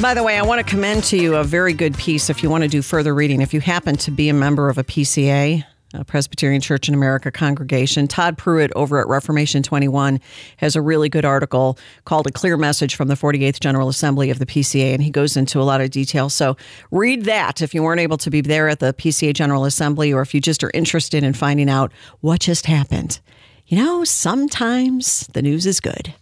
By 0.00 0.14
the 0.14 0.22
way, 0.22 0.38
I 0.38 0.42
want 0.42 0.64
to 0.64 0.68
commend 0.68 1.04
to 1.04 1.16
you 1.16 1.36
a 1.36 1.44
very 1.44 1.72
good 1.72 1.96
piece 1.96 2.28
if 2.28 2.42
you 2.42 2.50
want 2.50 2.62
to 2.64 2.68
do 2.68 2.82
further 2.82 3.14
reading. 3.14 3.40
If 3.40 3.54
you 3.54 3.60
happen 3.60 3.96
to 3.96 4.10
be 4.10 4.28
a 4.28 4.34
member 4.34 4.68
of 4.68 4.78
a 4.78 4.84
PCA, 4.84 5.64
a 5.94 6.04
Presbyterian 6.04 6.60
Church 6.60 6.88
in 6.88 6.94
America 6.94 7.30
congregation. 7.30 8.08
Todd 8.08 8.36
Pruitt 8.36 8.72
over 8.74 8.98
at 9.00 9.06
Reformation 9.06 9.62
21 9.62 10.20
has 10.56 10.76
a 10.76 10.82
really 10.82 11.08
good 11.08 11.24
article 11.24 11.78
called 12.04 12.26
A 12.26 12.32
Clear 12.32 12.56
Message 12.56 12.96
from 12.96 13.08
the 13.08 13.14
48th 13.14 13.60
General 13.60 13.88
Assembly 13.88 14.30
of 14.30 14.38
the 14.38 14.46
PCA, 14.46 14.92
and 14.92 15.02
he 15.02 15.10
goes 15.10 15.36
into 15.36 15.60
a 15.60 15.62
lot 15.62 15.80
of 15.80 15.90
detail. 15.90 16.28
So 16.28 16.56
read 16.90 17.24
that 17.24 17.62
if 17.62 17.74
you 17.74 17.82
weren't 17.82 18.00
able 18.00 18.18
to 18.18 18.30
be 18.30 18.40
there 18.40 18.68
at 18.68 18.80
the 18.80 18.92
PCA 18.92 19.32
General 19.32 19.64
Assembly 19.64 20.12
or 20.12 20.22
if 20.22 20.34
you 20.34 20.40
just 20.40 20.64
are 20.64 20.70
interested 20.74 21.22
in 21.22 21.32
finding 21.32 21.70
out 21.70 21.92
what 22.20 22.40
just 22.40 22.66
happened 22.66 23.20
you 23.66 23.76
know, 23.76 24.04
sometimes 24.04 25.26
the 25.28 25.42
news 25.42 25.66
is 25.66 25.80
good. 25.80 26.12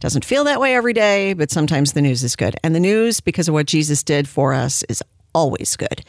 Doesn't 0.00 0.24
feel 0.24 0.44
that 0.44 0.60
way 0.60 0.74
every 0.74 0.92
day, 0.92 1.34
but 1.34 1.50
sometimes 1.50 1.92
the 1.92 2.02
news 2.02 2.24
is 2.24 2.36
good. 2.36 2.56
And 2.62 2.74
the 2.74 2.80
news, 2.80 3.20
because 3.20 3.48
of 3.48 3.54
what 3.54 3.66
Jesus 3.66 4.02
did 4.02 4.28
for 4.28 4.54
us, 4.54 4.82
is 4.84 5.02
always 5.34 5.76
good. 5.76 6.02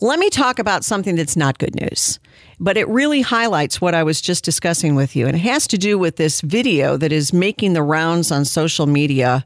Let 0.00 0.20
me 0.20 0.30
talk 0.30 0.60
about 0.60 0.84
something 0.84 1.16
that's 1.16 1.36
not 1.36 1.58
good 1.58 1.74
news, 1.74 2.20
but 2.60 2.76
it 2.76 2.88
really 2.88 3.20
highlights 3.22 3.80
what 3.80 3.94
I 3.94 4.04
was 4.04 4.20
just 4.20 4.44
discussing 4.44 4.94
with 4.94 5.16
you. 5.16 5.26
And 5.26 5.34
it 5.34 5.40
has 5.40 5.66
to 5.68 5.78
do 5.78 5.98
with 5.98 6.16
this 6.16 6.40
video 6.40 6.96
that 6.96 7.10
is 7.10 7.32
making 7.32 7.72
the 7.72 7.82
rounds 7.82 8.30
on 8.30 8.44
social 8.44 8.86
media, 8.86 9.44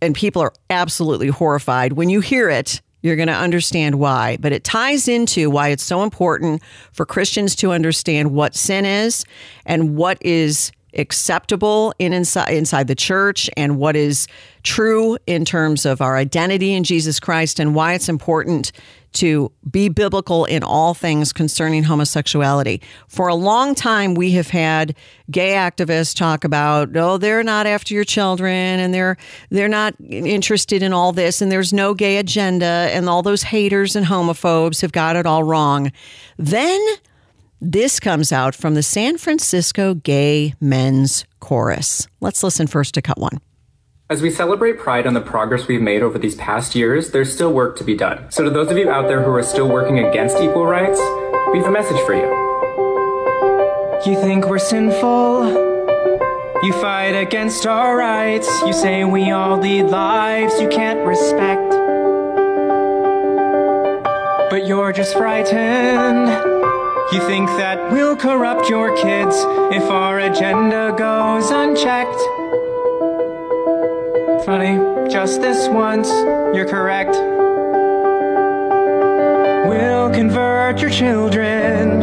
and 0.00 0.14
people 0.14 0.40
are 0.40 0.52
absolutely 0.70 1.28
horrified. 1.28 1.94
When 1.94 2.08
you 2.08 2.20
hear 2.20 2.48
it, 2.48 2.80
you're 3.02 3.16
going 3.16 3.28
to 3.28 3.34
understand 3.34 3.96
why, 3.96 4.36
but 4.40 4.52
it 4.52 4.64
ties 4.64 5.08
into 5.08 5.50
why 5.50 5.68
it's 5.68 5.82
so 5.82 6.02
important 6.02 6.62
for 6.92 7.06
Christians 7.06 7.54
to 7.56 7.72
understand 7.72 8.32
what 8.32 8.54
sin 8.54 8.84
is 8.84 9.24
and 9.64 9.96
what 9.96 10.18
is 10.20 10.72
acceptable 10.98 11.94
in 11.98 12.12
inside 12.12 12.52
inside 12.52 12.88
the 12.88 12.94
church 12.94 13.48
and 13.56 13.78
what 13.78 13.96
is 13.96 14.26
true 14.62 15.16
in 15.26 15.44
terms 15.44 15.86
of 15.86 16.00
our 16.00 16.16
identity 16.16 16.74
in 16.74 16.84
Jesus 16.84 17.20
Christ 17.20 17.58
and 17.58 17.74
why 17.74 17.94
it's 17.94 18.08
important 18.08 18.72
to 19.10 19.50
be 19.70 19.88
biblical 19.88 20.44
in 20.44 20.62
all 20.62 20.94
things 20.94 21.32
concerning 21.32 21.82
homosexuality. 21.82 22.82
For 23.08 23.28
a 23.28 23.34
long 23.34 23.74
time, 23.74 24.14
we 24.14 24.32
have 24.32 24.48
had 24.48 24.94
gay 25.30 25.52
activists 25.52 26.14
talk 26.14 26.44
about, 26.44 26.94
oh, 26.96 27.16
they're 27.16 27.42
not 27.42 27.66
after 27.66 27.94
your 27.94 28.04
children 28.04 28.52
and 28.52 28.92
they're 28.92 29.16
they're 29.50 29.68
not 29.68 29.94
interested 30.00 30.82
in 30.82 30.92
all 30.92 31.12
this 31.12 31.40
and 31.40 31.50
there's 31.50 31.72
no 31.72 31.94
gay 31.94 32.18
agenda 32.18 32.90
and 32.92 33.08
all 33.08 33.22
those 33.22 33.42
haters 33.42 33.96
and 33.96 34.06
homophobes 34.06 34.82
have 34.82 34.92
got 34.92 35.16
it 35.16 35.26
all 35.26 35.42
wrong. 35.42 35.90
Then 36.36 36.80
this 37.60 37.98
comes 37.98 38.32
out 38.32 38.54
from 38.54 38.74
the 38.74 38.82
San 38.82 39.18
Francisco 39.18 39.94
Gay 39.94 40.54
Men's 40.60 41.24
Chorus. 41.40 42.06
Let's 42.20 42.42
listen 42.42 42.66
first 42.66 42.94
to 42.94 43.02
cut 43.02 43.18
one. 43.18 43.40
As 44.10 44.22
we 44.22 44.30
celebrate 44.30 44.78
Pride 44.78 45.06
and 45.06 45.14
the 45.14 45.20
progress 45.20 45.68
we've 45.68 45.82
made 45.82 46.02
over 46.02 46.18
these 46.18 46.34
past 46.36 46.74
years, 46.74 47.10
there's 47.10 47.32
still 47.32 47.52
work 47.52 47.76
to 47.76 47.84
be 47.84 47.94
done. 47.94 48.30
So, 48.30 48.42
to 48.42 48.50
those 48.50 48.70
of 48.70 48.78
you 48.78 48.88
out 48.88 49.06
there 49.06 49.22
who 49.22 49.30
are 49.32 49.42
still 49.42 49.68
working 49.68 49.98
against 49.98 50.38
equal 50.38 50.64
rights, 50.64 50.98
we 51.52 51.58
have 51.58 51.66
a 51.66 51.70
message 51.70 52.00
for 52.06 52.14
you. 52.14 52.26
You 54.06 54.18
think 54.18 54.48
we're 54.48 54.58
sinful? 54.58 55.68
You 56.62 56.72
fight 56.74 57.14
against 57.14 57.66
our 57.66 57.96
rights. 57.96 58.48
You 58.62 58.72
say 58.72 59.04
we 59.04 59.30
all 59.30 59.58
lead 59.58 59.84
lives 59.84 60.58
you 60.60 60.68
can't 60.68 61.06
respect. 61.06 61.70
But 64.50 64.66
you're 64.66 64.92
just 64.92 65.14
frightened. 65.16 66.57
You 67.10 67.26
think 67.26 67.48
that 67.56 67.90
we'll 67.90 68.16
corrupt 68.16 68.68
your 68.68 68.94
kids 68.94 69.34
if 69.74 69.84
our 69.84 70.20
agenda 70.20 70.94
goes 70.94 71.50
unchecked. 71.50 72.20
Funny, 74.44 74.76
just 75.10 75.40
this 75.40 75.68
once, 75.68 76.10
you're 76.54 76.68
correct. 76.68 77.12
We'll 79.66 80.10
convert 80.10 80.82
your 80.82 80.90
children. 80.90 82.02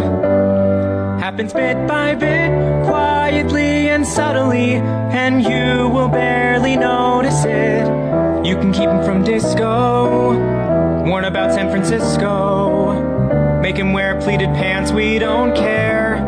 Happens 1.20 1.54
bit 1.54 1.88
by 1.88 2.16
bit, 2.16 2.50
quietly 2.88 3.90
and 3.90 4.08
subtly, 4.08 4.74
and 4.74 5.44
you 5.44 5.88
will 5.88 6.10
barely 6.10 6.78
notice 6.78 7.46
it. 7.46 7.86
You 8.44 8.56
can 8.56 8.74
keep 8.74 8.90
them 8.90 9.06
from 9.06 9.24
disco, 9.24 10.34
warn 11.08 11.26
about 11.26 11.54
San 11.54 11.70
Francisco, 11.70 12.75
make 13.66 13.78
him 13.78 13.94
wear 13.94 14.22
pleated 14.22 14.50
pants, 14.50 14.92
we 14.92 15.18
don't 15.18 15.56
care. 15.56 16.22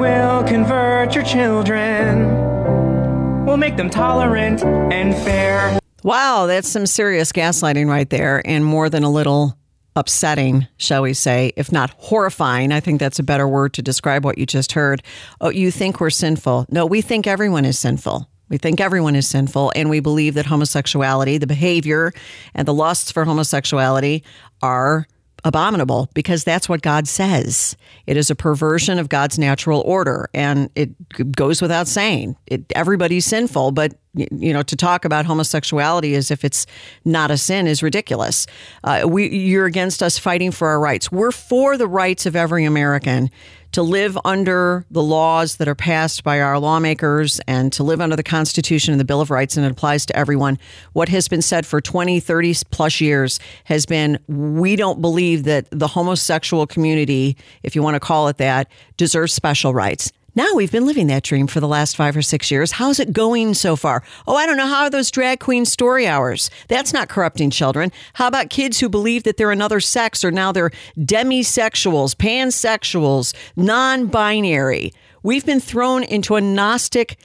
We'll 0.00 0.42
convert 0.44 1.14
your 1.14 1.24
children. 1.24 3.44
We'll 3.44 3.58
make 3.58 3.76
them 3.76 3.90
tolerant 3.90 4.64
and 4.64 5.14
fair. 5.14 5.78
Wow, 6.02 6.46
that's 6.46 6.70
some 6.70 6.86
serious 6.86 7.32
gaslighting 7.32 7.86
right 7.86 8.08
there, 8.08 8.40
and 8.46 8.64
more 8.64 8.88
than 8.88 9.04
a 9.04 9.10
little 9.10 9.58
upsetting, 9.94 10.66
shall 10.78 11.02
we 11.02 11.12
say, 11.12 11.52
if 11.54 11.70
not 11.70 11.90
horrifying. 11.98 12.72
I 12.72 12.80
think 12.80 12.98
that's 12.98 13.18
a 13.18 13.22
better 13.22 13.46
word 13.46 13.74
to 13.74 13.82
describe 13.82 14.24
what 14.24 14.38
you 14.38 14.46
just 14.46 14.72
heard. 14.72 15.02
Oh, 15.42 15.50
you 15.50 15.70
think 15.70 16.00
we're 16.00 16.08
sinful. 16.08 16.64
No, 16.70 16.86
we 16.86 17.02
think 17.02 17.26
everyone 17.26 17.66
is 17.66 17.78
sinful. 17.78 18.26
We 18.50 18.58
think 18.58 18.80
everyone 18.80 19.16
is 19.16 19.26
sinful, 19.26 19.72
and 19.74 19.88
we 19.88 20.00
believe 20.00 20.34
that 20.34 20.46
homosexuality, 20.46 21.38
the 21.38 21.46
behavior, 21.46 22.12
and 22.54 22.66
the 22.68 22.74
lusts 22.74 23.10
for 23.10 23.24
homosexuality 23.24 24.24
are 24.60 25.06
abominable 25.44 26.10
because 26.14 26.44
that's 26.44 26.68
what 26.68 26.82
God 26.82 27.08
says. 27.08 27.76
It 28.06 28.16
is 28.16 28.30
a 28.30 28.34
perversion 28.34 28.98
of 28.98 29.08
God's 29.08 29.38
natural 29.38 29.80
order, 29.82 30.28
and 30.34 30.70
it 30.74 30.90
goes 31.32 31.62
without 31.62 31.88
saying. 31.88 32.36
It, 32.46 32.64
everybody's 32.74 33.24
sinful, 33.24 33.72
but 33.72 33.94
you 34.14 34.52
know 34.52 34.62
to 34.62 34.74
talk 34.74 35.04
about 35.04 35.24
homosexuality 35.24 36.16
as 36.16 36.32
if 36.32 36.44
it's 36.44 36.66
not 37.04 37.30
a 37.30 37.38
sin 37.38 37.66
is 37.66 37.82
ridiculous. 37.82 38.46
Uh, 38.82 39.02
we, 39.06 39.28
you're 39.28 39.66
against 39.66 40.02
us 40.02 40.18
fighting 40.18 40.50
for 40.50 40.68
our 40.68 40.80
rights. 40.80 41.12
We're 41.12 41.30
for 41.30 41.76
the 41.76 41.86
rights 41.86 42.26
of 42.26 42.34
every 42.34 42.64
American 42.64 43.30
to 43.72 43.82
live 43.82 44.18
under 44.24 44.84
the 44.90 45.02
laws 45.02 45.56
that 45.56 45.68
are 45.68 45.74
passed 45.74 46.24
by 46.24 46.40
our 46.40 46.58
lawmakers 46.58 47.40
and 47.46 47.72
to 47.72 47.82
live 47.82 48.00
under 48.00 48.16
the 48.16 48.22
Constitution 48.22 48.92
and 48.92 49.00
the 49.00 49.04
Bill 49.04 49.20
of 49.20 49.30
Rights, 49.30 49.56
and 49.56 49.64
it 49.64 49.72
applies 49.72 50.04
to 50.06 50.16
everyone. 50.16 50.58
What 50.92 51.08
has 51.08 51.28
been 51.28 51.42
said 51.42 51.66
for 51.66 51.80
20, 51.80 52.20
30 52.20 52.54
plus 52.70 53.00
years 53.00 53.38
has 53.64 53.86
been 53.86 54.18
we 54.26 54.76
don't 54.76 55.00
believe 55.00 55.44
that 55.44 55.66
the 55.70 55.86
homosexual 55.86 56.66
community, 56.66 57.36
if 57.62 57.76
you 57.76 57.82
want 57.82 57.94
to 57.94 58.00
call 58.00 58.28
it 58.28 58.38
that, 58.38 58.70
deserves 58.96 59.32
special 59.32 59.72
rights. 59.72 60.12
Now 60.34 60.54
we've 60.54 60.70
been 60.70 60.86
living 60.86 61.08
that 61.08 61.24
dream 61.24 61.48
for 61.48 61.58
the 61.58 61.66
last 61.66 61.96
five 61.96 62.16
or 62.16 62.22
six 62.22 62.50
years. 62.50 62.72
How's 62.72 63.00
it 63.00 63.12
going 63.12 63.54
so 63.54 63.74
far? 63.74 64.04
Oh, 64.28 64.36
I 64.36 64.46
don't 64.46 64.56
know. 64.56 64.66
How 64.66 64.82
are 64.82 64.90
those 64.90 65.10
drag 65.10 65.40
queen 65.40 65.64
story 65.64 66.06
hours? 66.06 66.50
That's 66.68 66.92
not 66.92 67.08
corrupting 67.08 67.50
children. 67.50 67.90
How 68.12 68.28
about 68.28 68.48
kids 68.48 68.78
who 68.78 68.88
believe 68.88 69.24
that 69.24 69.36
they're 69.36 69.50
another 69.50 69.80
sex 69.80 70.22
or 70.24 70.30
now 70.30 70.52
they're 70.52 70.70
demisexuals, 70.96 72.14
pansexuals, 72.14 73.34
non 73.56 74.06
binary? 74.06 74.92
We've 75.24 75.44
been 75.44 75.60
thrown 75.60 76.04
into 76.04 76.36
a 76.36 76.40
Gnostic, 76.40 77.16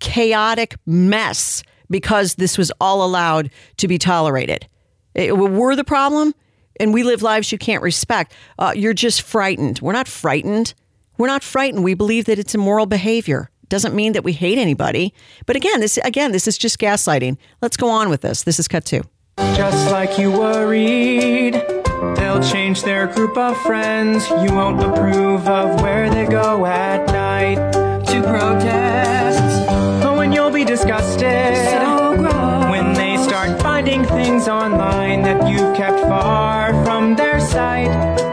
chaotic 0.00 0.74
mess 0.86 1.62
because 1.88 2.34
this 2.34 2.58
was 2.58 2.72
all 2.80 3.04
allowed 3.04 3.50
to 3.76 3.86
be 3.86 3.96
tolerated. 3.96 4.66
It, 5.14 5.36
we're 5.36 5.76
the 5.76 5.84
problem, 5.84 6.34
and 6.80 6.92
we 6.92 7.04
live 7.04 7.22
lives 7.22 7.52
you 7.52 7.58
can't 7.58 7.82
respect. 7.82 8.34
Uh, 8.58 8.72
you're 8.74 8.92
just 8.92 9.22
frightened. 9.22 9.80
We're 9.80 9.92
not 9.92 10.08
frightened. 10.08 10.74
We're 11.20 11.26
not 11.26 11.44
frightened. 11.44 11.84
We 11.84 11.92
believe 11.92 12.24
that 12.24 12.38
it's 12.38 12.54
immoral 12.54 12.86
behavior. 12.86 13.50
Doesn't 13.68 13.94
mean 13.94 14.14
that 14.14 14.24
we 14.24 14.32
hate 14.32 14.56
anybody. 14.56 15.12
But 15.44 15.54
again, 15.54 15.80
this 15.80 15.98
again, 15.98 16.32
this 16.32 16.48
is 16.48 16.56
just 16.56 16.78
gaslighting. 16.78 17.36
Let's 17.60 17.76
go 17.76 17.90
on 17.90 18.08
with 18.08 18.22
this. 18.22 18.44
This 18.44 18.58
is 18.58 18.66
cut 18.66 18.86
two. 18.86 19.02
Just 19.54 19.92
like 19.92 20.18
you 20.18 20.32
worried, 20.32 21.62
they'll 22.16 22.42
change 22.42 22.84
their 22.84 23.06
group 23.06 23.36
of 23.36 23.54
friends. 23.60 24.30
You 24.30 24.54
won't 24.54 24.82
approve 24.82 25.46
of 25.46 25.82
where 25.82 26.08
they 26.08 26.24
go 26.24 26.64
at 26.64 27.06
night 27.08 27.70
to 28.06 28.22
protest. 28.22 29.68
But 30.02 30.16
when 30.16 30.32
you'll 30.32 30.50
be 30.50 30.64
disgusted 30.64 31.54
so 31.68 32.70
when 32.70 32.94
they 32.94 33.18
start 33.18 33.60
finding 33.60 34.06
things 34.06 34.48
online 34.48 35.20
that 35.24 35.46
you've 35.46 35.76
kept 35.76 36.00
far 36.00 36.72
from 36.82 37.14
their 37.14 37.40
sight, 37.40 37.90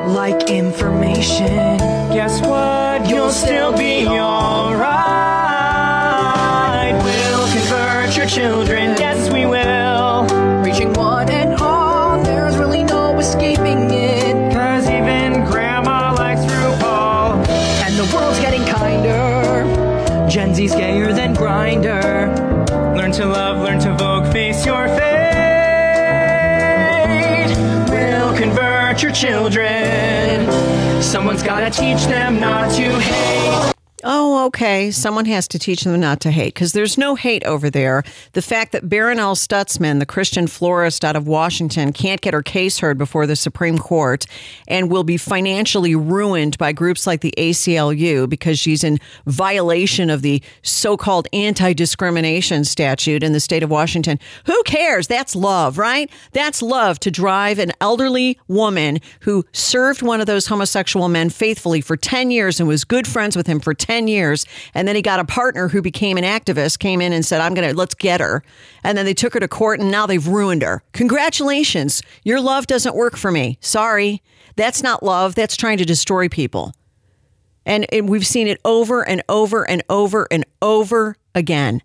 like 0.07 0.49
information. 0.49 1.96
Guess 2.17 2.41
what? 2.41 3.07
You'll 3.07 3.29
still 3.29 3.77
be 3.77 4.07
alright. 4.07 4.81
We'll 7.03 7.47
convert 7.53 8.17
your 8.17 8.25
children. 8.25 8.95
Yes, 8.97 9.31
we 9.31 9.45
will. 9.45 10.25
Reaching 10.63 10.93
one 10.93 11.29
and 11.29 11.53
all, 11.61 12.19
there's 12.23 12.57
really 12.57 12.83
no 12.83 13.19
escaping 13.19 13.91
it. 13.91 14.51
Cause 14.51 14.89
even 14.89 15.45
grandma 15.45 16.15
likes 16.17 16.41
RuPaul. 16.41 17.47
And 17.85 17.95
the 17.95 18.11
world's 18.15 18.39
getting 18.39 18.65
kinder. 18.65 20.27
Gen 20.27 20.55
Z's 20.55 20.73
gayer 20.73 21.13
than 21.13 21.35
Grindr. 21.35 22.35
Learn 22.97 23.11
to 23.11 23.27
love, 23.27 23.61
learn 23.61 23.77
to 23.81 23.93
vogue, 23.93 24.33
face 24.33 24.65
your 24.65 24.87
fate. 24.87 24.97
We'll 27.91 28.35
convert 28.35 29.03
your 29.03 29.11
children. 29.11 30.66
Someone's 31.01 31.43
gotta 31.43 31.69
teach 31.69 32.05
them 32.05 32.39
not 32.39 32.71
to 32.75 32.99
hate. 32.99 33.76
Oh, 34.03 34.45
okay. 34.45 34.91
Someone 34.91 35.25
has 35.25 35.47
to 35.47 35.57
teach 35.57 35.83
them 35.83 35.99
not 35.99 36.19
to 36.19 36.29
hate 36.29 36.53
because 36.53 36.73
there's 36.73 36.99
no 36.99 37.15
hate 37.15 37.43
over 37.45 37.71
there. 37.71 38.03
The 38.33 38.43
fact 38.43 38.71
that 38.73 38.87
Barronelle 38.87 39.35
Stutzman, 39.35 39.97
the 39.97 40.05
Christian 40.05 40.45
florist 40.45 41.03
out 41.03 41.15
of 41.15 41.27
Washington, 41.27 41.91
can't 41.91 42.21
get 42.21 42.35
her 42.35 42.43
case 42.43 42.77
heard 42.77 42.99
before 42.99 43.25
the 43.25 43.35
Supreme 43.35 43.79
Court 43.79 44.27
and 44.67 44.91
will 44.91 45.03
be 45.03 45.17
financially 45.17 45.95
ruined 45.95 46.59
by 46.59 46.73
groups 46.73 47.07
like 47.07 47.21
the 47.21 47.33
ACLU 47.39 48.29
because 48.29 48.59
she's 48.59 48.83
in 48.83 48.99
violation 49.25 50.11
of 50.11 50.21
the 50.21 50.43
so 50.61 50.95
called 50.95 51.27
anti 51.33 51.73
discrimination 51.73 52.65
statute 52.65 53.23
in 53.23 53.33
the 53.33 53.39
state 53.39 53.63
of 53.63 53.71
Washington. 53.71 54.19
Who 54.45 54.61
cares? 54.63 55.07
That's 55.07 55.35
love, 55.35 55.79
right? 55.79 56.07
That's 56.33 56.61
love 56.61 56.99
to 56.99 57.09
drive 57.09 57.57
an 57.57 57.71
elderly 57.81 58.37
woman 58.47 58.99
who 59.21 59.43
served 59.53 60.03
one 60.03 60.21
of 60.21 60.27
those 60.27 60.45
homosexual 60.45 61.09
men 61.09 61.31
faithfully 61.31 61.81
for 61.81 61.97
10 61.97 62.29
years 62.29 62.59
and 62.59 62.69
was 62.69 62.83
good 62.83 63.07
friends 63.07 63.35
with 63.35 63.47
him 63.47 63.59
for 63.59 63.73
10 63.73 63.86
years. 64.07 64.45
And 64.73 64.87
then 64.87 64.95
he 64.95 65.01
got 65.01 65.19
a 65.19 65.25
partner 65.25 65.67
who 65.67 65.81
became 65.81 66.17
an 66.17 66.23
activist, 66.23 66.79
came 66.79 67.01
in 67.01 67.13
and 67.13 67.25
said, 67.25 67.41
I'm 67.41 67.53
going 67.53 67.67
to, 67.67 67.75
let's 67.75 67.95
get 67.95 68.19
her. 68.19 68.43
And 68.83 68.97
then 68.97 69.05
they 69.05 69.13
took 69.13 69.33
her 69.33 69.39
to 69.39 69.47
court 69.47 69.79
and 69.79 69.91
now 69.91 70.05
they've 70.05 70.27
ruined 70.27 70.61
her. 70.61 70.83
Congratulations. 70.93 72.01
Your 72.23 72.41
love 72.41 72.67
doesn't 72.67 72.95
work 72.95 73.17
for 73.17 73.31
me. 73.31 73.57
Sorry. 73.61 74.21
That's 74.55 74.83
not 74.83 75.03
love. 75.03 75.35
That's 75.35 75.55
trying 75.55 75.77
to 75.77 75.85
destroy 75.85 76.29
people. 76.29 76.73
And, 77.65 77.85
and 77.91 78.07
we've 78.07 78.25
seen 78.25 78.47
it 78.47 78.59
over 78.63 79.07
and 79.07 79.21
over 79.27 79.69
and 79.69 79.83
over 79.89 80.27
and 80.31 80.45
over 80.61 81.17
again. 81.35 81.81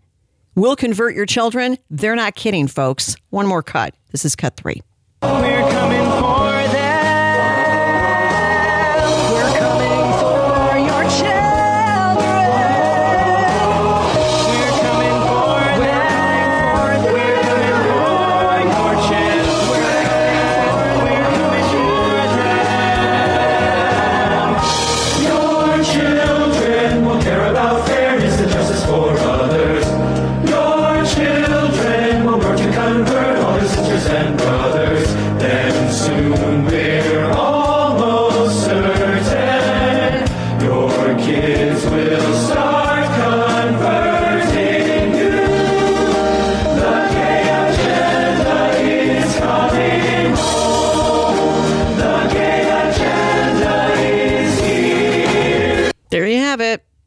We'll 0.54 0.76
convert 0.76 1.14
your 1.14 1.26
children? 1.26 1.78
They're 1.90 2.16
not 2.16 2.34
kidding, 2.34 2.68
folks. 2.68 3.16
One 3.30 3.46
more 3.46 3.62
cut. 3.62 3.94
This 4.10 4.24
is 4.24 4.36
cut 4.36 4.56
three. 4.56 4.82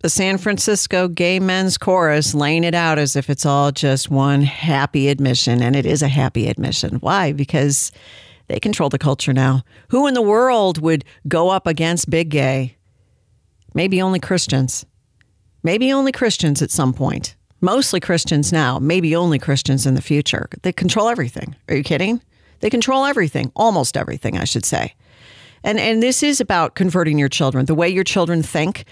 The 0.05 0.09
San 0.11 0.37
Francisco 0.37 1.07
Gay 1.07 1.39
Men's 1.39 1.79
Chorus 1.79 2.35
laying 2.35 2.63
it 2.63 2.75
out 2.75 2.99
as 2.99 3.15
if 3.15 3.27
it's 3.27 3.43
all 3.43 3.71
just 3.71 4.07
one 4.07 4.43
happy 4.43 5.07
admission. 5.07 5.63
And 5.63 5.75
it 5.75 5.83
is 5.83 6.03
a 6.03 6.07
happy 6.07 6.47
admission. 6.47 6.97
Why? 6.97 7.31
Because 7.31 7.91
they 8.47 8.59
control 8.59 8.89
the 8.89 8.99
culture 8.99 9.33
now. 9.33 9.63
Who 9.87 10.05
in 10.05 10.13
the 10.13 10.21
world 10.21 10.79
would 10.79 11.05
go 11.27 11.49
up 11.49 11.65
against 11.65 12.11
Big 12.11 12.29
Gay? 12.29 12.77
Maybe 13.73 13.99
only 13.99 14.19
Christians. 14.19 14.85
Maybe 15.63 15.91
only 15.91 16.11
Christians 16.11 16.61
at 16.61 16.69
some 16.69 16.93
point. 16.93 17.35
Mostly 17.59 17.99
Christians 17.99 18.53
now, 18.53 18.77
maybe 18.77 19.15
only 19.15 19.39
Christians 19.39 19.87
in 19.87 19.95
the 19.95 20.03
future. 20.03 20.47
They 20.61 20.71
control 20.71 21.09
everything. 21.09 21.55
Are 21.67 21.75
you 21.75 21.83
kidding? 21.83 22.21
They 22.59 22.69
control 22.69 23.05
everything, 23.05 23.51
almost 23.55 23.97
everything, 23.97 24.37
I 24.37 24.43
should 24.43 24.65
say. 24.65 24.93
And 25.63 25.79
and 25.79 26.03
this 26.03 26.21
is 26.21 26.39
about 26.39 26.75
converting 26.75 27.17
your 27.17 27.27
children, 27.27 27.65
the 27.65 27.73
way 27.73 27.89
your 27.89 28.03
children 28.03 28.43
think. 28.43 28.85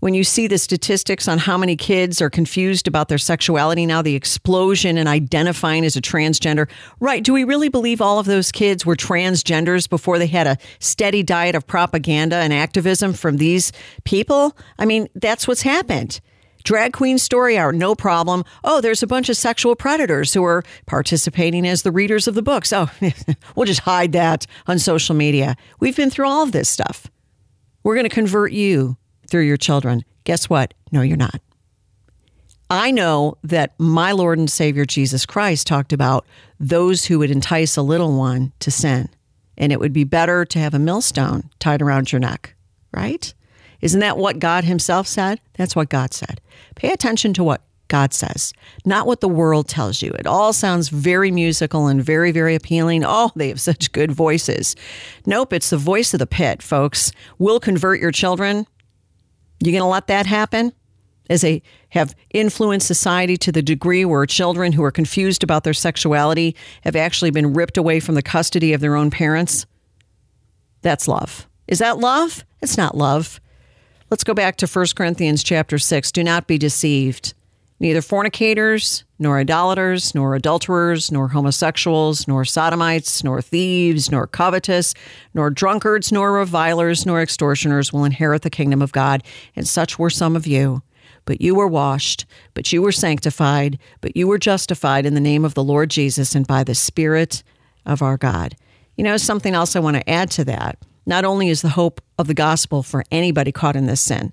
When 0.00 0.14
you 0.14 0.22
see 0.22 0.46
the 0.46 0.58
statistics 0.58 1.26
on 1.26 1.38
how 1.38 1.58
many 1.58 1.74
kids 1.74 2.22
are 2.22 2.30
confused 2.30 2.86
about 2.86 3.08
their 3.08 3.18
sexuality 3.18 3.84
now, 3.84 4.00
the 4.00 4.14
explosion 4.14 4.96
in 4.96 5.08
identifying 5.08 5.84
as 5.84 5.96
a 5.96 6.00
transgender, 6.00 6.70
right? 7.00 7.24
Do 7.24 7.32
we 7.32 7.42
really 7.42 7.68
believe 7.68 8.00
all 8.00 8.20
of 8.20 8.26
those 8.26 8.52
kids 8.52 8.86
were 8.86 8.94
transgenders 8.94 9.90
before 9.90 10.20
they 10.20 10.28
had 10.28 10.46
a 10.46 10.58
steady 10.78 11.24
diet 11.24 11.56
of 11.56 11.66
propaganda 11.66 12.36
and 12.36 12.52
activism 12.52 13.12
from 13.12 13.38
these 13.38 13.72
people? 14.04 14.56
I 14.78 14.84
mean, 14.84 15.08
that's 15.16 15.48
what's 15.48 15.62
happened. 15.62 16.20
Drag 16.62 16.92
queen 16.92 17.18
story 17.18 17.58
hour, 17.58 17.72
no 17.72 17.96
problem. 17.96 18.44
Oh, 18.62 18.80
there's 18.80 19.02
a 19.02 19.06
bunch 19.06 19.28
of 19.28 19.36
sexual 19.36 19.74
predators 19.74 20.32
who 20.32 20.44
are 20.44 20.62
participating 20.86 21.66
as 21.66 21.82
the 21.82 21.90
readers 21.90 22.28
of 22.28 22.36
the 22.36 22.42
books. 22.42 22.72
Oh, 22.72 22.88
we'll 23.56 23.66
just 23.66 23.80
hide 23.80 24.12
that 24.12 24.46
on 24.68 24.78
social 24.78 25.16
media. 25.16 25.56
We've 25.80 25.96
been 25.96 26.10
through 26.10 26.28
all 26.28 26.44
of 26.44 26.52
this 26.52 26.68
stuff. 26.68 27.08
We're 27.82 27.94
going 27.94 28.08
to 28.08 28.14
convert 28.14 28.52
you 28.52 28.96
through 29.28 29.42
your 29.42 29.56
children. 29.56 30.04
Guess 30.24 30.50
what? 30.50 30.74
No, 30.90 31.00
you're 31.02 31.16
not. 31.16 31.40
I 32.70 32.90
know 32.90 33.38
that 33.44 33.72
my 33.78 34.12
Lord 34.12 34.38
and 34.38 34.50
Savior 34.50 34.84
Jesus 34.84 35.24
Christ 35.24 35.66
talked 35.66 35.92
about 35.92 36.26
those 36.60 37.06
who 37.06 37.18
would 37.18 37.30
entice 37.30 37.76
a 37.76 37.82
little 37.82 38.18
one 38.18 38.52
to 38.60 38.70
sin. 38.70 39.08
and 39.58 39.72
it 39.72 39.80
would 39.80 39.92
be 39.92 40.04
better 40.04 40.44
to 40.44 40.58
have 40.58 40.72
a 40.72 40.78
millstone 40.78 41.50
tied 41.58 41.82
around 41.82 42.12
your 42.12 42.20
neck, 42.20 42.54
right? 42.92 43.34
Isn't 43.80 44.00
that 44.00 44.16
what 44.16 44.38
God 44.38 44.64
Himself 44.64 45.06
said? 45.06 45.40
That's 45.54 45.76
what 45.76 45.88
God 45.90 46.14
said. 46.14 46.40
Pay 46.76 46.92
attention 46.92 47.34
to 47.34 47.44
what 47.44 47.62
God 47.88 48.12
says, 48.12 48.52
not 48.84 49.06
what 49.06 49.20
the 49.20 49.28
world 49.28 49.66
tells 49.66 50.02
you. 50.02 50.10
It 50.12 50.26
all 50.26 50.52
sounds 50.52 50.90
very 50.90 51.30
musical 51.30 51.86
and 51.86 52.04
very, 52.04 52.32
very 52.32 52.54
appealing. 52.54 53.02
Oh, 53.04 53.30
they 53.34 53.48
have 53.48 53.60
such 53.60 53.92
good 53.92 54.12
voices. 54.12 54.76
Nope, 55.26 55.54
it's 55.54 55.70
the 55.70 55.78
voice 55.78 56.12
of 56.12 56.18
the 56.20 56.26
pit, 56.26 56.62
folks. 56.62 57.12
We'll 57.38 57.60
convert 57.60 57.98
your 57.98 58.12
children. 58.12 58.66
You 59.60 59.72
going 59.72 59.82
to 59.82 59.86
let 59.86 60.06
that 60.06 60.26
happen? 60.26 60.72
As 61.30 61.42
they 61.42 61.62
have 61.90 62.14
influenced 62.30 62.86
society 62.86 63.36
to 63.36 63.52
the 63.52 63.60
degree 63.60 64.04
where 64.04 64.24
children 64.24 64.72
who 64.72 64.82
are 64.82 64.90
confused 64.90 65.42
about 65.42 65.62
their 65.62 65.74
sexuality 65.74 66.56
have 66.82 66.96
actually 66.96 67.30
been 67.30 67.52
ripped 67.52 67.76
away 67.76 68.00
from 68.00 68.14
the 68.14 68.22
custody 68.22 68.72
of 68.72 68.80
their 68.80 68.96
own 68.96 69.10
parents? 69.10 69.66
That's 70.80 71.06
love. 71.06 71.46
Is 71.66 71.80
that 71.80 71.98
love? 71.98 72.44
It's 72.62 72.78
not 72.78 72.96
love. 72.96 73.40
Let's 74.10 74.24
go 74.24 74.32
back 74.32 74.56
to 74.56 74.66
1 74.66 74.86
Corinthians 74.96 75.42
chapter 75.42 75.78
6. 75.78 76.12
Do 76.12 76.24
not 76.24 76.46
be 76.46 76.56
deceived. 76.56 77.34
Neither 77.78 78.00
fornicators, 78.00 79.04
nor 79.18 79.38
idolaters, 79.38 80.14
nor 80.14 80.34
adulterers, 80.34 81.10
nor 81.10 81.28
homosexuals, 81.28 82.28
nor 82.28 82.44
sodomites, 82.44 83.24
nor 83.24 83.42
thieves, 83.42 84.10
nor 84.10 84.26
covetous, 84.26 84.94
nor 85.34 85.50
drunkards, 85.50 86.12
nor 86.12 86.32
revilers, 86.32 87.04
nor 87.04 87.20
extortioners 87.20 87.92
will 87.92 88.04
inherit 88.04 88.42
the 88.42 88.50
kingdom 88.50 88.80
of 88.80 88.92
God. 88.92 89.22
And 89.56 89.66
such 89.66 89.98
were 89.98 90.10
some 90.10 90.36
of 90.36 90.46
you. 90.46 90.82
But 91.24 91.40
you 91.40 91.54
were 91.54 91.68
washed, 91.68 92.24
but 92.54 92.72
you 92.72 92.80
were 92.80 92.92
sanctified, 92.92 93.78
but 94.00 94.16
you 94.16 94.26
were 94.26 94.38
justified 94.38 95.04
in 95.04 95.14
the 95.14 95.20
name 95.20 95.44
of 95.44 95.54
the 95.54 95.64
Lord 95.64 95.90
Jesus 95.90 96.34
and 96.34 96.46
by 96.46 96.64
the 96.64 96.74
Spirit 96.74 97.42
of 97.84 98.00
our 98.00 98.16
God. 98.16 98.56
You 98.96 99.04
know, 99.04 99.16
something 99.16 99.54
else 99.54 99.76
I 99.76 99.80
want 99.80 99.96
to 99.96 100.08
add 100.08 100.30
to 100.32 100.44
that. 100.46 100.78
Not 101.04 101.24
only 101.24 101.48
is 101.48 101.62
the 101.62 101.68
hope 101.68 102.00
of 102.18 102.28
the 102.28 102.34
gospel 102.34 102.82
for 102.82 103.04
anybody 103.10 103.52
caught 103.52 103.76
in 103.76 103.86
this 103.86 104.00
sin, 104.00 104.32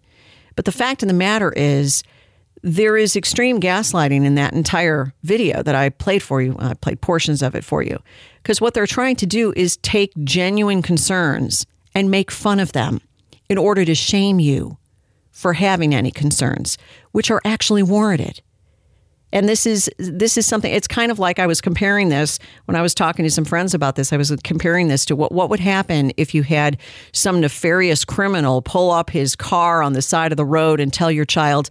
but 0.55 0.65
the 0.65 0.71
fact 0.71 1.03
of 1.03 1.07
the 1.07 1.13
matter 1.13 1.51
is, 1.55 2.03
there 2.65 2.97
is 2.97 3.15
extreme 3.15 3.59
gaslighting 3.59 4.25
in 4.25 4.33
that 4.35 4.53
entire 4.53 5.13
video 5.21 5.61
that 5.61 5.75
I 5.75 5.89
played 5.89 6.23
for 6.23 6.41
you. 6.41 6.55
I 6.57 6.73
played 6.73 6.99
portions 6.99 7.43
of 7.43 7.53
it 7.53 7.63
for 7.63 7.83
you. 7.83 7.99
Because 8.41 8.59
what 8.59 8.73
they're 8.73 8.87
trying 8.87 9.17
to 9.17 9.27
do 9.27 9.53
is 9.55 9.77
take 9.77 10.11
genuine 10.23 10.81
concerns 10.81 11.67
and 11.93 12.09
make 12.09 12.31
fun 12.31 12.59
of 12.59 12.71
them 12.71 13.01
in 13.47 13.59
order 13.59 13.85
to 13.85 13.93
shame 13.93 14.39
you 14.39 14.79
for 15.29 15.53
having 15.53 15.93
any 15.93 16.09
concerns, 16.09 16.79
which 17.11 17.29
are 17.29 17.41
actually 17.45 17.83
warranted. 17.83 18.41
And 19.35 19.49
this 19.49 19.65
is 19.65 19.89
this 19.97 20.37
is 20.37 20.45
something 20.45 20.71
it's 20.71 20.87
kind 20.87 21.11
of 21.11 21.19
like 21.19 21.39
I 21.39 21.45
was 21.45 21.59
comparing 21.59 22.07
this 22.07 22.39
when 22.67 22.77
I 22.77 22.81
was 22.81 22.95
talking 22.95 23.25
to 23.25 23.29
some 23.29 23.43
friends 23.43 23.73
about 23.73 23.97
this. 23.97 24.13
I 24.13 24.17
was 24.17 24.33
comparing 24.45 24.87
this 24.87 25.03
to 25.05 25.15
what 25.15 25.33
what 25.33 25.49
would 25.49 25.59
happen 25.59 26.13
if 26.15 26.33
you 26.33 26.41
had 26.41 26.77
some 27.11 27.41
nefarious 27.41 28.05
criminal 28.05 28.61
pull 28.61 28.91
up 28.91 29.09
his 29.09 29.35
car 29.35 29.83
on 29.83 29.91
the 29.91 30.01
side 30.01 30.31
of 30.31 30.37
the 30.37 30.45
road 30.45 30.79
and 30.79 30.93
tell 30.93 31.11
your 31.11 31.25
child, 31.25 31.69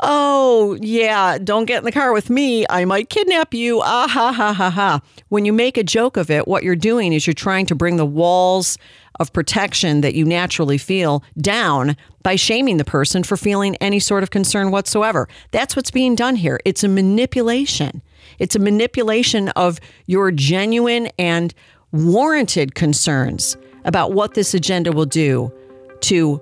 "Oh, 0.00 0.76
yeah, 0.80 1.38
don't 1.38 1.66
get 1.66 1.78
in 1.78 1.84
the 1.84 1.92
car 1.92 2.12
with 2.12 2.28
me. 2.28 2.66
I 2.68 2.84
might 2.84 3.08
kidnap 3.08 3.54
you." 3.54 3.82
Ah 3.84 4.08
ha 4.08 4.32
ha 4.32 4.52
ha 4.52 4.68
ha. 4.68 5.00
When 5.28 5.44
you 5.44 5.52
make 5.52 5.78
a 5.78 5.84
joke 5.84 6.16
of 6.16 6.28
it, 6.28 6.48
what 6.48 6.64
you're 6.64 6.74
doing 6.74 7.12
is 7.12 7.24
you're 7.24 7.34
trying 7.34 7.66
to 7.66 7.76
bring 7.76 7.98
the 7.98 8.04
walls 8.04 8.78
of 9.20 9.32
protection 9.32 10.00
that 10.00 10.14
you 10.14 10.24
naturally 10.24 10.78
feel 10.78 11.22
down 11.38 11.96
by 12.22 12.36
shaming 12.36 12.76
the 12.76 12.84
person 12.84 13.22
for 13.22 13.36
feeling 13.36 13.76
any 13.76 13.98
sort 13.98 14.22
of 14.22 14.30
concern 14.30 14.70
whatsoever. 14.70 15.28
That's 15.50 15.76
what's 15.76 15.90
being 15.90 16.14
done 16.14 16.36
here. 16.36 16.60
It's 16.64 16.84
a 16.84 16.88
manipulation. 16.88 18.02
It's 18.38 18.56
a 18.56 18.58
manipulation 18.58 19.48
of 19.50 19.80
your 20.06 20.30
genuine 20.30 21.08
and 21.18 21.54
warranted 21.92 22.74
concerns 22.74 23.56
about 23.84 24.12
what 24.12 24.34
this 24.34 24.54
agenda 24.54 24.92
will 24.92 25.06
do 25.06 25.52
to 26.00 26.40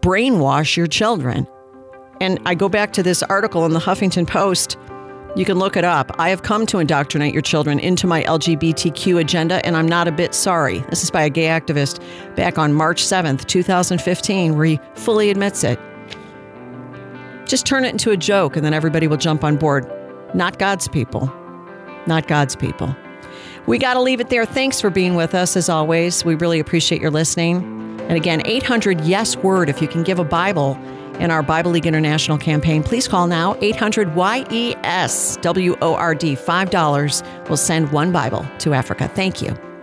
brainwash 0.00 0.76
your 0.76 0.86
children. 0.86 1.46
And 2.20 2.38
I 2.44 2.54
go 2.54 2.68
back 2.68 2.92
to 2.94 3.02
this 3.02 3.22
article 3.24 3.64
in 3.64 3.72
the 3.72 3.80
Huffington 3.80 4.26
Post 4.26 4.76
you 5.36 5.44
can 5.44 5.58
look 5.58 5.76
it 5.76 5.84
up. 5.84 6.12
I 6.18 6.28
have 6.28 6.42
come 6.42 6.64
to 6.66 6.78
indoctrinate 6.78 7.32
your 7.32 7.42
children 7.42 7.80
into 7.80 8.06
my 8.06 8.22
LGBTQ 8.22 9.20
agenda, 9.20 9.64
and 9.66 9.76
I'm 9.76 9.88
not 9.88 10.06
a 10.06 10.12
bit 10.12 10.34
sorry. 10.34 10.78
This 10.90 11.02
is 11.02 11.10
by 11.10 11.22
a 11.22 11.30
gay 11.30 11.46
activist 11.46 12.00
back 12.36 12.58
on 12.58 12.72
March 12.72 13.02
7th, 13.02 13.44
2015, 13.46 14.56
where 14.56 14.64
he 14.64 14.80
fully 14.94 15.30
admits 15.30 15.64
it. 15.64 15.80
Just 17.46 17.66
turn 17.66 17.84
it 17.84 17.90
into 17.90 18.10
a 18.10 18.16
joke, 18.16 18.56
and 18.56 18.64
then 18.64 18.72
everybody 18.72 19.06
will 19.06 19.16
jump 19.16 19.42
on 19.42 19.56
board. 19.56 19.90
Not 20.34 20.58
God's 20.58 20.88
people. 20.88 21.32
Not 22.06 22.28
God's 22.28 22.54
people. 22.54 22.94
We 23.66 23.78
got 23.78 23.94
to 23.94 24.00
leave 24.00 24.20
it 24.20 24.28
there. 24.28 24.46
Thanks 24.46 24.80
for 24.80 24.90
being 24.90 25.14
with 25.14 25.34
us, 25.34 25.56
as 25.56 25.68
always. 25.68 26.24
We 26.24 26.34
really 26.36 26.60
appreciate 26.60 27.00
your 27.00 27.10
listening. 27.10 27.56
And 28.02 28.12
again, 28.12 28.42
800 28.44 29.00
Yes 29.00 29.36
Word 29.38 29.68
if 29.68 29.80
you 29.80 29.88
can 29.88 30.02
give 30.02 30.18
a 30.18 30.24
Bible 30.24 30.78
in 31.20 31.30
our 31.30 31.42
Bible 31.42 31.70
League 31.70 31.86
International 31.86 32.38
campaign, 32.38 32.82
please 32.82 33.08
call 33.08 33.26
now 33.26 33.56
800 33.60 34.14
YES 34.14 35.38
WORD 35.42 36.20
$5 36.20 37.48
will 37.48 37.56
send 37.56 37.92
one 37.92 38.12
Bible 38.12 38.46
to 38.58 38.74
Africa. 38.74 39.08
Thank 39.08 39.40
you. 39.42 39.73